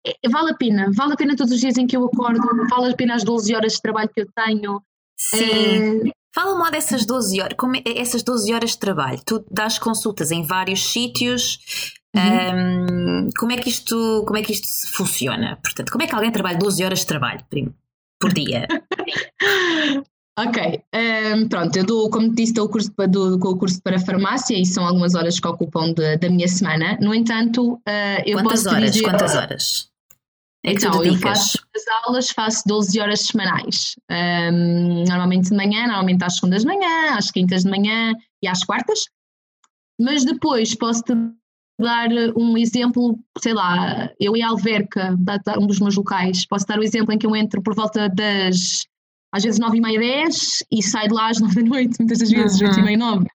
é, 0.06 0.28
vale 0.28 0.52
a 0.52 0.54
pena, 0.54 0.90
vale 0.94 1.14
a 1.14 1.16
pena 1.16 1.36
todos 1.36 1.52
os 1.52 1.60
dias 1.60 1.76
em 1.76 1.86
que 1.86 1.96
eu 1.96 2.04
acordo, 2.04 2.40
vale 2.70 2.92
a 2.92 2.96
pena 2.96 3.14
as 3.14 3.24
12 3.24 3.54
horas 3.54 3.74
de 3.74 3.82
trabalho 3.82 4.10
que 4.14 4.20
eu 4.20 4.28
tenho. 4.32 4.80
Sim. 5.16 6.08
É... 6.08 6.16
Fala-me 6.34 6.60
lá 6.60 6.70
dessas 6.70 7.06
12 7.06 7.40
horas, 7.40 7.56
como 7.56 7.76
é, 7.76 7.82
essas 7.96 8.22
12 8.22 8.52
horas 8.52 8.70
de 8.70 8.78
trabalho. 8.78 9.18
Tu 9.24 9.42
dás 9.50 9.78
consultas 9.78 10.30
em 10.30 10.42
vários 10.42 10.84
sítios. 10.92 11.58
Uhum. 12.14 13.26
Um, 13.26 13.30
como, 13.38 13.52
é 13.52 13.56
que 13.56 13.70
isto, 13.70 14.22
como 14.26 14.38
é 14.38 14.42
que 14.42 14.52
isto 14.52 14.66
funciona? 14.94 15.58
Portanto, 15.62 15.90
como 15.90 16.04
é 16.04 16.06
que 16.06 16.14
alguém 16.14 16.30
trabalha 16.30 16.58
12 16.58 16.84
horas 16.84 16.98
de 17.00 17.06
trabalho, 17.06 17.44
por 18.20 18.32
dia. 18.32 18.66
Ok, 20.38 20.82
um, 21.34 21.48
pronto, 21.48 21.74
eu 21.78 21.86
dou, 21.86 22.10
como 22.10 22.30
disse, 22.34 22.52
dou 22.52 22.66
o 22.66 22.68
curso, 22.68 22.92
o 22.94 23.56
curso 23.56 23.80
para 23.82 23.98
farmácia 23.98 24.54
e 24.54 24.66
são 24.66 24.86
algumas 24.86 25.14
horas 25.14 25.40
que 25.40 25.48
ocupam 25.48 25.94
de, 25.94 26.18
da 26.18 26.28
minha 26.28 26.46
semana. 26.46 26.98
No 27.00 27.14
entanto, 27.14 27.72
uh, 27.72 28.22
eu 28.26 28.36
quantas 28.36 28.64
posso 28.64 28.76
horas, 28.76 28.92
dizer... 28.92 29.04
Quantas 29.04 29.34
horas? 29.34 29.88
É 30.66 30.72
então, 30.72 31.04
eu 31.04 31.16
faço 31.18 31.58
as 31.76 31.84
aulas, 32.04 32.30
faço 32.30 32.64
12 32.66 33.00
horas 33.00 33.20
semanais. 33.20 33.94
Um, 34.10 35.04
normalmente 35.04 35.50
de 35.50 35.56
manhã, 35.56 35.86
normalmente 35.86 36.24
às 36.24 36.34
segundas 36.34 36.62
de 36.62 36.66
manhã, 36.66 37.16
às 37.16 37.30
quintas 37.30 37.62
de 37.62 37.70
manhã 37.70 38.12
e 38.42 38.48
às 38.48 38.64
quartas. 38.64 39.04
Mas 40.00 40.24
depois 40.24 40.74
posso 40.74 41.02
te 41.04 41.14
dar 41.80 42.08
um 42.36 42.58
exemplo, 42.58 43.16
sei 43.38 43.54
lá, 43.54 44.10
eu 44.18 44.36
e 44.36 44.42
a 44.42 44.48
Alverca, 44.48 45.16
um 45.56 45.68
dos 45.68 45.78
meus 45.78 45.94
locais, 45.94 46.44
posso 46.46 46.66
dar 46.66 46.78
o 46.78 46.80
um 46.80 46.84
exemplo 46.84 47.12
em 47.12 47.18
que 47.18 47.26
eu 47.26 47.36
entro 47.36 47.62
por 47.62 47.74
volta 47.74 48.08
das, 48.08 48.86
às 49.32 49.44
vezes, 49.44 49.60
nove 49.60 49.78
e 49.78 49.80
meia, 49.80 50.00
dez, 50.00 50.64
e 50.72 50.82
saio 50.82 51.08
de 51.08 51.14
lá 51.14 51.28
às 51.28 51.38
nove 51.40 51.62
da 51.62 51.68
noite, 51.68 51.96
muitas 52.00 52.18
das 52.18 52.30
vezes, 52.30 52.60
uhum. 52.60 52.78
e 52.80 52.82
meia, 52.82 52.98
nove. 52.98 53.26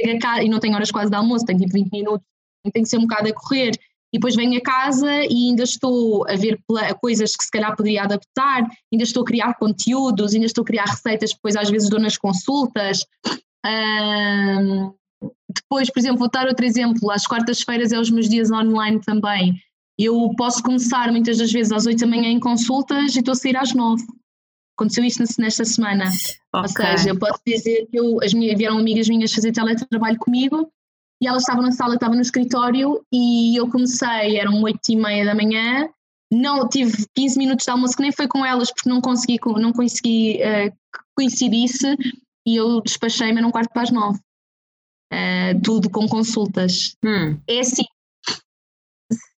E 0.00 0.48
não 0.48 0.58
tenho 0.58 0.74
horas 0.74 0.90
quase 0.90 1.10
de 1.10 1.16
almoço, 1.16 1.44
tenho 1.44 1.60
tipo 1.60 1.74
20 1.74 1.92
minutos, 1.92 2.26
tenho 2.72 2.84
que 2.84 2.90
ser 2.90 2.98
um 2.98 3.02
bocado 3.02 3.28
a 3.28 3.32
correr. 3.32 3.70
E 4.12 4.18
depois 4.18 4.36
venho 4.36 4.58
a 4.58 4.60
casa 4.60 5.10
e 5.24 5.48
ainda 5.48 5.62
estou 5.62 6.28
a 6.28 6.36
ver 6.36 6.60
coisas 7.00 7.34
que 7.34 7.44
se 7.44 7.50
calhar 7.50 7.74
poderia 7.74 8.02
adaptar, 8.02 8.68
ainda 8.92 9.04
estou 9.04 9.22
a 9.22 9.26
criar 9.26 9.54
conteúdos, 9.54 10.34
ainda 10.34 10.46
estou 10.46 10.62
a 10.62 10.66
criar 10.66 10.84
receitas, 10.84 11.30
depois 11.32 11.56
às 11.56 11.70
vezes 11.70 11.88
dou 11.88 11.98
nas 11.98 12.18
consultas. 12.18 13.06
Um, 13.64 14.92
depois, 15.48 15.90
por 15.90 15.98
exemplo, 15.98 16.18
vou 16.18 16.30
dar 16.30 16.46
outro 16.46 16.64
exemplo, 16.64 17.10
às 17.10 17.26
quartas-feiras 17.26 17.92
é 17.92 17.98
os 17.98 18.10
meus 18.10 18.28
dias 18.28 18.50
online 18.50 19.00
também. 19.00 19.54
Eu 19.98 20.30
posso 20.36 20.62
começar 20.62 21.10
muitas 21.10 21.38
das 21.38 21.52
vezes 21.52 21.72
às 21.72 21.86
8 21.86 21.98
da 21.98 22.06
manhã 22.06 22.28
em 22.28 22.40
consultas 22.40 23.14
e 23.14 23.20
estou 23.20 23.32
a 23.32 23.36
sair 23.36 23.56
às 23.56 23.72
9. 23.72 24.04
Aconteceu 24.76 25.04
isto 25.04 25.22
nesta 25.38 25.64
semana. 25.64 26.10
Okay. 26.54 26.60
Ou 26.60 26.68
seja, 26.68 27.10
eu 27.10 27.18
posso 27.18 27.40
dizer 27.46 27.86
que 27.90 27.98
eu, 27.98 28.18
as 28.22 28.34
minhas, 28.34 28.58
vieram 28.58 28.78
amigas 28.78 29.08
minhas 29.08 29.32
fazer 29.32 29.52
teletrabalho 29.52 30.18
comigo 30.18 30.70
e 31.22 31.26
elas 31.28 31.42
estavam 31.42 31.62
na 31.62 31.70
sala, 31.70 31.94
estavam 31.94 32.16
no 32.16 32.20
escritório 32.20 33.00
e 33.12 33.56
eu 33.56 33.70
comecei, 33.70 34.38
eram 34.38 34.60
8 34.60 34.80
e 34.88 34.96
meia 34.96 35.24
da 35.24 35.36
manhã, 35.36 35.88
não 36.32 36.68
tive 36.68 37.06
15 37.14 37.38
minutos 37.38 37.64
de 37.64 37.70
almoço 37.70 37.94
que 37.94 38.02
nem 38.02 38.10
foi 38.10 38.26
com 38.26 38.44
elas 38.44 38.72
porque 38.72 38.88
não 38.88 39.00
consegui, 39.00 39.38
não 39.56 39.72
consegui 39.72 40.40
uh, 40.42 40.70
que 40.72 41.02
coincidisse 41.16 41.96
e 42.44 42.56
eu 42.56 42.80
despachei-me 42.80 43.40
num 43.40 43.52
quarto 43.52 43.72
para 43.72 43.82
as 43.82 43.92
9 43.92 44.18
uh, 44.18 45.60
tudo 45.62 45.88
com 45.88 46.08
consultas. 46.08 46.96
Hum. 47.04 47.38
É 47.46 47.60
assim, 47.60 47.84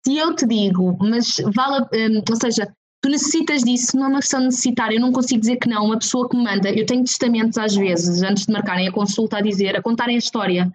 se 0.06 0.16
eu 0.16 0.34
te 0.34 0.46
digo, 0.46 0.96
mas 0.98 1.36
vale, 1.54 1.84
um, 1.92 2.22
ou 2.26 2.36
seja, 2.36 2.74
tu 3.02 3.10
necessitas 3.10 3.62
disso, 3.62 3.94
não 3.94 4.06
é 4.06 4.08
uma 4.08 4.20
questão 4.20 4.40
de 4.40 4.46
necessitar, 4.46 4.90
eu 4.90 5.00
não 5.00 5.12
consigo 5.12 5.40
dizer 5.40 5.56
que 5.56 5.68
não, 5.68 5.84
uma 5.84 5.98
pessoa 5.98 6.26
que 6.30 6.36
me 6.36 6.44
manda, 6.44 6.70
eu 6.70 6.86
tenho 6.86 7.04
testamentos 7.04 7.58
às 7.58 7.74
vezes, 7.74 8.22
antes 8.22 8.46
de 8.46 8.52
marcarem 8.54 8.88
a 8.88 8.92
consulta, 8.92 9.36
a 9.36 9.42
dizer, 9.42 9.76
a 9.76 9.82
contarem 9.82 10.16
a 10.16 10.18
história. 10.18 10.72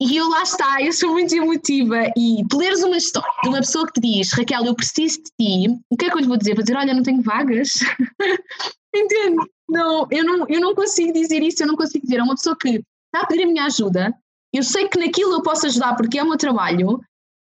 E 0.00 0.16
eu 0.16 0.28
lá 0.28 0.42
está, 0.42 0.82
eu 0.82 0.92
sou 0.92 1.12
muito 1.12 1.34
emotiva 1.34 2.12
e 2.16 2.44
tu 2.50 2.58
leres 2.58 2.82
uma 2.82 2.98
história 2.98 3.30
de 3.42 3.48
uma 3.48 3.58
pessoa 3.58 3.86
que 3.86 3.98
te 3.98 4.00
diz, 4.00 4.32
Raquel, 4.32 4.66
eu 4.66 4.74
preciso 4.74 5.22
de 5.22 5.30
ti, 5.40 5.80
o 5.90 5.96
que 5.96 6.04
é 6.04 6.10
que 6.10 6.16
eu 6.16 6.20
lhe 6.20 6.26
vou 6.26 6.36
dizer? 6.36 6.54
Vou 6.54 6.62
dizer, 6.62 6.76
olha, 6.76 6.92
não 6.92 7.02
tenho 7.02 7.22
vagas. 7.22 7.80
Entende? 8.94 9.36
Não, 9.68 10.06
eu 10.10 10.24
não, 10.24 10.46
eu 10.48 10.60
não 10.60 10.74
consigo 10.74 11.12
dizer 11.12 11.42
isso, 11.42 11.62
eu 11.62 11.66
não 11.66 11.76
consigo 11.76 12.04
dizer. 12.04 12.18
É 12.18 12.22
uma 12.22 12.34
pessoa 12.34 12.56
que 12.56 12.68
está 12.68 13.22
a 13.22 13.26
pedir 13.26 13.44
a 13.44 13.46
minha 13.46 13.64
ajuda, 13.64 14.14
eu 14.52 14.62
sei 14.62 14.88
que 14.88 14.98
naquilo 14.98 15.32
eu 15.32 15.42
posso 15.42 15.66
ajudar 15.66 15.94
porque 15.96 16.18
é 16.18 16.22
o 16.22 16.28
meu 16.28 16.36
trabalho, 16.36 17.00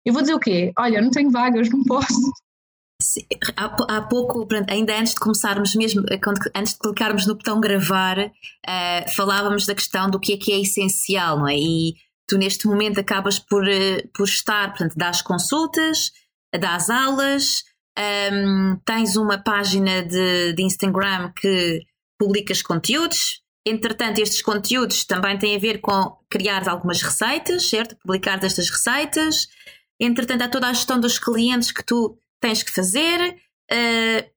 eu 0.06 0.14
vou 0.14 0.22
dizer 0.22 0.36
o 0.36 0.40
quê? 0.40 0.72
Olha, 0.78 1.02
não 1.02 1.10
tenho 1.10 1.32
vagas, 1.32 1.70
não 1.70 1.84
posso. 1.84 2.32
Há, 3.58 3.98
há 3.98 4.02
pouco, 4.04 4.48
ainda 4.70 4.98
antes 4.98 5.14
de 5.14 5.20
começarmos 5.20 5.76
mesmo, 5.76 6.04
antes 6.56 6.74
de 6.74 6.80
clicarmos 6.80 7.26
no 7.26 7.36
botão 7.36 7.60
gravar, 7.60 8.20
uh, 8.20 9.16
falávamos 9.16 9.66
da 9.66 9.76
questão 9.76 10.10
do 10.10 10.20
que 10.20 10.34
é 10.34 10.38
que 10.38 10.52
é 10.52 10.62
essencial, 10.62 11.40
não 11.40 11.48
é? 11.48 11.58
E 11.58 11.96
tu 12.28 12.38
neste 12.38 12.68
momento 12.68 13.00
acabas 13.00 13.40
por, 13.40 13.64
uh, 13.64 14.08
por 14.14 14.28
estar, 14.28 14.70
portanto, 14.70 14.96
das 14.96 15.22
consultas, 15.22 16.12
das 16.54 16.90
aulas, 16.90 17.64
um, 18.32 18.78
tens 18.86 19.16
uma 19.16 19.38
página 19.38 20.04
de, 20.04 20.54
de 20.54 20.64
Instagram 20.64 21.32
que 21.34 21.82
publicas 22.18 22.62
conteúdos, 22.62 23.44
Entretanto, 23.68 24.20
estes 24.20 24.44
conteúdos 24.44 25.06
também 25.06 25.40
têm 25.40 25.56
a 25.56 25.60
ver 25.60 25.80
com 25.80 26.16
criar 26.30 26.70
algumas 26.70 27.02
receitas, 27.02 27.68
certo? 27.68 27.96
Publicar 27.98 28.44
estas 28.44 28.70
receitas. 28.70 29.48
Entretanto, 30.00 30.44
há 30.44 30.48
toda 30.48 30.68
a 30.68 30.74
gestão 30.74 31.00
dos 31.00 31.18
clientes 31.18 31.72
que 31.72 31.84
tu 31.84 32.16
tens 32.40 32.62
que 32.62 32.72
fazer. 32.72 33.36
Uh, 33.72 34.36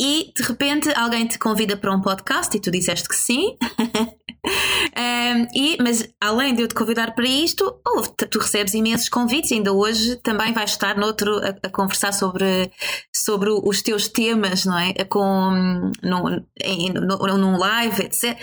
e 0.00 0.32
de 0.34 0.42
repente 0.42 0.90
alguém 0.96 1.26
te 1.28 1.38
convida 1.38 1.76
para 1.76 1.94
um 1.94 2.00
podcast 2.00 2.56
e 2.56 2.60
tu 2.60 2.70
disseste 2.70 3.08
que 3.08 3.14
sim. 3.14 3.56
um, 4.46 5.46
e, 5.54 5.76
mas 5.82 6.08
além 6.20 6.54
de 6.54 6.62
eu 6.62 6.68
te 6.68 6.74
convidar 6.74 7.14
para 7.14 7.26
isto, 7.26 7.80
oh, 7.86 8.02
tu 8.02 8.38
recebes 8.38 8.74
imensos 8.74 9.08
convites, 9.08 9.52
ainda 9.52 9.72
hoje 9.72 10.16
também 10.16 10.52
vais 10.52 10.70
estar 10.70 10.96
noutro 10.96 11.38
a, 11.38 11.66
a 11.66 11.70
conversar 11.70 12.12
sobre, 12.12 12.70
sobre 13.14 13.50
os 13.50 13.82
teus 13.82 14.08
temas, 14.08 14.64
não 14.64 14.78
é? 14.78 14.92
Com, 15.04 15.92
num, 16.02 16.44
em, 16.62 16.92
num 16.92 17.56
live, 17.58 18.02
etc. 18.02 18.38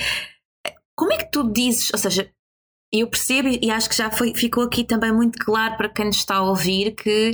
Como 0.96 1.14
é 1.14 1.18
que 1.18 1.32
tu 1.32 1.52
dizes, 1.52 1.90
ou 1.94 2.00
seja, 2.00 2.32
eu 2.92 3.08
percebo 3.08 3.50
e 3.50 3.70
acho 3.70 3.90
que 3.90 3.96
já 3.96 4.10
foi, 4.10 4.34
ficou 4.34 4.64
aqui 4.64 4.84
também 4.84 5.12
muito 5.12 5.38
claro 5.44 5.76
para 5.78 5.90
quem 5.90 6.06
nos 6.06 6.18
está 6.18 6.36
a 6.36 6.44
ouvir 6.44 6.96
que 6.96 7.32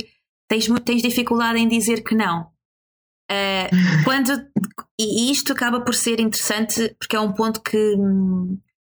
tens, 0.48 0.66
tens 0.84 1.02
dificuldade 1.02 1.58
em 1.58 1.68
dizer 1.68 2.02
que 2.02 2.14
não. 2.14 2.53
Uh, 3.30 4.04
quando, 4.04 4.30
e 5.00 5.30
isto 5.30 5.52
acaba 5.52 5.80
por 5.80 5.94
ser 5.94 6.20
interessante 6.20 6.94
porque 6.98 7.16
é 7.16 7.20
um 7.20 7.32
ponto 7.32 7.62
que, 7.62 7.96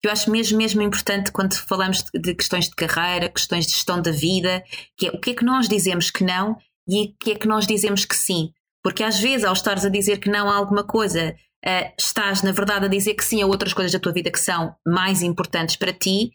que 0.02 0.08
eu 0.08 0.12
acho 0.12 0.30
mesmo, 0.30 0.58
mesmo 0.58 0.82
importante 0.82 1.32
quando 1.32 1.56
falamos 1.56 2.04
de, 2.04 2.20
de, 2.20 2.36
questões 2.36 2.66
de 2.66 2.76
carreira, 2.76 3.30
questões 3.30 3.66
de 3.66 3.72
gestão 3.72 4.02
da 4.02 4.12
vida, 4.12 4.64
que 4.98 5.08
é 5.08 5.12
o 5.12 5.20
que 5.20 5.32
é 5.32 5.34
que 5.34 5.46
nós 5.46 5.68
dizemos 5.68 6.12
que 6.12 6.24
não 6.24 6.58
e 6.88 7.06
o 7.06 7.14
que 7.20 7.32
é 7.32 7.36
que 7.36 7.48
nós 7.48 7.66
dizemos 7.66 8.06
que 8.06 8.16
sim. 8.16 8.52
Porque 8.84 9.04
às 9.04 9.20
vezes, 9.20 9.46
ao 9.46 9.54
estares 9.54 9.86
a 9.86 9.90
dizer 9.90 10.20
que 10.20 10.30
não 10.30 10.50
a 10.50 10.56
alguma 10.56 10.84
coisa, 10.84 11.36
uh, 11.66 11.94
estás, 11.98 12.42
na 12.42 12.52
verdade, 12.52 12.86
a 12.86 12.90
dizer 12.90 13.16
que 13.16 13.26
sim 13.26 13.42
a 13.42 13.48
outras 13.48 13.74
coisas 13.74 13.92
da 13.92 14.00
tua 14.00 14.14
vida 14.14 14.32
que 14.32 14.40
são 14.40 14.76
mais 14.86 15.22
importantes 15.22 15.76
para 15.76 15.94
ti. 15.94 16.32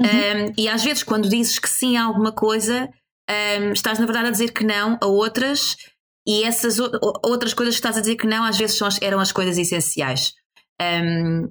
Uhum. 0.00 0.06
Um, 0.06 0.52
e 0.56 0.68
às 0.68 0.84
vezes, 0.84 1.02
quando 1.02 1.28
dizes 1.28 1.58
que 1.58 1.68
sim 1.68 1.96
a 1.96 2.04
alguma 2.04 2.32
coisa, 2.32 2.88
um, 3.60 3.72
estás, 3.72 3.98
na 3.98 4.06
verdade, 4.06 4.28
a 4.28 4.30
dizer 4.30 4.52
que 4.52 4.64
não 4.64 4.98
a 5.02 5.06
outras 5.06 5.76
e 6.26 6.42
essas 6.42 6.78
outras 6.78 7.54
coisas 7.54 7.74
que 7.74 7.78
estás 7.78 7.96
a 7.96 8.00
dizer 8.00 8.16
que 8.16 8.26
não, 8.26 8.44
às 8.44 8.58
vezes 8.58 8.78
eram 9.00 9.20
as 9.20 9.30
coisas 9.30 9.56
essenciais. 9.56 10.34
Um, 10.80 11.48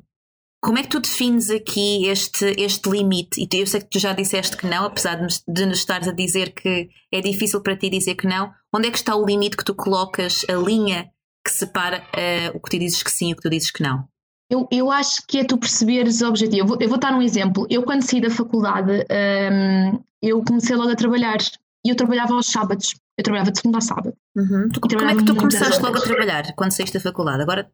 como 0.62 0.80
é 0.80 0.84
que 0.84 0.90
tu 0.90 1.00
defines 1.00 1.50
aqui 1.50 2.08
este, 2.08 2.56
este 2.58 2.90
limite? 2.90 3.40
E 3.40 3.60
eu 3.60 3.68
sei 3.68 3.82
que 3.82 3.90
tu 3.90 4.00
já 4.00 4.14
disseste 4.14 4.58
que 4.58 4.66
não, 4.66 4.86
apesar 4.86 5.16
de, 5.16 5.28
de 5.48 5.66
nos 5.66 5.78
estares 5.78 6.08
a 6.08 6.12
dizer 6.12 6.54
que 6.54 6.90
é 7.14 7.22
difícil 7.22 7.62
para 7.62 7.78
ti 7.78 7.90
dizer 7.90 8.16
que 8.16 8.28
não. 8.28 8.52
Onde 8.74 8.88
é 8.88 8.92
que 8.92 8.98
está 8.98 9.16
o 9.16 9.26
limite 9.26 9.56
que 9.56 9.64
tu 9.64 9.76
colocas, 9.76 10.44
a 10.50 10.54
linha 10.54 11.10
que 11.46 11.52
separa 11.52 12.00
uh, 12.00 12.58
o 12.58 12.60
que 12.60 12.72
tu 12.72 12.80
dizes 12.80 13.04
que 13.04 13.12
sim 13.12 13.30
e 13.30 13.34
o 13.34 13.36
que 13.36 13.44
tu 13.44 13.50
dizes 13.50 13.70
que 13.70 13.84
não? 13.84 14.08
Eu, 14.50 14.68
eu 14.72 14.92
acho 14.92 15.22
que 15.28 15.38
é 15.38 15.44
tu 15.44 15.58
perceberes 15.58 16.22
o 16.22 16.28
objetivo. 16.28 16.62
Eu 16.62 16.66
vou, 16.66 16.78
eu 16.82 16.90
vou 16.90 16.98
dar 16.98 17.14
um 17.14 17.22
exemplo. 17.22 17.68
Eu, 17.70 17.84
quando 17.84 18.02
saí 18.02 18.20
da 18.20 18.32
faculdade, 18.32 18.92
um, 18.92 20.04
eu 20.22 20.44
comecei 20.44 20.76
logo 20.76 20.90
a 20.90 20.96
trabalhar 20.96 21.38
e 21.86 21.90
eu 21.90 21.96
trabalhava 21.96 22.34
aos 22.34 22.48
sábados. 22.48 22.96
Eu 23.18 23.24
trabalhava 23.24 23.52
de 23.52 23.60
segunda 23.60 23.78
a 23.78 23.82
sábado. 23.82 24.14
Uhum. 24.36 24.70
Tu, 24.70 24.80
como 24.82 25.10
é 25.10 25.16
que 25.16 25.26
tu 25.26 25.36
começaste 25.36 25.82
logo 25.82 25.98
a 25.98 26.02
trabalhar 26.02 26.54
quando 26.56 26.72
saíste 26.72 26.98
da 26.98 27.00
faculdade? 27.00 27.42
Agora 27.42 27.72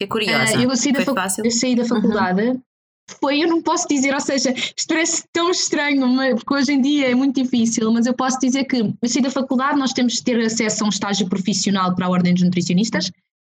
é 0.00 0.06
curiosa. 0.06 0.58
Uh, 0.58 0.62
eu, 0.62 0.76
saí 0.76 0.92
da 0.92 1.04
fácil? 1.04 1.44
eu 1.44 1.50
saí 1.50 1.76
da 1.76 1.82
uhum. 1.82 1.88
faculdade. 1.88 2.42
Uhum. 2.42 2.62
Foi, 3.20 3.42
eu 3.42 3.48
não 3.48 3.60
posso 3.60 3.86
dizer, 3.88 4.14
ou 4.14 4.20
seja, 4.20 4.54
parece 4.88 5.24
tão 5.32 5.50
estranho, 5.50 6.06
porque 6.36 6.54
hoje 6.54 6.72
em 6.72 6.80
dia 6.80 7.10
é 7.10 7.14
muito 7.14 7.42
difícil, 7.42 7.92
mas 7.92 8.06
eu 8.06 8.14
posso 8.14 8.38
dizer 8.38 8.64
que 8.64 8.76
eu 8.76 9.08
saí 9.08 9.20
da 9.20 9.30
faculdade, 9.30 9.78
nós 9.78 9.92
temos 9.92 10.14
de 10.14 10.22
ter 10.22 10.40
acesso 10.40 10.84
a 10.84 10.86
um 10.86 10.90
estágio 10.90 11.28
profissional 11.28 11.94
para 11.94 12.06
a 12.06 12.10
Ordem 12.10 12.32
dos 12.32 12.42
Nutricionistas 12.42 13.10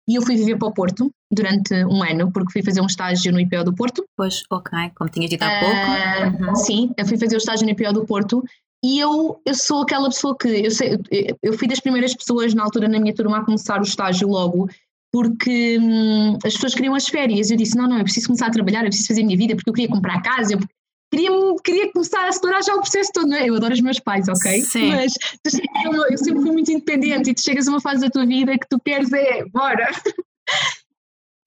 e 0.09 0.15
eu 0.17 0.23
fui 0.23 0.37
viver 0.37 0.57
para 0.57 0.69
o 0.69 0.73
Porto 0.73 1.11
durante 1.33 1.75
um 1.85 2.03
ano, 2.03 2.31
porque 2.31 2.53
fui 2.53 2.63
fazer 2.63 2.81
um 2.81 2.87
estágio 2.87 3.33
no 3.33 3.41
IPO 3.41 3.65
do 3.65 3.75
Porto. 3.75 4.05
Pois, 4.17 4.43
ok, 4.51 4.91
como 4.95 5.11
tinhas 5.11 5.31
dito 5.31 5.43
há 5.43 5.61
pouco. 5.61 6.45
Uh, 6.45 6.49
uhum. 6.49 6.55
Sim, 6.55 6.91
eu 6.97 7.07
fui 7.07 7.19
fazer 7.19 7.37
o 7.37 7.39
estágio 7.39 7.65
no 7.65 7.73
IPO 7.73 7.93
do 7.93 8.05
Porto 8.05 8.45
e 8.87 9.01
eu, 9.01 9.43
eu 9.45 9.53
sou 9.53 9.83
aquela 9.83 10.09
pessoa 10.09 10.37
que, 10.39 10.47
eu, 10.47 10.71
sei, 10.71 10.97
eu 11.43 11.59
fui 11.59 11.67
das 11.67 11.81
primeiras 11.81 12.15
pessoas 12.15 12.55
na 12.55 12.63
altura 12.63 12.89
na 12.89 13.01
minha 13.01 13.13
turma 13.13 13.39
a 13.39 13.45
começar 13.45 13.81
o 13.81 13.83
estágio 13.83 14.29
logo, 14.29 14.71
porque 15.13 15.77
hum, 15.81 16.39
as 16.45 16.55
pessoas 16.55 16.73
queriam 16.73 16.95
as 16.95 17.09
férias. 17.09 17.51
Eu 17.51 17.57
disse: 17.57 17.77
não, 17.77 17.89
não, 17.89 17.99
eu 17.99 18.05
preciso 18.05 18.29
começar 18.29 18.47
a 18.47 18.51
trabalhar, 18.51 18.85
eu 18.85 18.91
preciso 18.91 19.09
fazer 19.09 19.23
a 19.23 19.25
minha 19.25 19.37
vida, 19.37 19.57
porque 19.57 19.69
eu 19.69 19.75
queria 19.75 19.91
comprar 19.91 20.23
casa, 20.23 20.55
eu 20.55 20.61
queria, 21.11 21.31
queria 21.65 21.93
começar 21.93 22.27
a 22.27 22.29
acelerar 22.29 22.63
já 22.63 22.77
o 22.77 22.81
processo 22.81 23.11
todo. 23.13 23.27
Não 23.27 23.37
é? 23.37 23.49
Eu 23.49 23.57
adoro 23.57 23.75
os 23.75 23.81
meus 23.81 23.99
pais, 23.99 24.29
ok? 24.29 24.63
Sim. 24.63 24.93
Mas 24.93 25.15
eu 25.45 26.19
sempre 26.19 26.43
fui 26.43 26.53
muito 26.53 26.71
independente 26.71 27.31
e 27.31 27.35
tu 27.35 27.43
chegas 27.43 27.67
a 27.67 27.73
uma 27.73 27.81
fase 27.81 28.03
da 28.03 28.11
tua 28.11 28.25
vida 28.25 28.57
que 28.57 28.69
tu 28.71 28.79
queres 28.79 29.13
é, 29.13 29.45
bora! 29.47 29.91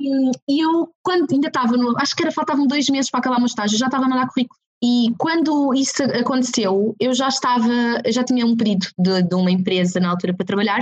E 0.01 0.63
eu, 0.63 0.89
quando 1.03 1.29
ainda 1.29 1.49
estava 1.49 1.75
no. 1.75 1.93
Acho 1.97 2.15
que 2.15 2.23
era, 2.23 2.31
faltavam 2.31 2.65
dois 2.65 2.87
meses 2.89 3.11
para 3.11 3.19
acabar 3.19 3.35
o 3.35 3.39
meu 3.39 3.47
estágio, 3.47 3.77
já 3.77 3.87
estava 3.87 4.05
a 4.05 4.07
mandar 4.07 4.29
currículo 4.29 4.57
e 4.81 5.13
quando 5.17 5.73
isso 5.73 6.03
aconteceu, 6.03 6.95
eu 6.99 7.13
já 7.13 7.27
estava, 7.27 8.01
eu 8.03 8.11
já 8.11 8.23
tinha 8.23 8.45
um 8.45 8.55
pedido 8.55 8.87
de, 8.97 9.23
de 9.23 9.35
uma 9.35 9.51
empresa 9.51 9.99
na 9.99 10.09
altura 10.09 10.33
para 10.33 10.45
trabalhar 10.45 10.79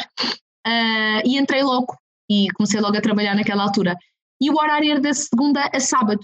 uh, 0.68 1.22
e 1.26 1.38
entrei 1.38 1.64
logo 1.64 1.98
e 2.30 2.48
comecei 2.52 2.80
logo 2.80 2.96
a 2.96 3.02
trabalhar 3.02 3.34
naquela 3.34 3.64
altura. 3.64 3.98
E 4.40 4.52
o 4.52 4.56
horário 4.56 4.92
era 4.92 5.02
da 5.02 5.14
segunda 5.14 5.68
a 5.74 5.80
sábado. 5.80 6.22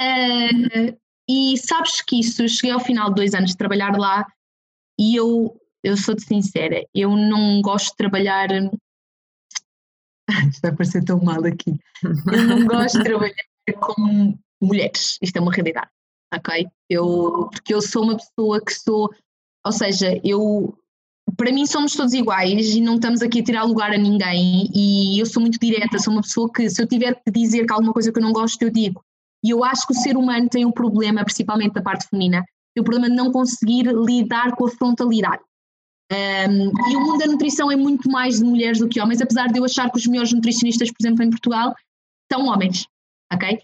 Uh, 0.00 0.96
e 1.28 1.58
sabes 1.58 2.00
que 2.00 2.20
isso, 2.20 2.48
cheguei 2.48 2.70
ao 2.70 2.80
final 2.80 3.10
de 3.10 3.16
dois 3.16 3.34
anos 3.34 3.50
de 3.50 3.56
trabalhar 3.58 3.98
lá 3.98 4.26
e 4.98 5.16
eu, 5.16 5.54
eu 5.84 5.98
sou-te 5.98 6.22
sincera, 6.22 6.82
eu 6.94 7.10
não 7.14 7.60
gosto 7.60 7.90
de 7.90 7.96
trabalhar. 7.96 8.48
Isto 10.48 10.60
vai 10.62 10.72
parecer 10.72 11.04
tão 11.04 11.22
mal 11.22 11.44
aqui. 11.44 11.78
Eu 12.02 12.46
não 12.46 12.66
gosto 12.66 12.98
de 12.98 13.04
trabalhar 13.04 13.34
com 13.80 14.38
mulheres, 14.60 15.18
isto 15.22 15.36
é 15.36 15.40
uma 15.40 15.52
realidade 15.52 15.90
ok? 16.34 16.66
Eu, 16.88 17.48
porque 17.50 17.74
eu 17.74 17.80
sou 17.80 18.04
uma 18.04 18.16
pessoa 18.16 18.60
que 18.64 18.72
sou, 18.72 19.10
ou 19.64 19.72
seja, 19.72 20.20
eu, 20.24 20.76
para 21.36 21.52
mim 21.52 21.66
somos 21.66 21.92
todos 21.92 22.14
iguais 22.14 22.74
e 22.74 22.80
não 22.80 22.96
estamos 22.96 23.22
aqui 23.22 23.40
a 23.40 23.44
tirar 23.44 23.62
lugar 23.64 23.92
a 23.92 23.98
ninguém 23.98 24.70
e 24.74 25.20
eu 25.20 25.26
sou 25.26 25.40
muito 25.40 25.58
direta, 25.58 25.98
sou 25.98 26.12
uma 26.12 26.22
pessoa 26.22 26.50
que 26.52 26.68
se 26.68 26.82
eu 26.82 26.86
tiver 26.86 27.14
que 27.14 27.30
dizer 27.30 27.66
que 27.66 27.72
alguma 27.72 27.92
coisa 27.92 28.12
que 28.12 28.18
eu 28.18 28.22
não 28.22 28.32
gosto, 28.32 28.62
eu 28.62 28.70
digo. 28.70 29.02
E 29.44 29.50
eu 29.50 29.62
acho 29.62 29.86
que 29.86 29.92
o 29.92 29.96
ser 29.96 30.16
humano 30.16 30.48
tem 30.48 30.64
um 30.64 30.72
problema, 30.72 31.24
principalmente 31.24 31.74
da 31.74 31.82
parte 31.82 32.08
feminina, 32.08 32.44
tem 32.74 32.80
o 32.80 32.84
problema 32.84 33.08
de 33.08 33.16
não 33.16 33.30
conseguir 33.30 33.86
lidar 33.86 34.56
com 34.56 34.66
a 34.66 34.70
frontalidade. 34.70 35.42
Um, 36.10 36.90
e 36.90 36.96
o 36.96 37.00
mundo 37.00 37.18
da 37.18 37.26
nutrição 37.26 37.70
é 37.70 37.76
muito 37.76 38.10
mais 38.10 38.38
de 38.38 38.44
mulheres 38.44 38.78
do 38.78 38.88
que 38.88 39.00
homens, 39.00 39.20
apesar 39.20 39.48
de 39.48 39.58
eu 39.58 39.64
achar 39.64 39.90
que 39.90 39.98
os 39.98 40.06
melhores 40.06 40.32
nutricionistas, 40.32 40.90
por 40.90 40.96
exemplo, 41.00 41.22
em 41.22 41.30
Portugal, 41.30 41.74
são 42.32 42.46
homens, 42.46 42.86
ok? 43.32 43.60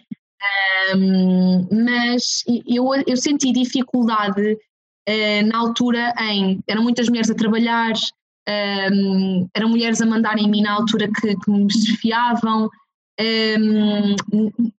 Um, 0.95 1.69
mas 1.87 2.43
eu, 2.67 2.89
eu 3.07 3.17
senti 3.17 3.53
dificuldade 3.53 4.53
uh, 4.53 5.47
na 5.47 5.59
altura 5.59 6.15
em. 6.21 6.63
Eram 6.67 6.83
muitas 6.83 7.09
mulheres 7.09 7.31
a 7.31 7.35
trabalhar, 7.35 7.93
um, 8.93 9.49
eram 9.55 9.69
mulheres 9.69 10.01
a 10.01 10.07
mandarem 10.07 10.47
em 10.47 10.51
mim 10.51 10.63
na 10.63 10.73
altura 10.73 11.09
que, 11.09 11.37
que 11.37 11.51
me 11.51 11.67
desfiavam. 11.67 12.69
Um, 13.21 14.17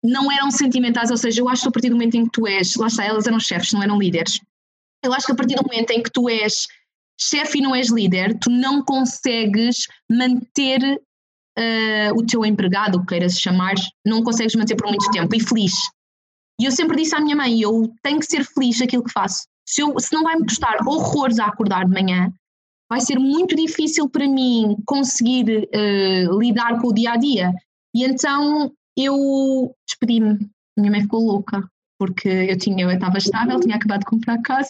não 0.04 0.32
eram 0.32 0.52
sentimentais, 0.52 1.10
ou 1.10 1.18
seja, 1.18 1.42
eu 1.42 1.50
acho 1.50 1.64
que 1.64 1.70
a 1.70 1.72
partir 1.72 1.90
do 1.90 1.96
momento 1.96 2.16
em 2.16 2.26
que 2.26 2.32
tu 2.32 2.46
és, 2.46 2.76
lá 2.76 2.88
está, 2.88 3.06
elas 3.06 3.28
eram 3.28 3.40
chefes, 3.40 3.72
não 3.72 3.82
eram 3.82 3.98
líderes. 3.98 4.40
Eu 5.04 5.14
acho 5.14 5.26
que 5.26 5.32
a 5.32 5.36
partir 5.36 5.56
do 5.56 5.64
momento 5.64 5.92
em 5.92 6.04
que 6.04 6.12
tu 6.12 6.30
és 6.30 6.68
chefe 7.20 7.60
e 7.60 7.62
não 7.62 7.74
és 7.74 7.90
líder, 7.90 8.38
tu 8.40 8.50
não 8.50 8.84
consegues 8.84 9.88
manter 10.12 11.00
uh, 11.58 12.18
o 12.18 12.26
teu 12.26 12.46
empregado, 12.46 12.98
o 12.98 13.02
que 13.02 13.08
queiras 13.08 13.40
chamar, 13.40 13.76
não 14.06 14.24
consegues 14.24 14.56
manter 14.56 14.76
por 14.76 14.88
muito 14.88 15.10
tempo 15.12 15.36
e 15.36 15.40
feliz. 15.40 15.74
E 16.60 16.66
eu 16.66 16.72
sempre 16.72 16.98
disse 16.98 17.16
à 17.16 17.20
minha 17.20 17.36
mãe: 17.36 17.60
eu 17.60 17.94
tenho 18.02 18.20
que 18.20 18.26
ser 18.26 18.44
feliz 18.44 18.80
naquilo 18.80 19.04
que 19.04 19.12
faço. 19.12 19.44
Se, 19.68 19.82
eu, 19.82 20.00
se 20.00 20.14
não 20.14 20.24
vai 20.24 20.36
me 20.36 20.46
custar 20.46 20.78
horrores 20.88 21.40
a 21.40 21.48
acordar 21.48 21.86
de 21.86 21.92
manhã, 21.92 22.32
vai 22.90 23.02
ser 23.02 23.18
muito 23.18 23.56
difícil 23.56 24.08
para 24.10 24.28
mim 24.28 24.78
conseguir 24.86 25.68
uh, 25.74 26.40
lidar 26.40 26.80
com 26.80 26.88
o 26.88 26.94
dia 26.94 27.14
a 27.14 27.18
dia. 27.18 27.52
E 27.94 28.04
então 28.04 28.72
eu 28.98 29.74
despedi-me. 29.88 30.50
Minha 30.78 30.92
mãe 30.92 31.02
ficou 31.02 31.22
louca, 31.22 31.68
porque 31.98 32.28
eu 32.28 32.58
tinha, 32.58 32.84
eu 32.84 32.92
estava 32.92 33.18
estável, 33.18 33.60
tinha 33.60 33.76
acabado 33.76 34.02
de 34.02 34.06
comprar 34.06 34.42
casa. 34.42 34.70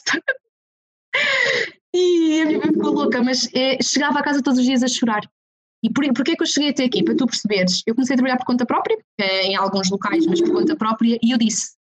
e 1.94 2.42
a 2.42 2.46
minha 2.46 2.60
mãe 2.60 2.68
ficou 2.68 2.92
louca, 2.92 3.24
mas 3.24 3.50
é, 3.54 3.82
chegava 3.82 4.20
a 4.20 4.24
casa 4.24 4.42
todos 4.42 4.60
os 4.60 4.66
dias 4.66 4.84
a 4.84 4.88
chorar. 4.88 5.22
E 5.86 5.94
por, 5.94 6.04
porquê 6.16 6.36
que 6.36 6.42
eu 6.42 6.48
cheguei 6.48 6.72
até 6.72 6.84
aqui? 6.84 7.04
Para 7.04 7.16
tu 7.16 7.28
perceberes, 7.28 7.84
eu 7.86 7.94
comecei 7.94 8.16
a 8.16 8.18
trabalhar 8.18 8.38
por 8.38 8.46
conta 8.46 8.66
própria, 8.66 8.98
eh, 9.20 9.48
em 9.50 9.56
alguns 9.56 9.88
locais, 9.92 10.26
mas 10.26 10.42
por 10.42 10.52
conta 10.52 10.76
própria, 10.76 11.20
e 11.22 11.30
eu 11.30 11.38
disse: 11.38 11.76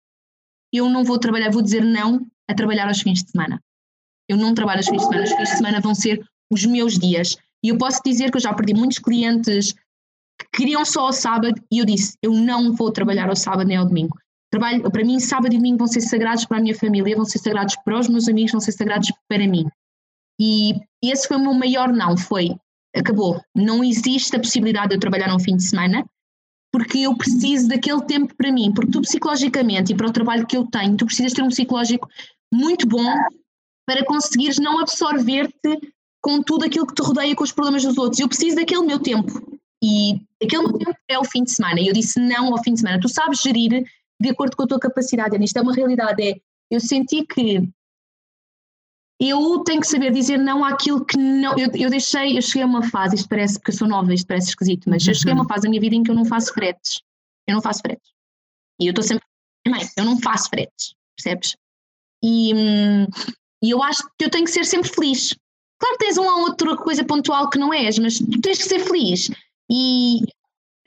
eu 0.74 0.90
não 0.90 1.06
vou 1.06 1.18
trabalhar, 1.18 1.50
vou 1.50 1.62
dizer 1.62 1.86
não 1.86 2.28
a 2.50 2.54
trabalhar 2.54 2.90
aos 2.90 3.00
fins 3.00 3.24
de 3.24 3.32
semana. 3.32 3.64
Eu 4.28 4.36
não 4.36 4.54
trabalho 4.54 4.80
aos 4.80 4.90
fins 4.90 4.98
de 4.98 5.08
semana, 5.08 5.24
os 5.24 5.32
fins 5.32 5.50
de 5.52 5.56
semana 5.56 5.80
vão 5.80 5.96
ser 5.96 6.22
os 6.52 6.66
meus 6.66 7.00
dias. 7.00 7.38
E 7.64 7.70
eu 7.70 7.78
posso 7.78 8.02
dizer 8.04 8.30
que 8.30 8.36
eu 8.36 8.42
já 8.42 8.54
perdi 8.54 8.74
muitos 8.74 9.00
clientes 9.00 9.72
que 9.72 10.48
queriam 10.52 10.84
só 10.84 11.06
ao 11.06 11.14
sábado 11.14 11.56
e 11.72 11.80
eu 11.80 11.86
disse: 11.86 12.18
eu 12.22 12.34
não 12.34 12.74
vou 12.74 12.92
trabalhar 12.92 13.30
ao 13.30 13.38
sábado 13.38 13.68
nem 13.68 13.78
ao 13.78 13.86
domingo. 13.86 14.18
Trabalho, 14.52 14.84
para 14.92 15.06
mim, 15.06 15.18
sábado 15.20 15.54
e 15.54 15.58
domingo 15.58 15.78
vão 15.78 15.88
ser 15.88 16.02
sagrados 16.02 16.44
para 16.44 16.58
a 16.58 16.62
minha 16.62 16.76
família, 16.76 17.16
vão 17.16 17.26
ser 17.26 17.40
sagrados 17.40 17.76
para 17.86 18.00
os 18.00 18.10
meus 18.10 18.28
amigos, 18.28 18.52
vão 18.52 18.62
ser 18.62 18.74
sagrados 18.74 19.10
para 19.30 19.48
mim. 19.48 19.66
E 20.38 20.74
esse 21.02 21.28
foi 21.28 21.38
o 21.38 21.40
meu 21.40 21.54
maior 21.54 21.94
não, 21.94 22.18
foi, 22.18 22.56
acabou. 22.96 23.42
Não 23.56 23.84
existe 23.84 24.36
a 24.36 24.40
possibilidade 24.40 24.90
de 24.90 24.96
eu 24.96 25.00
trabalhar 25.00 25.34
um 25.34 25.40
fim 25.40 25.56
de 25.56 25.64
semana, 25.64 26.06
porque 26.72 27.00
eu 27.00 27.16
preciso 27.16 27.68
daquele 27.68 28.02
tempo 28.02 28.34
para 28.36 28.52
mim, 28.52 28.72
porque 28.74 28.92
tu 28.92 29.02
psicologicamente 29.02 29.94
e 29.94 29.96
para 29.96 30.08
o 30.08 30.14
trabalho 30.14 30.48
que 30.48 30.58
eu 30.58 30.66
tenho, 30.66 30.98
tu 30.98 31.06
precisas 31.06 31.34
ter 31.34 31.44
um 31.44 31.50
psicológico 31.50 32.08
muito 32.52 32.88
bom 32.88 33.14
para 33.86 34.06
conseguires 34.06 34.58
não 34.60 34.80
absorver-te 34.80 35.94
com 36.22 36.42
tudo 36.42 36.66
aquilo 36.66 36.88
que 36.88 36.96
te 36.96 37.02
rodeia 37.02 37.36
com 37.36 37.44
os 37.44 37.52
problemas 37.52 37.84
dos 37.84 37.98
outros. 37.98 38.20
Eu 38.20 38.28
preciso 38.28 38.56
daquele 38.56 38.86
meu 38.86 39.00
tempo. 39.00 39.60
E 39.84 40.22
aquele 40.42 40.64
meu 40.64 40.74
tempo 40.78 40.98
é 41.10 41.20
o 41.20 41.26
fim 41.26 41.44
de 41.44 41.52
semana. 41.52 41.82
E 41.82 41.88
eu 41.88 41.94
disse 41.94 42.18
não 42.20 42.54
ao 42.54 42.64
fim 42.64 42.74
de 42.74 42.80
semana. 42.80 43.02
Tu 43.02 43.10
sabes 43.10 43.42
gerir 43.42 43.84
de 44.22 44.30
acordo 44.30 44.56
com 44.56 44.64
a 44.64 44.68
tua 44.68 44.80
capacidade. 44.80 45.36
Isto 45.44 45.58
é 45.58 45.62
uma 45.62 45.74
realidade. 45.74 46.24
É, 46.24 46.36
eu 46.72 46.80
senti 46.80 47.26
que 47.26 47.68
eu 49.30 49.60
tenho 49.64 49.82
que 49.82 49.88
saber 49.88 50.12
dizer 50.12 50.38
não 50.38 50.64
àquilo 50.64 51.06
que 51.06 51.18
não. 51.18 51.58
Eu, 51.58 51.70
eu 51.76 51.90
deixei, 51.90 52.38
eu 52.38 52.42
cheguei 52.42 52.64
a 52.64 52.66
uma 52.66 52.84
fase, 52.90 53.16
isto 53.16 53.30
parece, 53.30 53.56
porque 53.56 53.72
eu 53.72 53.76
sou 53.76 53.88
nova, 53.88 54.14
isto 54.14 54.28
parece 54.28 54.50
esquisito, 54.50 54.90
mas 54.90 55.06
eu 55.08 55.14
cheguei 55.14 55.34
a 55.34 55.36
uma 55.36 55.48
fase 55.48 55.64
da 55.64 55.70
minha 55.70 55.82
vida 55.82 55.96
em 55.96 56.04
que 56.04 56.12
eu 56.12 56.16
não 56.16 56.26
faço 56.26 56.54
fretes. 56.54 57.02
Eu 57.48 57.56
não 57.56 57.62
faço 57.62 57.82
fretes. 57.82 58.12
E 58.80 58.88
eu 58.88 58.92
estou 58.92 59.04
sempre. 59.04 59.24
Mãe, 59.68 59.82
eu 59.98 60.06
não 60.06 60.20
faço 60.20 60.50
fretes, 60.50 60.96
percebes? 61.16 61.56
E, 62.24 62.52
e 63.64 63.70
eu 63.70 63.82
acho 63.84 64.04
que 64.18 64.26
eu 64.26 64.30
tenho 64.30 64.46
que 64.46 64.52
ser 64.52 64.66
sempre 64.66 64.90
feliz. 64.90 65.36
Claro 65.80 65.98
que 65.98 66.06
tens 66.06 66.18
uma 66.18 66.36
ou 66.38 66.42
outra 66.44 66.78
coisa 66.78 67.04
pontual 67.04 67.50
que 67.50 67.60
não 67.60 67.74
és, 67.74 68.00
mas 68.00 68.18
tu 68.18 68.42
tens 68.42 68.58
que 68.58 68.66
ser 68.66 68.80
feliz. 68.80 69.30
E 69.70 70.20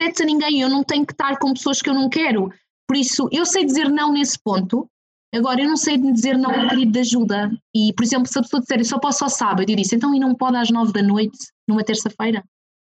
fretes 0.01 0.21
a 0.21 0.25
ninguém, 0.25 0.61
eu 0.61 0.69
não 0.69 0.83
tenho 0.83 1.05
que 1.05 1.13
estar 1.13 1.37
com 1.39 1.53
pessoas 1.53 1.81
que 1.81 1.89
eu 1.89 1.93
não 1.93 2.09
quero. 2.09 2.51
Por 2.87 2.97
isso, 2.97 3.27
eu 3.31 3.45
sei 3.45 3.65
dizer 3.65 3.89
não 3.89 4.11
nesse 4.13 4.39
ponto. 4.39 4.89
Agora, 5.35 5.61
eu 5.61 5.67
não 5.67 5.77
sei 5.77 5.97
dizer 5.97 6.37
não 6.37 6.49
a 6.51 6.69
pedido 6.69 6.91
de 6.91 6.99
ajuda. 6.99 7.51
E, 7.75 7.93
por 7.93 8.03
exemplo, 8.03 8.27
se 8.27 8.39
a 8.39 8.41
pessoa 8.41 8.61
disser 8.61 8.79
eu 8.79 8.85
só 8.85 8.97
posso 8.99 9.23
ao 9.23 9.29
sábado, 9.29 9.69
eu 9.69 9.75
disse 9.75 9.95
então 9.95 10.13
e 10.15 10.19
não 10.19 10.33
pode 10.33 10.57
às 10.57 10.71
nove 10.71 10.93
da 10.93 11.03
noite, 11.03 11.37
numa 11.67 11.83
terça-feira? 11.83 12.43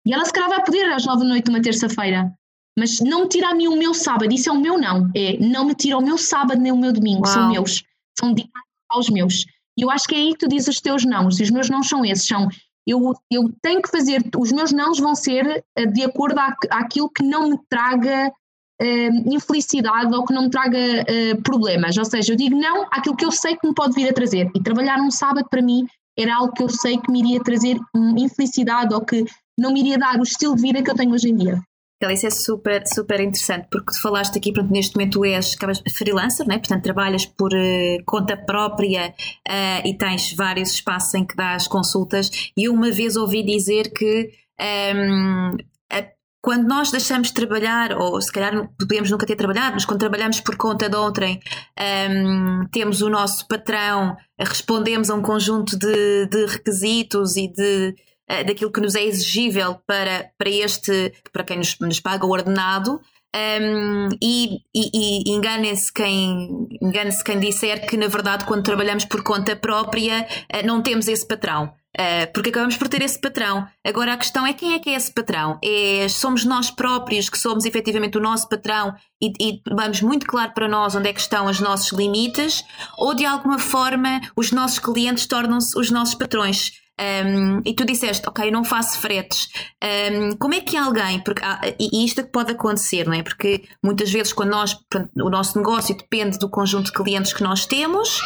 E 0.04 0.12
ela 0.12 0.24
se 0.24 0.32
calhar 0.32 0.50
vai 0.50 0.64
poder 0.64 0.84
às 0.92 1.04
nove 1.06 1.22
da 1.22 1.28
noite, 1.28 1.50
numa 1.50 1.62
terça-feira. 1.62 2.32
Mas 2.78 3.00
não 3.00 3.22
me 3.22 3.28
tira 3.28 3.48
a 3.48 3.54
mim 3.54 3.68
o 3.68 3.76
meu 3.76 3.94
sábado, 3.94 4.32
isso 4.32 4.50
é 4.50 4.52
o 4.52 4.60
meu 4.60 4.78
não. 4.78 5.10
É 5.14 5.38
não 5.38 5.64
me 5.64 5.74
tira 5.74 5.96
o 5.96 6.02
meu 6.02 6.18
sábado 6.18 6.60
nem 6.60 6.70
o 6.70 6.76
meu 6.76 6.92
domingo, 6.92 7.24
Uau. 7.24 7.34
são 7.34 7.48
meus. 7.48 7.82
São 8.18 8.32
dedicados 8.34 8.68
aos 8.90 9.08
meus. 9.08 9.46
E 9.78 9.82
eu 9.82 9.90
acho 9.90 10.06
que 10.06 10.14
é 10.14 10.18
aí 10.18 10.32
que 10.32 10.38
tu 10.38 10.48
dizes 10.48 10.68
os 10.68 10.80
teus 10.80 11.04
não. 11.04 11.28
E 11.28 11.42
os 11.42 11.50
meus 11.50 11.70
não 11.70 11.82
são 11.82 12.04
esses, 12.04 12.26
são 12.26 12.48
eu, 12.86 13.12
eu 13.30 13.52
tenho 13.60 13.82
que 13.82 13.90
fazer, 13.90 14.22
os 14.38 14.52
meus 14.52 14.72
nãos 14.72 15.00
vão 15.00 15.14
ser 15.14 15.64
eh, 15.76 15.86
de 15.86 16.04
acordo 16.04 16.38
à, 16.38 16.54
àquilo 16.70 17.10
que 17.10 17.24
não 17.24 17.50
me 17.50 17.58
traga 17.68 18.32
uh, 18.80 19.34
infelicidade 19.34 20.14
ou 20.14 20.24
que 20.24 20.34
não 20.34 20.44
me 20.44 20.50
traga 20.50 20.78
uh, 20.78 21.42
problemas. 21.42 21.96
Ou 21.96 22.04
seja, 22.04 22.32
eu 22.32 22.36
digo 22.36 22.58
não 22.58 22.84
àquilo 22.90 23.16
que 23.16 23.24
eu 23.24 23.32
sei 23.32 23.56
que 23.56 23.66
me 23.66 23.74
pode 23.74 23.94
vir 23.94 24.08
a 24.08 24.12
trazer. 24.12 24.50
E 24.54 24.62
trabalhar 24.62 24.98
num 24.98 25.10
sábado 25.10 25.46
para 25.50 25.62
mim 25.62 25.86
era 26.18 26.36
algo 26.36 26.52
que 26.52 26.62
eu 26.62 26.68
sei 26.68 26.98
que 26.98 27.10
me 27.10 27.20
iria 27.20 27.42
trazer 27.42 27.76
infelicidade 28.16 28.94
ou 28.94 29.02
que 29.02 29.24
não 29.58 29.72
me 29.72 29.80
iria 29.80 29.98
dar 29.98 30.18
o 30.18 30.22
estilo 30.22 30.56
de 30.56 30.62
vida 30.62 30.82
que 30.82 30.90
eu 30.90 30.94
tenho 30.94 31.12
hoje 31.12 31.28
em 31.28 31.36
dia. 31.36 31.60
Então, 31.96 32.10
isso 32.10 32.26
é 32.26 32.30
super, 32.30 32.86
super 32.86 33.20
interessante, 33.20 33.68
porque 33.70 33.90
tu 33.90 34.02
falaste 34.02 34.36
aqui, 34.36 34.52
pronto, 34.52 34.70
neste 34.70 34.94
momento 34.94 35.24
és 35.24 35.56
freelancer, 35.96 36.46
né? 36.46 36.58
portanto 36.58 36.82
trabalhas 36.82 37.24
por 37.24 37.50
uh, 37.54 38.04
conta 38.04 38.36
própria 38.36 39.14
uh, 39.48 39.86
e 39.86 39.96
tens 39.96 40.34
vários 40.34 40.72
espaços 40.72 41.14
em 41.14 41.24
que 41.24 41.34
dás 41.34 41.66
consultas 41.66 42.52
e 42.54 42.68
uma 42.68 42.90
vez 42.90 43.16
ouvi 43.16 43.42
dizer 43.42 43.94
que 43.94 44.30
um, 44.60 45.56
ehm, 45.90 46.06
quando 46.46 46.68
nós 46.68 46.92
deixamos 46.92 47.26
de 47.26 47.34
trabalhar, 47.34 47.98
ou 47.98 48.22
se 48.22 48.30
calhar 48.30 48.70
podemos 48.78 49.10
nunca 49.10 49.26
ter 49.26 49.34
trabalhado, 49.34 49.72
mas 49.74 49.84
quando 49.84 49.98
trabalhamos 49.98 50.38
por 50.38 50.54
conta 50.54 50.88
de 50.88 50.94
outrem, 50.94 51.40
um, 52.08 52.64
temos 52.70 53.02
o 53.02 53.10
nosso 53.10 53.48
patrão, 53.48 54.16
respondemos 54.38 55.10
a 55.10 55.16
um 55.16 55.22
conjunto 55.22 55.76
de, 55.76 56.26
de 56.26 56.46
requisitos 56.46 57.36
e 57.36 57.48
de 57.48 57.96
uh, 58.30 58.46
daquilo 58.46 58.70
que 58.70 58.80
nos 58.80 58.94
é 58.94 59.02
exigível 59.02 59.80
para, 59.88 60.30
para 60.38 60.48
este, 60.48 61.12
para 61.32 61.42
quem 61.42 61.58
nos, 61.58 61.76
nos 61.80 61.98
paga 61.98 62.24
o 62.24 62.30
ordenado. 62.30 63.00
Um, 63.34 64.08
e, 64.22 64.60
e, 64.72 65.26
e 65.26 65.30
engane-se 65.32 65.92
quem, 65.92 66.68
engane 66.80 67.10
quem 67.24 67.40
disser 67.40 67.88
que, 67.88 67.96
na 67.96 68.06
verdade, 68.06 68.44
quando 68.44 68.62
trabalhamos 68.62 69.04
por 69.04 69.24
conta 69.24 69.56
própria, 69.56 70.24
uh, 70.54 70.64
não 70.64 70.80
temos 70.80 71.08
esse 71.08 71.26
patrão. 71.26 71.74
Uh, 71.98 72.30
porque 72.34 72.50
acabamos 72.50 72.76
por 72.76 72.88
ter 72.88 73.00
esse 73.00 73.18
patrão. 73.18 73.66
Agora 73.82 74.12
a 74.12 74.16
questão 74.18 74.46
é 74.46 74.52
quem 74.52 74.74
é 74.74 74.78
que 74.78 74.90
é 74.90 74.94
esse 74.94 75.10
patrão? 75.10 75.58
É, 75.64 76.06
somos 76.10 76.44
nós 76.44 76.70
próprios 76.70 77.30
que 77.30 77.38
somos 77.38 77.64
efetivamente 77.64 78.18
o 78.18 78.20
nosso 78.20 78.46
patrão 78.50 78.94
e, 79.22 79.32
e 79.40 79.62
vamos 79.66 80.02
muito 80.02 80.26
claro 80.26 80.52
para 80.52 80.68
nós 80.68 80.94
onde 80.94 81.08
é 81.08 81.12
que 81.14 81.20
estão 81.20 81.46
os 81.46 81.58
nossos 81.58 81.90
limites, 81.92 82.62
ou 82.98 83.14
de 83.14 83.24
alguma 83.24 83.58
forma 83.58 84.20
os 84.36 84.52
nossos 84.52 84.78
clientes 84.78 85.26
tornam-se 85.26 85.78
os 85.78 85.90
nossos 85.90 86.14
patrões. 86.14 86.72
Um, 86.98 87.60
e 87.64 87.74
tu 87.74 87.84
disseste, 87.84 88.26
ok, 88.26 88.50
não 88.50 88.64
faço 88.64 88.98
fretes. 88.98 89.48
Um, 90.12 90.34
como 90.36 90.54
é 90.54 90.60
que 90.60 90.76
alguém, 90.76 91.20
porque, 91.20 91.42
e 91.78 92.04
isto 92.04 92.20
é 92.20 92.24
que 92.24 92.32
pode 92.32 92.52
acontecer, 92.52 93.06
não 93.06 93.12
é? 93.12 93.22
Porque 93.22 93.64
muitas 93.82 94.10
vezes, 94.10 94.32
quando 94.32 94.50
nós, 94.50 94.74
o 95.16 95.28
nosso 95.28 95.58
negócio 95.58 95.96
depende 95.96 96.38
do 96.38 96.48
conjunto 96.48 96.86
de 96.86 96.92
clientes 96.92 97.34
que 97.34 97.42
nós 97.42 97.66
temos, 97.66 98.22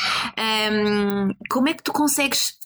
um, 0.72 1.30
como 1.48 1.68
é 1.68 1.74
que 1.74 1.82
tu 1.82 1.92
consegues 1.92 2.59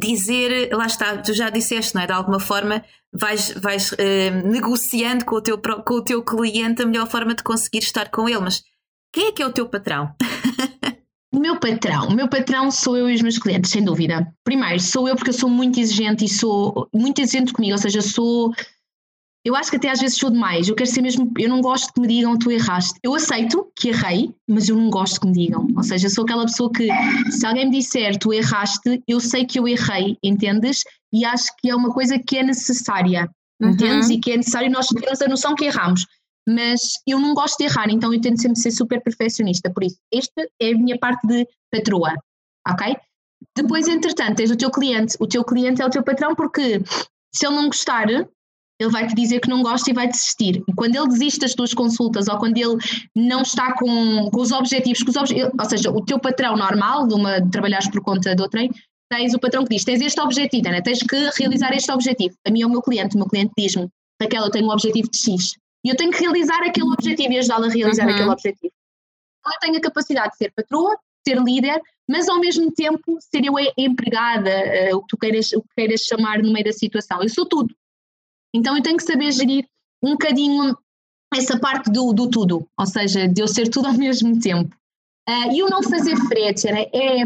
dizer, 0.00 0.70
lá 0.72 0.86
está, 0.86 1.18
tu 1.18 1.32
já 1.32 1.50
disseste, 1.50 1.94
não 1.94 2.02
é? 2.02 2.06
De 2.06 2.12
alguma 2.12 2.40
forma 2.40 2.82
vais, 3.12 3.52
vais 3.52 3.92
uh, 3.92 4.48
negociando 4.48 5.24
com 5.24 5.36
o, 5.36 5.42
teu, 5.42 5.58
com 5.58 5.94
o 5.94 6.04
teu 6.04 6.22
cliente 6.22 6.82
a 6.82 6.86
melhor 6.86 7.08
forma 7.08 7.34
de 7.34 7.42
conseguir 7.42 7.78
estar 7.78 8.08
com 8.10 8.28
ele, 8.28 8.40
mas 8.40 8.62
quem 9.12 9.28
é 9.28 9.32
que 9.32 9.42
é 9.42 9.46
o 9.46 9.52
teu 9.52 9.68
patrão? 9.68 10.14
O 11.32 11.38
meu 11.38 11.60
patrão, 11.60 12.08
o 12.08 12.12
meu 12.12 12.28
patrão 12.28 12.72
sou 12.72 12.96
eu 12.96 13.08
e 13.08 13.14
os 13.14 13.22
meus 13.22 13.38
clientes, 13.38 13.70
sem 13.70 13.84
dúvida. 13.84 14.26
Primeiro, 14.42 14.80
sou 14.80 15.08
eu 15.08 15.14
porque 15.14 15.30
eu 15.30 15.34
sou 15.34 15.48
muito 15.48 15.78
exigente 15.78 16.24
e 16.24 16.28
sou 16.28 16.88
muito 16.92 17.20
exigente 17.20 17.52
comigo, 17.52 17.74
ou 17.74 17.78
seja, 17.78 18.02
sou 18.02 18.52
eu 19.44 19.56
acho 19.56 19.70
que 19.70 19.76
até 19.76 19.88
às 19.88 20.00
vezes 20.00 20.18
sou 20.18 20.30
demais. 20.30 20.68
Eu 20.68 20.74
quero 20.74 20.90
ser 20.90 21.00
mesmo. 21.00 21.32
Eu 21.38 21.48
não 21.48 21.60
gosto 21.60 21.92
que 21.92 22.00
me 22.00 22.06
digam 22.06 22.38
tu 22.38 22.50
erraste. 22.50 22.98
Eu 23.02 23.14
aceito 23.14 23.70
que 23.74 23.88
errei, 23.88 24.34
mas 24.46 24.68
eu 24.68 24.76
não 24.76 24.90
gosto 24.90 25.20
que 25.20 25.26
me 25.26 25.32
digam. 25.32 25.66
Ou 25.74 25.82
seja, 25.82 26.08
sou 26.10 26.24
aquela 26.24 26.44
pessoa 26.44 26.70
que, 26.70 26.88
se 27.30 27.46
alguém 27.46 27.70
me 27.70 27.78
disser 27.78 28.18
tu 28.18 28.32
erraste, 28.32 29.02
eu 29.08 29.18
sei 29.18 29.46
que 29.46 29.58
eu 29.58 29.66
errei, 29.66 30.18
entendes? 30.22 30.82
E 31.12 31.24
acho 31.24 31.46
que 31.58 31.70
é 31.70 31.74
uma 31.74 31.92
coisa 31.92 32.18
que 32.18 32.36
é 32.36 32.42
necessária, 32.42 33.30
uhum. 33.60 33.70
entendes? 33.70 34.10
E 34.10 34.18
que 34.18 34.32
é 34.32 34.36
necessário 34.36 34.70
nós 34.70 34.86
termos 34.88 35.22
a 35.22 35.28
noção 35.28 35.54
que 35.54 35.64
erramos. 35.64 36.04
Mas 36.46 36.80
eu 37.06 37.18
não 37.18 37.32
gosto 37.32 37.56
de 37.58 37.64
errar, 37.64 37.88
então 37.90 38.12
eu 38.12 38.20
tento 38.20 38.40
sempre 38.40 38.58
ser 38.58 38.70
super 38.72 39.02
perfeccionista. 39.02 39.70
Por 39.70 39.84
isso, 39.84 39.96
esta 40.12 40.46
é 40.60 40.72
a 40.72 40.76
minha 40.76 40.98
parte 40.98 41.26
de 41.26 41.46
patroa, 41.70 42.14
ok? 42.68 42.96
Depois, 43.56 43.88
entretanto, 43.88 44.36
tens 44.36 44.50
o 44.50 44.56
teu 44.56 44.70
cliente. 44.70 45.16
O 45.18 45.26
teu 45.26 45.44
cliente 45.44 45.80
é 45.80 45.86
o 45.86 45.90
teu 45.90 46.02
patrão 46.02 46.34
porque 46.34 46.82
se 47.34 47.46
ele 47.46 47.56
não 47.56 47.66
gostar, 47.66 48.06
ele 48.80 48.90
vai 48.90 49.06
te 49.06 49.14
dizer 49.14 49.40
que 49.40 49.48
não 49.48 49.62
gosta 49.62 49.90
e 49.90 49.92
vai 49.92 50.08
desistir. 50.08 50.64
E 50.66 50.72
quando 50.74 50.96
ele 50.96 51.08
desiste 51.08 51.40
das 51.40 51.54
tuas 51.54 51.74
consultas 51.74 52.28
ou 52.28 52.38
quando 52.38 52.56
ele 52.56 52.76
não 53.14 53.42
está 53.42 53.74
com, 53.74 54.30
com 54.30 54.40
os 54.40 54.50
objetivos, 54.50 55.02
com 55.02 55.10
os 55.10 55.16
obje 55.16 55.34
ou 55.44 55.64
seja, 55.66 55.90
o 55.90 56.02
teu 56.02 56.18
patrão 56.18 56.56
normal, 56.56 57.06
de, 57.06 57.14
uma, 57.14 57.40
de 57.40 57.50
trabalhares 57.50 57.88
por 57.90 58.02
conta 58.02 58.34
de 58.34 58.40
outrem, 58.40 58.70
tens 59.12 59.34
o 59.34 59.38
patrão 59.38 59.64
que 59.64 59.74
diz: 59.74 59.84
tens 59.84 60.00
este 60.00 60.18
objetivo, 60.20 60.68
Ana, 60.68 60.82
tens 60.82 61.02
que 61.02 61.30
realizar 61.38 61.74
este 61.74 61.92
objetivo. 61.92 62.34
A 62.46 62.50
mim 62.50 62.62
é 62.62 62.66
o 62.66 62.70
meu 62.70 62.80
cliente, 62.80 63.16
o 63.16 63.18
meu 63.18 63.28
cliente 63.28 63.52
diz-me: 63.56 63.86
Raquel, 64.20 64.44
eu 64.44 64.50
tenho 64.50 64.66
um 64.66 64.70
objetivo 64.70 65.10
de 65.10 65.18
X 65.18 65.56
e 65.84 65.90
eu 65.90 65.96
tenho 65.96 66.10
que 66.10 66.20
realizar 66.20 66.62
aquele 66.62 66.90
objetivo 66.90 67.32
e 67.34 67.38
ajudá-la 67.38 67.66
a 67.66 67.70
realizar 67.70 68.06
uhum. 68.06 68.14
aquele 68.14 68.30
objetivo. 68.30 68.72
Então, 69.40 69.52
eu 69.52 69.60
tenho 69.60 69.76
a 69.76 69.80
capacidade 69.80 70.32
de 70.32 70.36
ser 70.36 70.52
patroa, 70.54 70.96
ser 71.26 71.38
líder, 71.42 71.80
mas 72.08 72.28
ao 72.28 72.40
mesmo 72.40 72.70
tempo 72.72 73.18
ser 73.20 73.44
eu 73.44 73.54
empregada, 73.76 74.50
uh, 74.90 74.96
o, 74.96 75.00
que 75.02 75.08
tu 75.08 75.18
queiras, 75.18 75.52
o 75.52 75.62
que 75.62 75.68
queiras 75.76 76.00
chamar 76.00 76.42
no 76.42 76.52
meio 76.52 76.64
da 76.64 76.72
situação. 76.72 77.22
Eu 77.22 77.28
sou 77.28 77.46
tudo. 77.46 77.74
Então 78.54 78.76
eu 78.76 78.82
tenho 78.82 78.96
que 78.96 79.04
saber 79.04 79.30
gerir 79.32 79.66
um 80.02 80.12
bocadinho 80.12 80.76
essa 81.34 81.58
parte 81.58 81.90
do, 81.90 82.12
do 82.12 82.28
tudo, 82.28 82.66
ou 82.78 82.86
seja, 82.86 83.28
de 83.28 83.40
eu 83.40 83.48
ser 83.48 83.68
tudo 83.68 83.88
ao 83.88 83.94
mesmo 83.98 84.38
tempo. 84.40 84.74
Uh, 85.28 85.52
e 85.52 85.62
o 85.62 85.68
não 85.68 85.82
fazer 85.82 86.16
fretes 86.16 86.64
é, 86.64 87.24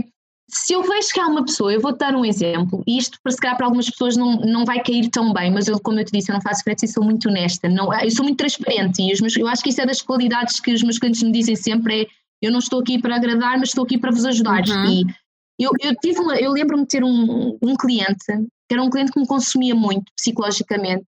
se 0.49 0.75
eu 0.75 0.83
vejo 0.83 1.09
que 1.13 1.21
há 1.21 1.27
uma 1.27 1.45
pessoa, 1.45 1.73
eu 1.73 1.81
vou 1.81 1.97
dar 1.97 2.15
um 2.15 2.25
exemplo, 2.25 2.83
e 2.87 2.99
isto 2.99 3.19
para 3.23 3.33
se 3.33 3.39
calhar 3.39 3.57
para 3.57 3.67
algumas 3.67 3.89
pessoas 3.89 4.17
não, 4.17 4.37
não 4.41 4.65
vai 4.65 4.83
cair 4.83 5.09
tão 5.09 5.33
bem, 5.33 5.51
mas 5.51 5.69
eu, 5.69 5.81
como 5.81 5.99
eu 5.99 6.05
te 6.05 6.13
disse, 6.13 6.31
eu 6.31 6.35
não 6.35 6.43
faço 6.43 6.63
fretes 6.63 6.91
e 6.91 6.93
sou 6.93 7.03
muito 7.03 7.29
honesta, 7.29 7.69
não, 7.69 7.93
eu 7.95 8.11
sou 8.11 8.25
muito 8.25 8.39
transparente 8.39 9.01
e 9.01 9.07
meus, 9.21 9.37
eu 9.37 9.49
acho 9.49 9.63
que 9.63 9.71
isso 9.71 9.81
é 9.81 9.87
das 9.87 10.03
qualidades 10.03 10.61
que 10.61 10.73
os 10.73 10.83
meus 10.83 10.99
clientes 10.99 11.23
me 11.23 11.33
dizem 11.33 11.57
sempre, 11.57 12.03
é 12.03 12.07
eu 12.43 12.53
não 12.53 12.59
estou 12.59 12.81
aqui 12.81 13.01
para 13.01 13.17
agradar, 13.17 13.59
mas 13.59 13.71
estou 13.71 13.85
aqui 13.85 13.97
para 13.97 14.11
vos 14.11 14.25
ajudar. 14.27 14.63
Uhum. 14.69 14.87
E 14.87 15.65
eu, 15.65 15.71
eu, 15.81 15.95
tive 15.97 16.21
eu 16.43 16.53
lembro-me 16.53 16.83
de 16.83 16.89
ter 16.89 17.05
um, 17.05 17.57
um 17.63 17.75
cliente, 17.75 18.27
que 18.27 18.75
era 18.75 18.83
um 18.83 18.91
cliente 18.91 19.13
que 19.13 19.21
me 19.21 19.27
consumia 19.27 19.75
muito 19.75 20.13
psicologicamente, 20.15 21.07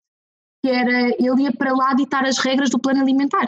que 0.66 0.72
era 0.72 1.08
ele 1.10 1.42
ia 1.42 1.52
para 1.52 1.72
lá 1.72 1.94
ditar 1.94 2.24
as 2.24 2.38
regras 2.38 2.70
do 2.70 2.78
plano 2.78 3.00
alimentar. 3.00 3.46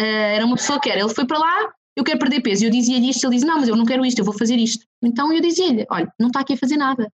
Uh, 0.00 0.04
era 0.36 0.46
uma 0.46 0.54
pessoa 0.54 0.80
que 0.80 0.88
era, 0.88 1.00
ele 1.00 1.12
foi 1.12 1.26
para 1.26 1.38
lá, 1.38 1.72
eu 1.96 2.04
quero 2.04 2.20
perder 2.20 2.40
peso. 2.40 2.64
Eu 2.64 2.70
dizia-lhe 2.70 3.10
isto, 3.10 3.24
ele 3.24 3.34
dizia, 3.34 3.48
não, 3.48 3.58
mas 3.58 3.68
eu 3.68 3.74
não 3.74 3.84
quero 3.84 4.06
isto, 4.06 4.20
eu 4.20 4.24
vou 4.24 4.36
fazer 4.38 4.56
isto. 4.56 4.86
Então 5.02 5.32
eu 5.32 5.40
dizia-lhe, 5.40 5.84
olha, 5.90 6.12
não 6.18 6.28
está 6.28 6.40
aqui 6.40 6.54
a 6.54 6.56
fazer 6.56 6.76
nada. 6.76 7.10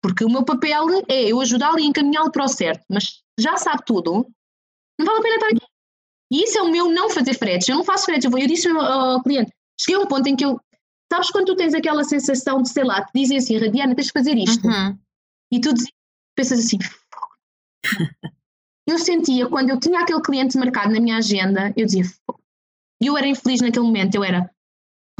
porque 0.00 0.24
o 0.24 0.30
meu 0.30 0.44
papel 0.44 0.86
é 1.08 1.24
eu 1.24 1.40
ajudá-lo 1.40 1.80
e 1.80 1.86
encaminhá-lo 1.86 2.30
para 2.30 2.44
o 2.44 2.48
certo, 2.48 2.84
mas 2.88 3.20
já 3.38 3.56
sabe 3.56 3.82
tudo, 3.84 4.28
não 4.98 5.06
vale 5.06 5.18
a 5.18 5.22
pena 5.22 5.34
estar 5.34 5.48
aqui. 5.48 5.66
E 6.30 6.44
isso 6.44 6.58
é 6.58 6.62
o 6.62 6.70
meu 6.70 6.90
não 6.92 7.10
fazer 7.10 7.34
fretes. 7.34 7.68
Eu 7.68 7.76
não 7.76 7.84
faço 7.84 8.04
fretes, 8.04 8.24
eu, 8.24 8.30
vou, 8.30 8.38
eu 8.38 8.46
disse 8.46 8.68
ao 8.68 9.22
cliente, 9.22 9.50
cheguei 9.80 10.00
a 10.00 10.04
um 10.04 10.06
ponto 10.06 10.28
em 10.28 10.36
que 10.36 10.44
eu, 10.44 10.60
sabes 11.12 11.30
quando 11.30 11.46
tu 11.46 11.56
tens 11.56 11.74
aquela 11.74 12.04
sensação 12.04 12.62
de, 12.62 12.68
sei 12.68 12.84
lá, 12.84 13.04
te 13.04 13.10
dizem 13.14 13.38
assim, 13.38 13.56
Radiana, 13.56 13.94
tens 13.94 14.06
de 14.06 14.12
fazer 14.12 14.36
isto. 14.36 14.66
Uhum. 14.66 14.96
E 15.52 15.60
tu 15.60 15.70
pensas 16.36 16.60
assim, 16.60 16.78
eu 18.86 18.98
sentia, 18.98 19.46
quando 19.48 19.70
eu 19.70 19.78
tinha 19.78 20.00
aquele 20.00 20.20
cliente 20.20 20.56
marcado 20.56 20.92
na 20.92 21.00
minha 21.00 21.16
agenda, 21.16 21.72
eu 21.76 21.86
dizia, 21.86 22.04
e 23.00 23.06
eu 23.06 23.16
era 23.16 23.26
infeliz 23.26 23.60
naquele 23.60 23.84
momento, 23.84 24.14
eu 24.14 24.24
era, 24.24 24.50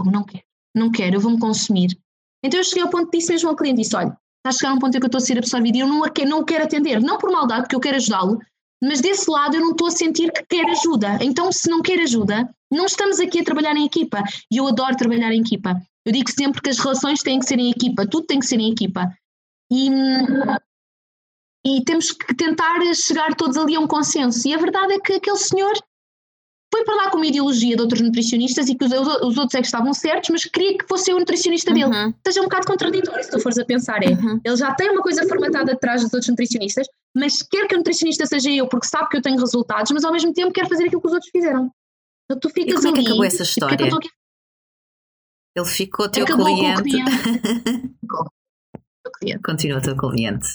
não 0.04 0.24
quero, 0.24 0.44
não 0.74 0.90
quero, 0.90 1.16
eu 1.16 1.20
vou-me 1.20 1.38
consumir. 1.38 1.98
Então 2.42 2.58
eu 2.58 2.64
cheguei 2.64 2.82
ao 2.82 2.90
ponto, 2.90 3.10
disse 3.10 3.32
mesmo 3.32 3.48
ao 3.50 3.56
cliente, 3.56 3.82
disse, 3.82 3.96
olha, 3.96 4.08
está 4.08 4.48
a 4.48 4.52
chegar 4.52 4.70
a 4.70 4.74
um 4.74 4.78
ponto 4.78 4.96
em 4.96 5.00
que 5.00 5.06
eu 5.06 5.08
estou 5.08 5.18
a 5.18 5.22
ser 5.22 5.38
absorvida 5.38 5.78
e 5.78 5.80
eu 5.80 5.86
não, 5.86 6.02
não 6.26 6.44
quero 6.44 6.64
atender, 6.64 7.00
não 7.00 7.18
por 7.18 7.30
maldade, 7.30 7.62
porque 7.62 7.76
eu 7.76 7.80
quero 7.80 7.96
ajudá-lo, 7.96 8.38
mas 8.82 9.00
desse 9.00 9.28
lado 9.28 9.56
eu 9.56 9.60
não 9.60 9.72
estou 9.72 9.88
a 9.88 9.90
sentir 9.90 10.32
que 10.32 10.44
quer 10.44 10.68
ajuda. 10.70 11.18
Então, 11.20 11.50
se 11.50 11.68
não 11.68 11.82
quer 11.82 12.00
ajuda, 12.00 12.48
não 12.70 12.86
estamos 12.86 13.18
aqui 13.18 13.40
a 13.40 13.44
trabalhar 13.44 13.76
em 13.76 13.84
equipa. 13.84 14.22
E 14.50 14.58
eu 14.58 14.68
adoro 14.68 14.96
trabalhar 14.96 15.32
em 15.32 15.40
equipa. 15.40 15.80
Eu 16.06 16.12
digo 16.12 16.30
sempre 16.30 16.62
que 16.62 16.70
as 16.70 16.78
relações 16.78 17.22
têm 17.22 17.40
que 17.40 17.46
ser 17.46 17.58
em 17.58 17.70
equipa, 17.70 18.06
tudo 18.06 18.26
tem 18.26 18.38
que 18.38 18.46
ser 18.46 18.60
em 18.60 18.70
equipa. 18.70 19.12
E, 19.70 19.90
e 21.66 21.84
temos 21.84 22.12
que 22.12 22.34
tentar 22.34 22.78
chegar 22.94 23.34
todos 23.34 23.56
ali 23.56 23.76
a 23.76 23.80
um 23.80 23.86
consenso. 23.86 24.46
E 24.46 24.54
a 24.54 24.58
verdade 24.58 24.94
é 24.94 25.00
que 25.00 25.14
aquele 25.14 25.38
senhor 25.38 25.72
foi 26.72 26.84
para 26.84 26.94
lá 26.96 27.10
com 27.10 27.16
uma 27.16 27.26
ideologia 27.26 27.74
de 27.74 27.82
outros 27.82 28.00
nutricionistas 28.00 28.68
e 28.68 28.74
que 28.74 28.84
os, 28.84 28.92
os 28.92 29.38
outros 29.38 29.54
é 29.54 29.60
que 29.60 29.66
estavam 29.66 29.92
certos, 29.94 30.30
mas 30.30 30.44
queria 30.44 30.76
que 30.76 30.86
fosse 30.86 31.12
o 31.12 31.18
nutricionista 31.18 31.72
dele. 31.72 31.86
Uhum. 31.86 32.14
Seja 32.26 32.40
um 32.40 32.44
bocado 32.44 32.66
contraditório, 32.66 33.24
se 33.24 33.30
tu 33.30 33.40
fores 33.40 33.58
a 33.58 33.64
pensar. 33.64 34.02
É, 34.02 34.10
uhum. 34.10 34.40
Ele 34.44 34.56
já 34.56 34.74
tem 34.74 34.90
uma 34.90 35.02
coisa 35.02 35.26
formatada 35.26 35.72
atrás 35.72 36.02
dos 36.02 36.12
outros 36.12 36.28
nutricionistas, 36.28 36.86
mas 37.16 37.42
quer 37.42 37.66
que 37.66 37.74
o 37.74 37.78
nutricionista 37.78 38.26
seja 38.26 38.50
eu, 38.50 38.68
porque 38.68 38.86
sabe 38.86 39.08
que 39.08 39.16
eu 39.16 39.22
tenho 39.22 39.38
resultados, 39.38 39.90
mas 39.92 40.04
ao 40.04 40.12
mesmo 40.12 40.32
tempo 40.32 40.52
quer 40.52 40.68
fazer 40.68 40.84
aquilo 40.84 41.00
que 41.00 41.08
os 41.08 41.14
outros 41.14 41.30
fizeram. 41.30 41.70
Então 42.24 42.38
tu 42.38 42.50
ficas 42.50 42.74
e 42.74 42.76
como 42.76 42.88
é 42.88 42.92
que 42.92 43.06
acabou 43.06 43.24
essa 43.24 43.42
história? 43.42 43.88
Ele 45.56 45.66
ficou 45.66 46.08
teu 46.08 46.24
Acabou 46.24 46.44
cliente. 46.46 46.82
cliente. 46.82 47.10
Continua 49.42 49.80
teu 49.80 49.96
cliente. 49.96 50.46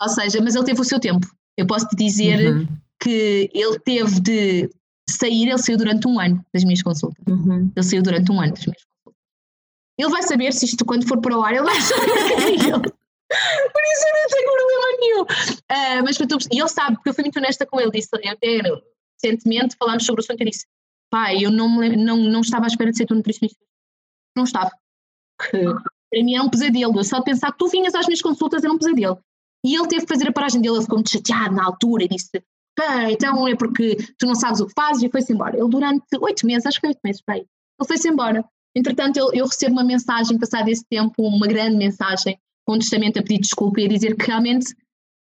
Ou 0.00 0.08
seja, 0.08 0.40
mas 0.40 0.54
ele 0.54 0.64
teve 0.64 0.80
o 0.80 0.84
seu 0.84 1.00
tempo. 1.00 1.26
Eu 1.56 1.66
posso 1.66 1.86
te 1.88 1.96
dizer 1.96 2.54
uhum. 2.54 2.68
que 3.00 3.50
ele 3.52 3.78
teve 3.80 4.20
de 4.20 4.70
sair, 5.08 5.48
ele 5.48 5.58
saiu 5.58 5.76
durante 5.76 6.06
um 6.06 6.18
ano 6.18 6.44
das 6.52 6.64
minhas 6.64 6.82
consultas. 6.82 7.22
Uhum. 7.26 7.70
Ele 7.74 7.86
saiu 7.86 8.02
durante 8.02 8.30
um 8.32 8.40
ano 8.40 8.54
das 8.54 8.64
minhas 8.64 8.82
consultas. 8.84 9.22
Ele 9.98 10.10
vai 10.10 10.22
saber 10.22 10.52
se 10.52 10.64
isto, 10.64 10.84
quando 10.84 11.06
for 11.06 11.20
para 11.20 11.36
o 11.36 11.42
ar, 11.42 11.52
ele 11.52 11.64
vai 11.64 11.80
saber 11.80 12.06
que 12.06 12.32
é 12.32 12.50
ele. 12.50 12.92
Por 13.32 13.82
isso 13.92 14.04
eu 14.06 14.14
não 14.14 14.28
tenho 14.28 14.52
problema 14.52 14.86
nenhum. 15.00 15.22
Uh, 15.22 16.04
mas 16.04 16.16
tu, 16.16 16.54
e 16.54 16.58
ele 16.58 16.68
sabe, 16.68 16.96
porque 16.96 17.08
eu 17.08 17.14
fui 17.14 17.24
muito 17.24 17.38
honesta 17.38 17.64
com 17.64 17.80
ele, 17.80 17.90
disse, 17.90 18.10
até 18.14 18.60
recentemente 19.22 19.76
falámos 19.78 20.04
sobre 20.04 20.20
o 20.20 20.24
assunto 20.24 20.42
e 20.42 20.50
disse: 20.50 20.66
pai, 21.10 21.44
eu 21.44 21.50
não, 21.50 21.68
não, 21.68 22.16
não 22.16 22.40
estava 22.40 22.64
à 22.64 22.68
espera 22.68 22.90
de 22.90 22.96
ser 22.96 23.06
tu 23.06 23.14
nutricionista. 23.14 23.58
Não 24.36 24.44
estava. 24.44 24.70
Para 25.50 26.22
mim 26.22 26.34
é 26.34 26.42
um 26.42 26.48
pesadelo. 26.48 26.98
Eu 26.98 27.04
só 27.04 27.18
de 27.18 27.24
pensar 27.24 27.52
que 27.52 27.58
tu 27.58 27.68
vinhas 27.68 27.94
às 27.94 28.06
minhas 28.06 28.22
consultas 28.22 28.64
era 28.64 28.72
um 28.72 28.78
pesadelo. 28.78 29.22
E 29.64 29.76
ele 29.76 29.86
teve 29.88 30.02
que 30.02 30.12
fazer 30.12 30.28
a 30.28 30.32
paragem 30.32 30.60
dele, 30.60 30.76
ele 30.76 30.82
ficou 30.82 30.98
muito 30.98 31.10
chateado 31.10 31.54
na 31.54 31.64
altura 31.64 32.04
e 32.04 32.08
disse: 32.08 32.42
então 33.10 33.46
é 33.46 33.54
porque 33.54 33.96
tu 34.18 34.26
não 34.26 34.34
sabes 34.34 34.60
o 34.60 34.66
que 34.66 34.72
fazes 34.74 35.02
e 35.02 35.10
foi-se 35.10 35.32
embora. 35.32 35.56
Ele 35.56 35.68
durante 35.68 36.04
oito 36.20 36.46
meses, 36.46 36.66
acho 36.66 36.80
que 36.80 36.86
oito 36.86 37.00
meses, 37.04 37.22
bem, 37.26 37.38
ele 37.38 37.86
foi-se 37.86 38.08
embora. 38.08 38.44
Entretanto, 38.74 39.18
eu, 39.18 39.30
eu 39.34 39.44
recebo 39.44 39.72
uma 39.72 39.84
mensagem, 39.84 40.38
passado 40.38 40.68
esse 40.68 40.84
tempo, 40.88 41.14
uma 41.18 41.46
grande 41.46 41.76
mensagem, 41.76 42.38
com 42.66 42.74
um 42.74 42.78
testamento 42.78 43.18
a 43.18 43.22
pedir 43.22 43.40
desculpa 43.40 43.80
e 43.80 43.84
a 43.84 43.88
dizer 43.88 44.16
que 44.16 44.26
realmente 44.26 44.74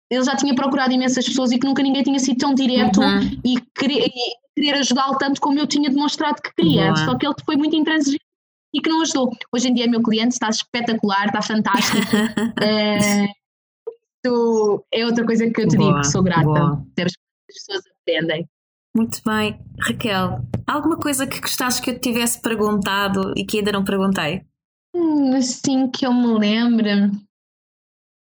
ele 0.09 0.23
já 0.23 0.35
tinha 0.35 0.55
procurado 0.55 0.93
imensas 0.93 1.25
pessoas 1.25 1.51
e 1.51 1.59
que 1.59 1.65
nunca 1.65 1.83
ninguém 1.83 2.03
tinha 2.03 2.19
sido 2.19 2.37
tão 2.37 2.53
direto 2.53 3.01
uhum. 3.01 3.41
e, 3.43 3.59
querer, 3.75 4.09
querer 4.55 4.77
ajudá-lo 4.77 5.17
tanto 5.17 5.41
como 5.41 5.59
eu 5.59 5.67
tinha 5.67 5.89
demonstrado 5.89 6.41
que 6.41 6.53
queria. 6.53 6.89
Uhum. 6.89 6.95
Só 6.95 7.17
que 7.17 7.25
ele 7.25 7.35
foi 7.43 7.57
muito 7.57 7.75
intransigente 7.75 8.23
e 8.73 8.81
que 8.81 8.89
não 8.89 9.01
ajudou. 9.01 9.29
Hoje 9.53 9.67
em 9.67 9.73
dia 9.73 9.85
é 9.85 9.87
meu 9.87 10.01
cliente, 10.01 10.33
está 10.33 10.49
espetacular, 10.49 11.27
está 11.27 11.41
fantástico. 11.41 11.97
é, 12.61 13.27
é 14.91 15.05
outra 15.05 15.25
coisa 15.25 15.49
que 15.49 15.61
eu 15.61 15.67
te 15.67 15.77
boa, 15.77 15.89
digo, 15.89 16.01
que 16.01 16.07
sou 16.07 16.23
grata. 16.23 16.43
Boa. 16.43 16.85
As 16.99 17.13
pessoas 17.47 17.83
aprendem. 18.01 18.47
Muito 18.95 19.19
bem. 19.25 19.59
Raquel, 19.79 20.41
alguma 20.67 20.97
coisa 20.97 21.25
que 21.25 21.41
gostasses 21.41 21.79
que 21.79 21.89
eu 21.89 21.95
te 21.95 22.01
tivesse 22.01 22.41
perguntado 22.41 23.33
e 23.35 23.43
que 23.43 23.57
ainda 23.57 23.71
não 23.71 23.83
perguntei? 23.83 24.43
Hum, 24.95 25.35
assim 25.35 25.89
que 25.89 26.05
eu 26.05 26.13
me 26.13 26.37
lembro. 26.37 27.11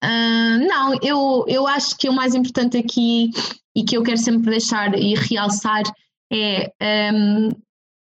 Uh, 0.03 0.67
não, 0.67 0.93
eu, 1.01 1.45
eu 1.47 1.67
acho 1.67 1.97
que 1.97 2.09
o 2.09 2.13
mais 2.13 2.33
importante 2.33 2.77
aqui 2.77 3.29
e 3.75 3.83
que 3.83 3.97
eu 3.97 4.03
quero 4.03 4.17
sempre 4.17 4.49
deixar 4.49 4.97
e 4.97 5.15
realçar 5.15 5.83
é 6.31 6.71
um, 7.13 7.49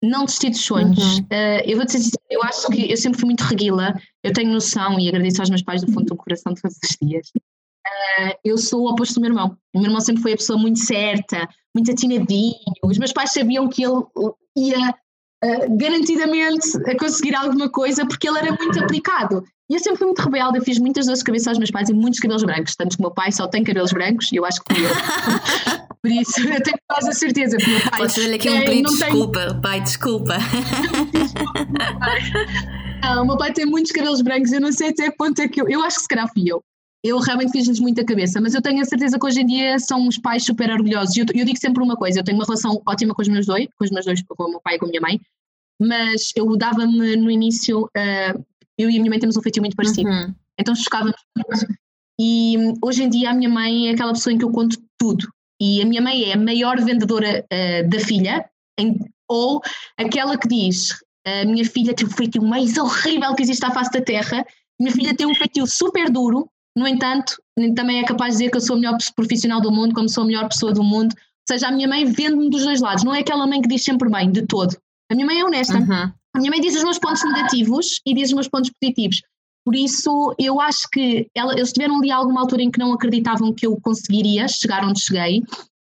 não 0.03 0.25
desistir 0.25 0.51
dos 0.51 0.65
sonhos. 0.65 0.99
Uhum. 0.99 1.25
Uh, 1.25 1.63
eu 1.65 1.77
vou 1.77 1.87
dizer 1.87 2.11
eu 2.31 2.43
acho 2.43 2.69
que 2.69 2.91
eu 2.91 2.97
sempre 2.97 3.19
fui 3.19 3.27
muito 3.27 3.43
reguila, 3.43 3.95
eu 4.23 4.33
tenho 4.33 4.53
noção 4.53 4.99
e 4.99 5.09
agradeço 5.09 5.41
aos 5.41 5.51
meus 5.51 5.63
pais 5.63 5.83
do 5.83 5.93
fundo 5.93 6.07
do 6.07 6.17
coração 6.17 6.55
todos 6.55 6.77
os 6.83 6.97
dias. 7.01 7.31
Uh, 7.87 8.35
eu 8.45 8.57
sou 8.57 8.83
o 8.83 8.91
oposto 8.91 9.15
do 9.15 9.21
meu 9.21 9.31
irmão. 9.31 9.57
O 9.75 9.79
meu 9.79 9.89
irmão 9.89 10.01
sempre 10.01 10.23
foi 10.23 10.33
a 10.33 10.37
pessoa 10.37 10.59
muito 10.59 10.81
certa, 10.81 11.49
muito 11.75 11.91
atinadinho. 11.91 12.55
Os 12.83 12.99
meus 12.99 13.13
pais 13.13 13.33
sabiam 13.33 13.69
que 13.69 13.85
ele 13.85 14.03
ia 14.57 14.91
uh, 14.91 15.77
garantidamente 15.77 16.77
a 16.87 16.97
conseguir 16.97 17.35
alguma 17.35 17.69
coisa 17.69 18.07
porque 18.07 18.29
ele 18.29 18.39
era 18.39 18.53
muito 18.53 18.83
aplicado. 18.83 19.45
E 19.71 19.75
eu 19.75 19.81
sempre 19.81 19.99
fui 19.99 20.07
muito 20.07 20.21
rebelde, 20.21 20.59
eu 20.59 20.65
fiz 20.65 20.79
muitas 20.79 21.07
dores 21.07 21.21
de 21.21 21.25
cabeça 21.25 21.51
aos 21.51 21.59
meus 21.59 21.71
pais 21.71 21.89
e 21.89 21.95
muitos 21.95 22.21
cabelos 22.21 22.43
brancos, 22.43 22.77
tanto 22.77 22.97
que 22.97 23.03
o 23.03 23.07
meu 23.07 23.11
pai 23.11 23.33
só 23.33 23.49
tem 23.49 23.65
cabelos 23.65 23.93
brancos 23.93 24.31
e 24.31 24.37
eu 24.37 24.45
acho 24.45 24.61
que 24.63 24.75
eu. 24.75 24.91
Por 26.03 26.11
isso, 26.11 26.39
eu 26.41 26.63
tenho 26.63 26.77
quase 26.87 27.09
a 27.09 27.13
certeza 27.13 27.57
que 27.57 27.65
o 27.65 27.71
meu 27.71 27.81
pai. 27.81 28.01
Posso 28.01 28.17
fazer 28.17 28.35
aqui 28.35 28.51
um 28.51 28.61
pedido 28.61 28.91
de 28.91 28.99
desculpa, 28.99 29.47
tem... 29.47 29.61
pai, 29.63 29.81
desculpa. 29.81 30.37
não, 33.03 33.23
o 33.23 33.27
meu 33.27 33.39
pai 33.39 33.55
tem 33.55 33.65
muitos 33.65 33.91
cabelos 33.91 34.21
brancos, 34.21 34.53
eu 34.53 34.61
não 34.61 34.71
sei 34.71 34.91
até 34.91 35.11
que 35.11 35.17
ponto 35.17 35.41
é 35.41 35.49
que 35.49 35.63
eu. 35.63 35.67
Eu 35.67 35.83
acho 35.83 35.97
que 35.97 36.03
se 36.03 36.09
calhar 36.09 36.31
fui 36.31 36.45
eu. 36.47 36.63
Eu 37.05 37.19
realmente 37.19 37.53
fiz-lhes 37.53 37.79
muita 37.79 38.03
cabeça, 38.03 38.41
mas 38.41 38.55
eu 38.55 38.63
tenho 38.63 38.81
a 38.81 38.85
certeza 38.87 39.19
que 39.19 39.27
hoje 39.27 39.43
em 39.43 39.47
dia 39.47 39.79
são 39.79 40.01
uns 40.01 40.17
pais 40.17 40.43
super 40.43 40.71
orgulhosos. 40.71 41.15
E 41.15 41.21
eu, 41.21 41.27
eu 41.35 41.45
digo 41.45 41.59
sempre 41.59 41.83
uma 41.83 41.97
coisa: 41.97 42.21
eu 42.21 42.25
tenho 42.25 42.39
uma 42.39 42.47
relação 42.47 42.81
ótima 42.87 43.15
com 43.15 43.21
os 43.21 43.29
meus 43.29 43.45
dois, 43.45 43.69
com 43.79 43.85
os 43.85 43.91
meus 43.91 44.07
dois, 44.07 44.23
com 44.27 44.43
o 44.43 44.49
meu 44.49 44.61
pai 44.61 44.77
e 44.77 44.79
com 44.79 44.87
a 44.87 44.89
minha 44.89 45.03
mãe, 45.03 45.21
mas 45.79 46.33
eu 46.35 46.57
dava-me 46.57 47.15
no 47.17 47.31
início 47.31 47.83
uh, 47.83 48.45
eu 48.79 48.89
e 48.89 48.97
a 48.97 48.99
minha 48.99 49.11
mãe 49.11 49.19
temos 49.19 49.37
um 49.37 49.43
feitio 49.43 49.63
muito 49.63 49.77
parecido. 49.77 50.09
Uhum. 50.09 50.35
Então 50.59 50.75
chocávamos. 50.75 51.15
E 52.19 52.57
hoje 52.83 53.03
em 53.03 53.11
dia 53.11 53.31
a 53.31 53.35
minha 53.35 53.51
mãe 53.51 53.89
é 53.89 53.93
aquela 53.93 54.13
pessoa 54.13 54.33
em 54.33 54.39
que 54.39 54.45
eu 54.45 54.51
conto 54.51 54.79
tudo. 54.99 55.29
E 55.61 55.83
a 55.83 55.85
minha 55.85 56.01
mãe 56.01 56.31
é 56.31 56.33
a 56.33 56.39
maior 56.39 56.81
vendedora 56.81 57.45
uh, 57.45 57.89
da 57.89 58.01
filha, 58.01 58.49
em, 58.79 58.99
ou 59.29 59.61
aquela 59.99 60.39
que 60.39 60.49
diz: 60.49 60.95
a 61.27 61.45
minha 61.45 61.65
filha 61.65 61.95
tem 61.95 62.07
o 62.07 62.11
feitio 62.11 62.43
mais 62.43 62.79
horrível 62.79 63.35
que 63.35 63.43
existe 63.43 63.65
à 63.65 63.71
face 63.71 63.91
da 63.91 64.01
terra, 64.01 64.45
minha 64.81 64.93
filha 64.93 65.15
tem 65.15 65.27
um 65.27 65.35
feitio 65.35 65.67
super 65.67 66.11
duro, 66.11 66.49
no 66.77 66.89
entanto, 66.89 67.37
também 67.77 68.01
é 68.01 68.05
capaz 68.05 68.33
de 68.33 68.39
dizer 68.39 68.51
que 68.51 68.57
eu 68.57 68.61
sou 68.61 68.75
a 68.75 68.79
melhor 68.79 68.99
profissional 69.15 69.61
do 69.61 69.71
mundo, 69.71 69.95
como 69.95 70.09
sou 70.09 70.25
a 70.25 70.27
melhor 70.27 70.49
pessoa 70.49 70.73
do 70.73 70.83
mundo. 70.83 71.15
Ou 71.15 71.49
seja, 71.49 71.69
a 71.69 71.73
minha 71.73 71.87
mãe 71.87 72.05
vende-me 72.05 72.51
dos 72.51 72.65
dois 72.65 72.81
lados, 72.81 73.05
não 73.05 73.15
é 73.15 73.21
aquela 73.21 73.47
mãe 73.47 73.61
que 73.61 73.69
diz 73.69 73.85
sempre 73.85 74.09
bem, 74.11 74.31
de 74.33 74.47
todo. 74.47 74.77
A 75.11 75.15
minha 75.15 75.27
mãe 75.27 75.39
é 75.39 75.45
honesta. 75.45 75.79
Uhum. 75.79 76.13
A 76.35 76.39
minha 76.39 76.51
mãe 76.51 76.61
diz 76.61 76.75
os 76.75 76.83
meus 76.83 76.99
pontos 76.99 77.23
negativos 77.25 78.01
e 78.05 78.15
diz 78.15 78.29
os 78.29 78.35
meus 78.35 78.49
pontos 78.49 78.71
positivos. 78.71 79.21
Por 79.65 79.77
isso, 79.77 80.35
eu 80.39 80.61
acho 80.61 80.89
que 80.93 81.29
ela, 81.35 81.55
eles 81.55 81.73
tiveram 81.73 81.99
ali 81.99 82.11
alguma 82.11 82.41
altura 82.41 82.63
em 82.63 82.71
que 82.71 82.79
não 82.79 82.93
acreditavam 82.93 83.53
que 83.53 83.67
eu 83.67 83.79
conseguiria 83.81 84.49
chegar 84.49 84.85
onde 84.85 85.01
cheguei, 85.01 85.43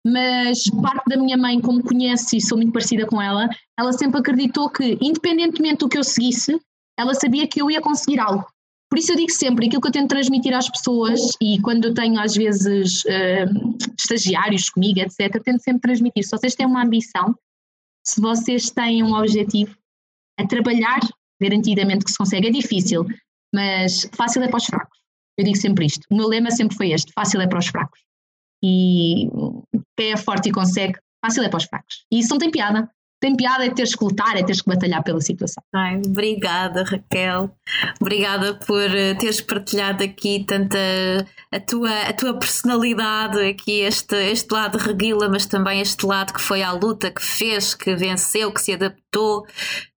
mas 0.04 0.64
parte 0.82 1.04
da 1.08 1.16
minha 1.16 1.36
mãe, 1.36 1.60
como 1.60 1.82
conhece 1.82 2.38
e 2.38 2.40
sou 2.40 2.56
muito 2.56 2.72
parecida 2.72 3.06
com 3.06 3.20
ela, 3.20 3.48
ela 3.78 3.92
sempre 3.92 4.18
acreditou 4.18 4.70
que, 4.70 4.98
independentemente 5.00 5.78
do 5.78 5.88
que 5.88 5.98
eu 5.98 6.04
seguisse, 6.04 6.58
ela 6.98 7.14
sabia 7.14 7.46
que 7.46 7.60
eu 7.60 7.70
ia 7.70 7.80
conseguir 7.80 8.18
algo. 8.18 8.46
Por 8.90 8.98
isso 8.98 9.12
eu 9.12 9.16
digo 9.16 9.30
sempre, 9.30 9.66
aquilo 9.66 9.80
que 9.80 9.86
eu 9.86 9.92
tento 9.92 10.08
transmitir 10.08 10.52
às 10.52 10.68
pessoas, 10.68 11.20
e 11.40 11.60
quando 11.60 11.86
eu 11.86 11.94
tenho 11.94 12.18
às 12.18 12.34
vezes 12.34 13.04
uh, 13.04 13.76
estagiários 13.96 14.68
comigo, 14.68 14.98
etc., 14.98 15.40
tento 15.42 15.62
sempre 15.62 15.80
transmitir, 15.80 16.24
se 16.24 16.30
vocês 16.30 16.56
têm 16.56 16.66
uma 16.66 16.82
ambição, 16.82 17.34
se 18.04 18.20
vocês 18.20 18.70
têm 18.70 19.04
um 19.04 19.14
objetivo, 19.14 19.76
a 20.38 20.46
trabalhar, 20.46 21.00
garantidamente 21.40 22.04
que 22.04 22.10
se 22.10 22.18
consegue. 22.18 22.48
É 22.48 22.50
difícil, 22.50 23.06
mas 23.54 24.08
fácil 24.12 24.42
é 24.42 24.48
para 24.48 24.56
os 24.56 24.66
fracos. 24.66 24.98
Eu 25.38 25.44
digo 25.44 25.56
sempre 25.56 25.86
isto. 25.86 26.04
O 26.10 26.16
meu 26.16 26.26
lema 26.26 26.50
sempre 26.50 26.76
foi 26.76 26.90
este: 26.90 27.12
fácil 27.12 27.40
é 27.40 27.46
para 27.46 27.58
os 27.58 27.66
fracos. 27.66 28.00
E 28.62 29.28
quem 29.96 30.12
é 30.12 30.16
forte 30.16 30.48
e 30.48 30.52
consegue, 30.52 30.98
fácil 31.24 31.42
é 31.44 31.48
para 31.48 31.58
os 31.58 31.64
fracos. 31.64 32.06
E 32.10 32.18
isso 32.18 32.30
não 32.30 32.38
tem 32.38 32.50
piada. 32.50 32.90
Tem 33.20 33.36
piada 33.36 33.66
é 33.66 33.70
teres 33.70 33.94
que 33.94 34.02
lutar, 34.02 34.34
é 34.36 34.42
teres 34.42 34.62
que 34.62 34.68
batalhar 34.68 35.04
pela 35.04 35.20
situação. 35.20 35.62
Ai, 35.74 36.00
obrigada, 36.04 36.82
Raquel. 36.82 37.54
Obrigada 38.00 38.54
por 38.54 38.80
eh, 38.80 39.14
teres 39.14 39.42
partilhado 39.42 40.02
aqui 40.02 40.44
tanta 40.46 40.78
a 41.52 41.60
tua, 41.60 41.90
a 42.08 42.12
tua 42.14 42.38
personalidade, 42.38 43.38
aqui 43.40 43.80
este, 43.80 44.16
este 44.30 44.50
lado 44.52 44.78
reguila, 44.78 45.28
mas 45.28 45.44
também 45.44 45.80
este 45.80 46.06
lado 46.06 46.32
que 46.32 46.40
foi 46.40 46.62
à 46.62 46.72
luta, 46.72 47.10
que 47.10 47.22
fez, 47.22 47.74
que 47.74 47.94
venceu, 47.94 48.50
que 48.52 48.62
se 48.62 48.72
adaptou 48.72 49.44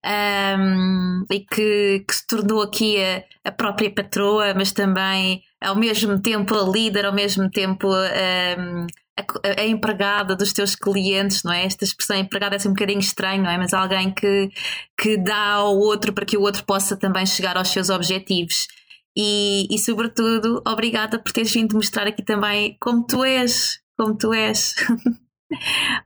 um, 0.05 1.25
e 1.31 1.39
que, 1.39 2.03
que 2.05 2.15
se 2.15 2.27
tornou 2.27 2.61
aqui 2.61 2.97
a, 3.01 3.23
a 3.45 3.51
própria 3.51 3.89
patroa, 3.89 4.53
mas 4.53 4.73
também 4.73 5.41
ao 5.61 5.77
mesmo 5.77 6.19
tempo 6.19 6.53
a 6.55 6.69
líder, 6.69 7.05
ao 7.05 7.13
mesmo 7.13 7.49
tempo 7.49 7.87
um, 7.87 8.87
a, 9.17 9.61
a, 9.61 9.65
empregada 9.65 10.35
dos 10.35 10.53
teus 10.53 10.75
clientes, 10.75 11.43
não 11.43 11.51
é? 11.51 11.65
Esta 11.65 11.83
expressão 11.83 12.17
empregada 12.17 12.55
é 12.55 12.57
assim 12.57 12.69
um 12.69 12.73
bocadinho 12.73 12.99
estranho, 12.99 13.43
não 13.43 13.49
é? 13.49 13.57
Mas 13.57 13.73
alguém 13.73 14.11
que, 14.11 14.49
que 14.97 15.17
dá 15.17 15.53
ao 15.53 15.77
outro 15.77 16.13
para 16.13 16.25
que 16.25 16.37
o 16.37 16.41
outro 16.41 16.63
possa 16.65 16.97
também 16.97 17.25
chegar 17.25 17.57
aos 17.57 17.69
seus 17.69 17.89
objetivos. 17.89 18.67
E, 19.15 19.67
e 19.69 19.77
sobretudo, 19.77 20.61
obrigada 20.67 21.19
por 21.19 21.31
teres 21.31 21.53
vindo 21.53 21.75
mostrar 21.75 22.07
aqui 22.07 22.23
também 22.23 22.75
como 22.79 23.05
tu 23.05 23.23
és, 23.23 23.79
como 23.97 24.17
tu 24.17 24.33
és. 24.33 24.73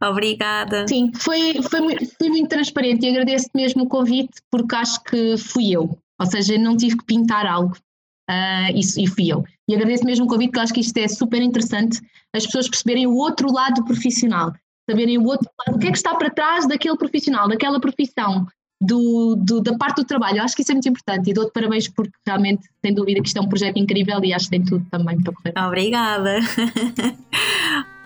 Obrigada. 0.03 0.85
Sim, 0.89 1.09
foi, 1.15 1.61
foi, 1.63 1.79
muito, 1.79 2.05
foi 2.17 2.27
muito 2.27 2.49
transparente 2.49 3.05
e 3.05 3.09
agradeço 3.09 3.47
mesmo 3.55 3.83
o 3.83 3.87
convite 3.87 4.41
porque 4.51 4.75
acho 4.75 5.01
que 5.03 5.37
fui 5.37 5.71
eu. 5.71 5.97
Ou 6.19 6.25
seja, 6.25 6.57
não 6.57 6.75
tive 6.75 6.97
que 6.97 7.05
pintar 7.05 7.45
algo, 7.45 7.77
Uh, 8.29 8.75
isso, 8.75 8.99
e 8.99 9.07
fui 9.07 9.31
eu. 9.31 9.45
E 9.67 9.75
agradeço 9.75 10.05
mesmo 10.05 10.25
o 10.25 10.27
convite, 10.27 10.51
porque 10.51 10.59
acho 10.61 10.73
que 10.73 10.79
isto 10.79 10.97
é 10.97 11.07
super 11.07 11.41
interessante, 11.41 11.99
as 12.33 12.45
pessoas 12.45 12.69
perceberem 12.69 13.05
o 13.05 13.15
outro 13.15 13.51
lado 13.51 13.83
profissional, 13.83 14.53
saberem 14.89 15.17
o 15.17 15.25
outro 15.25 15.49
lado, 15.59 15.75
o 15.75 15.79
que 15.79 15.87
é 15.87 15.91
que 15.91 15.97
está 15.97 16.15
para 16.15 16.29
trás 16.29 16.67
daquele 16.67 16.95
profissional, 16.95 17.49
daquela 17.49 17.79
profissão, 17.79 18.47
do, 18.81 19.35
do, 19.35 19.61
da 19.61 19.75
parte 19.77 19.97
do 19.97 20.05
trabalho. 20.05 20.37
Eu 20.37 20.43
acho 20.43 20.55
que 20.55 20.61
isso 20.61 20.71
é 20.71 20.75
muito 20.75 20.87
importante 20.87 21.29
e 21.29 21.33
dou-te 21.33 21.51
parabéns 21.51 21.87
porque 21.87 22.13
realmente, 22.25 22.67
sem 22.83 22.93
dúvida, 22.93 23.21
que 23.21 23.27
isto 23.27 23.37
é 23.37 23.41
um 23.41 23.49
projeto 23.49 23.77
incrível 23.77 24.23
e 24.23 24.33
acho 24.33 24.45
que 24.45 24.51
tem 24.51 24.63
tudo 24.63 24.85
também 24.89 25.19
para 25.21 25.33
correr. 25.33 25.53
Obrigada. 25.67 26.39